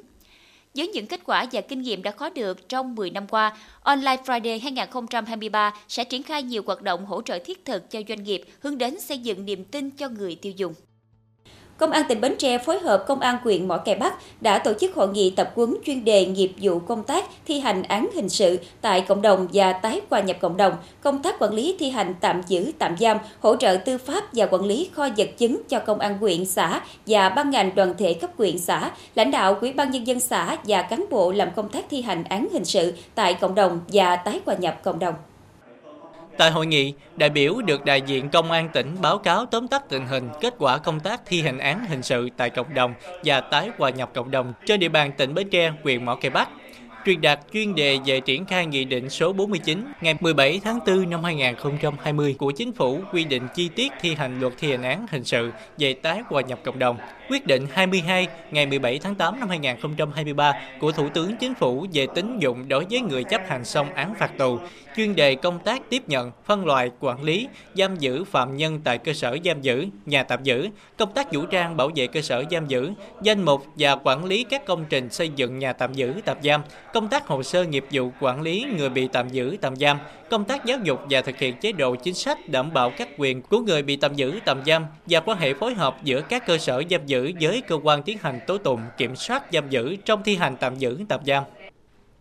Với 0.74 0.88
những 0.88 1.06
kết 1.06 1.20
quả 1.24 1.46
và 1.52 1.60
kinh 1.60 1.82
nghiệm 1.82 2.02
đã 2.02 2.10
có 2.10 2.30
được 2.30 2.68
trong 2.68 2.94
10 2.94 3.10
năm 3.10 3.26
qua, 3.26 3.56
Online 3.82 4.22
Friday 4.24 4.60
2023 4.62 5.74
sẽ 5.88 6.04
triển 6.04 6.22
khai 6.22 6.42
nhiều 6.42 6.62
hoạt 6.66 6.82
động 6.82 7.06
hỗ 7.06 7.22
trợ 7.22 7.38
thiết 7.38 7.64
thực 7.64 7.90
cho 7.90 8.00
doanh 8.08 8.24
nghiệp 8.24 8.42
hướng 8.60 8.78
đến 8.78 9.00
xây 9.00 9.18
dựng 9.18 9.44
niềm 9.44 9.64
tin 9.64 9.90
cho 9.90 10.08
người 10.08 10.34
tiêu 10.34 10.52
dùng. 10.56 10.74
Công 11.78 11.90
an 11.90 12.04
tỉnh 12.08 12.20
Bến 12.20 12.34
Tre 12.38 12.58
phối 12.58 12.78
hợp 12.78 13.04
Công 13.06 13.20
an 13.20 13.36
huyện 13.44 13.68
Mỏ 13.68 13.76
Cày 13.76 13.94
Bắc 13.94 14.14
đã 14.40 14.58
tổ 14.58 14.72
chức 14.80 14.94
hội 14.94 15.08
nghị 15.08 15.30
tập 15.30 15.52
huấn 15.54 15.76
chuyên 15.84 16.04
đề 16.04 16.26
nghiệp 16.26 16.52
vụ 16.60 16.78
công 16.78 17.02
tác 17.02 17.24
thi 17.46 17.60
hành 17.60 17.82
án 17.82 18.08
hình 18.14 18.28
sự 18.28 18.58
tại 18.80 19.00
cộng 19.00 19.22
đồng 19.22 19.48
và 19.52 19.72
tái 19.72 20.00
hòa 20.10 20.20
nhập 20.20 20.36
cộng 20.40 20.56
đồng, 20.56 20.76
công 21.00 21.22
tác 21.22 21.38
quản 21.38 21.54
lý 21.54 21.76
thi 21.78 21.90
hành 21.90 22.14
tạm 22.20 22.42
giữ, 22.46 22.72
tạm 22.78 22.96
giam, 23.00 23.18
hỗ 23.40 23.56
trợ 23.56 23.76
tư 23.76 23.98
pháp 23.98 24.24
và 24.32 24.46
quản 24.46 24.64
lý 24.64 24.90
kho 24.92 25.08
vật 25.16 25.28
chứng 25.38 25.62
cho 25.68 25.78
công 25.78 25.98
an 25.98 26.18
huyện, 26.18 26.44
xã 26.44 26.80
và 27.06 27.28
ban 27.28 27.50
ngành 27.50 27.74
đoàn 27.74 27.94
thể 27.98 28.14
cấp 28.14 28.30
huyện, 28.38 28.58
xã, 28.58 28.90
lãnh 29.14 29.30
đạo 29.30 29.58
Ủy 29.60 29.72
ban 29.72 29.90
nhân 29.90 30.06
dân 30.06 30.20
xã 30.20 30.56
và 30.64 30.82
cán 30.82 31.04
bộ 31.10 31.32
làm 31.32 31.48
công 31.56 31.68
tác 31.68 31.84
thi 31.90 32.02
hành 32.02 32.24
án 32.24 32.48
hình 32.52 32.64
sự 32.64 32.92
tại 33.14 33.34
cộng 33.34 33.54
đồng 33.54 33.80
và 33.88 34.16
tái 34.16 34.40
hòa 34.46 34.54
nhập 34.54 34.80
cộng 34.82 34.98
đồng. 34.98 35.14
Tại 36.38 36.50
hội 36.50 36.66
nghị, 36.66 36.92
đại 37.16 37.30
biểu 37.30 37.54
được 37.62 37.84
đại 37.84 38.02
diện 38.02 38.28
Công 38.30 38.50
an 38.50 38.68
tỉnh 38.72 38.96
báo 39.02 39.18
cáo 39.18 39.46
tóm 39.46 39.68
tắt 39.68 39.82
tình 39.88 40.06
hình 40.06 40.28
kết 40.40 40.54
quả 40.58 40.78
công 40.78 41.00
tác 41.00 41.20
thi 41.26 41.42
hành 41.42 41.58
án 41.58 41.84
hình 41.88 42.02
sự 42.02 42.28
tại 42.36 42.50
cộng 42.50 42.74
đồng 42.74 42.94
và 43.24 43.40
tái 43.40 43.70
hòa 43.78 43.90
nhập 43.90 44.10
cộng 44.14 44.30
đồng 44.30 44.52
trên 44.66 44.80
địa 44.80 44.88
bàn 44.88 45.12
tỉnh 45.16 45.34
Bến 45.34 45.50
Tre, 45.50 45.72
huyện 45.82 46.04
Mỏ 46.04 46.14
Cày 46.14 46.30
Bắc 46.30 46.48
truyền 47.06 47.20
đạt 47.20 47.40
chuyên 47.52 47.74
đề 47.74 47.98
về 48.06 48.20
triển 48.20 48.44
khai 48.44 48.66
Nghị 48.66 48.84
định 48.84 49.10
số 49.10 49.32
49 49.32 49.84
ngày 50.00 50.14
17 50.20 50.60
tháng 50.64 50.78
4 50.86 51.10
năm 51.10 51.24
2020 51.24 52.34
của 52.38 52.50
Chính 52.50 52.72
phủ 52.72 53.00
quy 53.12 53.24
định 53.24 53.42
chi 53.54 53.68
tiết 53.68 53.92
thi 54.00 54.14
hành 54.14 54.40
luật 54.40 54.52
thi 54.58 54.70
hành 54.70 54.82
án 54.82 55.06
hình 55.10 55.24
sự 55.24 55.50
về 55.78 55.94
tái 55.94 56.22
hòa 56.26 56.42
nhập 56.42 56.58
cộng 56.64 56.78
đồng. 56.78 56.96
Quyết 57.30 57.46
định 57.46 57.66
22 57.72 58.28
ngày 58.50 58.66
17 58.66 58.98
tháng 58.98 59.14
8 59.14 59.40
năm 59.40 59.48
2023 59.48 60.52
của 60.80 60.92
Thủ 60.92 61.08
tướng 61.08 61.36
Chính 61.36 61.54
phủ 61.54 61.86
về 61.92 62.06
tín 62.14 62.38
dụng 62.38 62.68
đối 62.68 62.86
với 62.90 63.00
người 63.00 63.24
chấp 63.24 63.40
hành 63.48 63.64
xong 63.64 63.94
án 63.94 64.14
phạt 64.14 64.38
tù, 64.38 64.58
chuyên 64.96 65.16
đề 65.16 65.34
công 65.34 65.58
tác 65.58 65.82
tiếp 65.90 66.08
nhận, 66.08 66.30
phân 66.44 66.66
loại, 66.66 66.90
quản 67.00 67.22
lý, 67.22 67.48
giam 67.74 67.96
giữ 67.96 68.24
phạm 68.24 68.56
nhân 68.56 68.80
tại 68.84 68.98
cơ 68.98 69.12
sở 69.12 69.36
giam 69.44 69.60
giữ, 69.60 69.86
nhà 70.06 70.22
tạm 70.22 70.42
giữ, 70.42 70.68
công 70.98 71.12
tác 71.12 71.32
vũ 71.32 71.46
trang 71.46 71.76
bảo 71.76 71.90
vệ 71.96 72.06
cơ 72.06 72.20
sở 72.20 72.44
giam 72.50 72.66
giữ, 72.66 72.90
danh 73.22 73.42
mục 73.42 73.66
và 73.76 73.96
quản 73.96 74.24
lý 74.24 74.44
các 74.44 74.66
công 74.66 74.84
trình 74.88 75.10
xây 75.10 75.28
dựng 75.36 75.58
nhà 75.58 75.72
tạm 75.72 75.94
giữ, 75.94 76.14
tạm 76.24 76.36
giam, 76.42 76.62
công 76.92 77.08
tác 77.08 77.26
hồ 77.26 77.42
sơ 77.42 77.64
nghiệp 77.64 77.84
vụ 77.90 78.10
quản 78.20 78.42
lý 78.42 78.66
người 78.76 78.88
bị 78.88 79.08
tạm 79.12 79.28
giữ, 79.28 79.56
tạm 79.60 79.76
giam, 79.76 79.98
công 80.30 80.44
tác 80.44 80.64
giáo 80.64 80.78
dục 80.82 81.00
và 81.10 81.22
thực 81.22 81.38
hiện 81.38 81.56
chế 81.56 81.72
độ 81.72 81.94
chính 81.94 82.14
sách 82.14 82.48
đảm 82.48 82.72
bảo 82.72 82.90
các 82.90 83.08
quyền 83.18 83.42
của 83.42 83.60
người 83.60 83.82
bị 83.82 83.96
tạm 83.96 84.14
giữ, 84.14 84.40
tạm 84.44 84.62
giam 84.66 84.86
và 85.06 85.20
quan 85.20 85.38
hệ 85.38 85.54
phối 85.54 85.74
hợp 85.74 85.96
giữa 86.04 86.20
các 86.20 86.46
cơ 86.46 86.58
sở 86.58 86.82
giam 86.90 87.06
giữ 87.06 87.15
giữ 87.24 87.32
với 87.40 87.60
cơ 87.60 87.78
quan 87.82 88.02
tiến 88.02 88.18
hành 88.18 88.40
tố 88.46 88.58
tụng 88.58 88.80
kiểm 88.96 89.16
soát 89.16 89.42
giam 89.52 89.70
giữ 89.70 89.96
trong 90.04 90.22
thi 90.22 90.36
hành 90.36 90.56
tạm 90.56 90.78
giữ, 90.78 90.98
tạm 91.08 91.20
giam. 91.26 91.44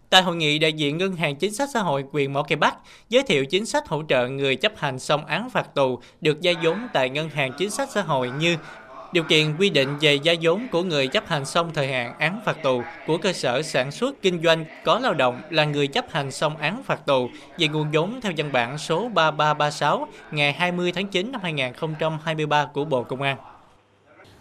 Tại 0.10 0.22
hội 0.22 0.36
nghị, 0.36 0.60
đại 0.60 0.74
diện 0.74 0.98
Ngân 0.98 1.16
hàng 1.16 1.36
Chính 1.36 1.54
sách 1.54 1.70
Xã 1.74 1.80
hội 1.80 2.04
quyền 2.12 2.34
Mỏ 2.34 2.44
Cây 2.44 2.56
Bắc 2.56 2.78
giới 3.10 3.24
thiệu 3.24 3.46
chính 3.46 3.66
sách 3.66 3.88
hỗ 3.88 4.04
trợ 4.10 4.28
người 4.28 4.56
chấp 4.56 4.72
hành 4.78 5.00
xong 5.00 5.26
án 5.26 5.50
phạt 5.50 5.74
tù 5.74 6.00
được 6.22 6.42
gia 6.42 6.54
vốn 6.64 6.88
tại 6.94 7.10
Ngân 7.10 7.30
hàng 7.30 7.52
Chính 7.58 7.70
sách 7.70 7.90
Xã 7.92 8.02
hội 8.02 8.32
như 8.40 8.58
điều 9.16 9.24
kiện 9.24 9.56
quy 9.60 9.70
định 9.70 9.98
về 10.02 10.16
gia 10.16 10.34
vốn 10.42 10.68
của 10.72 10.84
người 10.84 11.08
chấp 11.08 11.28
hành 11.28 11.46
xong 11.46 11.72
thời 11.74 11.88
hạn 11.88 12.14
án 12.20 12.42
phạt 12.46 12.64
tù 12.64 12.82
của 13.08 13.18
cơ 13.18 13.34
sở 13.34 13.62
sản 13.62 13.92
xuất 13.92 14.22
kinh 14.22 14.44
doanh 14.44 14.66
có 14.84 15.00
lao 15.00 15.14
động 15.14 15.42
là 15.50 15.66
người 15.66 15.88
chấp 15.88 16.06
hành 16.12 16.32
xong 16.32 16.58
án 16.58 16.84
phạt 16.84 17.06
tù 17.06 17.30
về 17.58 17.68
nguồn 17.68 17.92
vốn 17.94 18.22
theo 18.22 18.32
văn 18.38 18.52
bản 18.52 18.78
số 18.78 19.10
3336 19.10 20.08
ngày 20.32 20.54
20 20.54 20.92
tháng 20.92 21.08
9 21.08 21.32
năm 21.32 21.42
2023 21.44 22.66
của 22.74 22.86
Bộ 22.86 23.04
Công 23.04 23.22
an. 23.22 23.55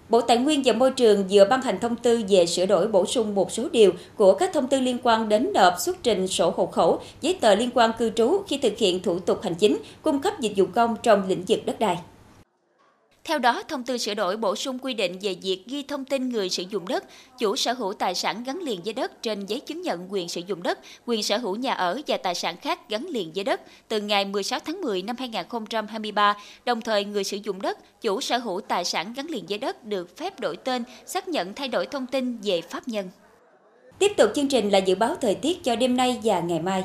Bộ 0.09 0.21
Tài 0.21 0.37
nguyên 0.37 0.63
và 0.65 0.73
Môi 0.73 0.91
trường 0.91 1.25
vừa 1.31 1.45
ban 1.45 1.63
hành 1.63 1.79
thông 1.81 1.97
tư 1.97 2.23
về 2.29 2.47
sửa 2.47 2.67
đổi 2.67 2.89
bổ 2.89 3.07
sung 3.07 3.35
một 3.35 3.53
số 3.53 3.69
điều 3.73 3.93
của 4.17 4.35
các 4.35 4.51
thông 4.53 4.69
tư 4.69 4.81
liên 4.81 4.99
quan 5.03 5.29
đến 5.29 5.51
nộp 5.55 5.75
xuất 5.79 6.03
trình 6.03 6.29
sổ 6.29 6.53
hộ 6.57 6.67
khẩu, 6.67 7.01
giấy 7.21 7.39
tờ 7.41 7.55
liên 7.55 7.71
quan 7.75 7.91
cư 7.99 8.11
trú 8.11 8.43
khi 8.49 8.59
thực 8.59 8.79
hiện 8.79 9.03
thủ 9.03 9.19
tục 9.19 9.43
hành 9.43 9.55
chính, 9.55 9.79
cung 10.03 10.21
cấp 10.21 10.41
dịch 10.41 10.53
vụ 10.57 10.65
công 10.75 10.97
trong 11.03 11.29
lĩnh 11.29 11.43
vực 11.49 11.67
đất 11.67 11.79
đai. 11.79 11.99
Theo 13.25 13.39
đó, 13.39 13.63
thông 13.69 13.83
tư 13.83 13.99
sửa 13.99 14.15
đổi 14.15 14.37
bổ 14.37 14.57
sung 14.57 14.79
quy 14.79 14.95
định 14.95 15.19
về 15.23 15.37
việc 15.43 15.63
ghi 15.67 15.83
thông 15.83 16.05
tin 16.05 16.29
người 16.29 16.49
sử 16.49 16.65
dụng 16.71 16.89
đất, 16.89 17.05
chủ 17.39 17.57
sở 17.57 17.73
hữu 17.73 17.93
tài 17.93 18.15
sản 18.15 18.45
gắn 18.45 18.61
liền 18.63 18.81
với 18.85 18.93
đất 18.93 19.23
trên 19.23 19.47
giấy 19.47 19.61
chứng 19.61 19.83
nhận 19.83 20.13
quyền 20.13 20.29
sử 20.29 20.41
dụng 20.47 20.63
đất, 20.63 20.79
quyền 21.07 21.23
sở 21.23 21.39
hữu 21.39 21.57
nhà 21.57 21.73
ở 21.73 22.01
và 22.07 22.17
tài 22.17 22.35
sản 22.35 22.57
khác 22.57 22.89
gắn 22.89 23.07
liền 23.07 23.33
với 23.35 23.45
đất 23.45 23.61
từ 23.89 24.01
ngày 24.01 24.25
16 24.25 24.59
tháng 24.61 24.81
10 24.81 25.03
năm 25.03 25.17
2023. 25.19 26.37
Đồng 26.65 26.81
thời, 26.81 27.05
người 27.05 27.25
sử 27.25 27.37
dụng 27.43 27.63
đất, 27.63 28.01
chủ 28.01 28.21
sở 28.21 28.39
hữu 28.39 28.61
tài 28.61 28.85
sản 28.85 29.13
gắn 29.17 29.27
liền 29.27 29.45
với 29.49 29.59
đất 29.59 29.85
được 29.85 30.17
phép 30.17 30.41
đổi 30.41 30.57
tên, 30.57 30.85
xác 31.07 31.29
nhận 31.29 31.55
thay 31.55 31.69
đổi 31.69 31.87
thông 31.87 32.07
tin 32.07 32.39
về 32.43 32.61
pháp 32.61 32.89
nhân. 32.89 33.11
Tiếp 33.99 34.13
tục 34.17 34.31
chương 34.35 34.49
trình 34.49 34.71
là 34.71 34.79
dự 34.79 34.95
báo 34.95 35.17
thời 35.21 35.35
tiết 35.35 35.65
cho 35.65 35.77
đêm 35.77 35.97
nay 35.97 36.21
và 36.25 36.41
ngày 36.41 36.61
mai. 36.61 36.85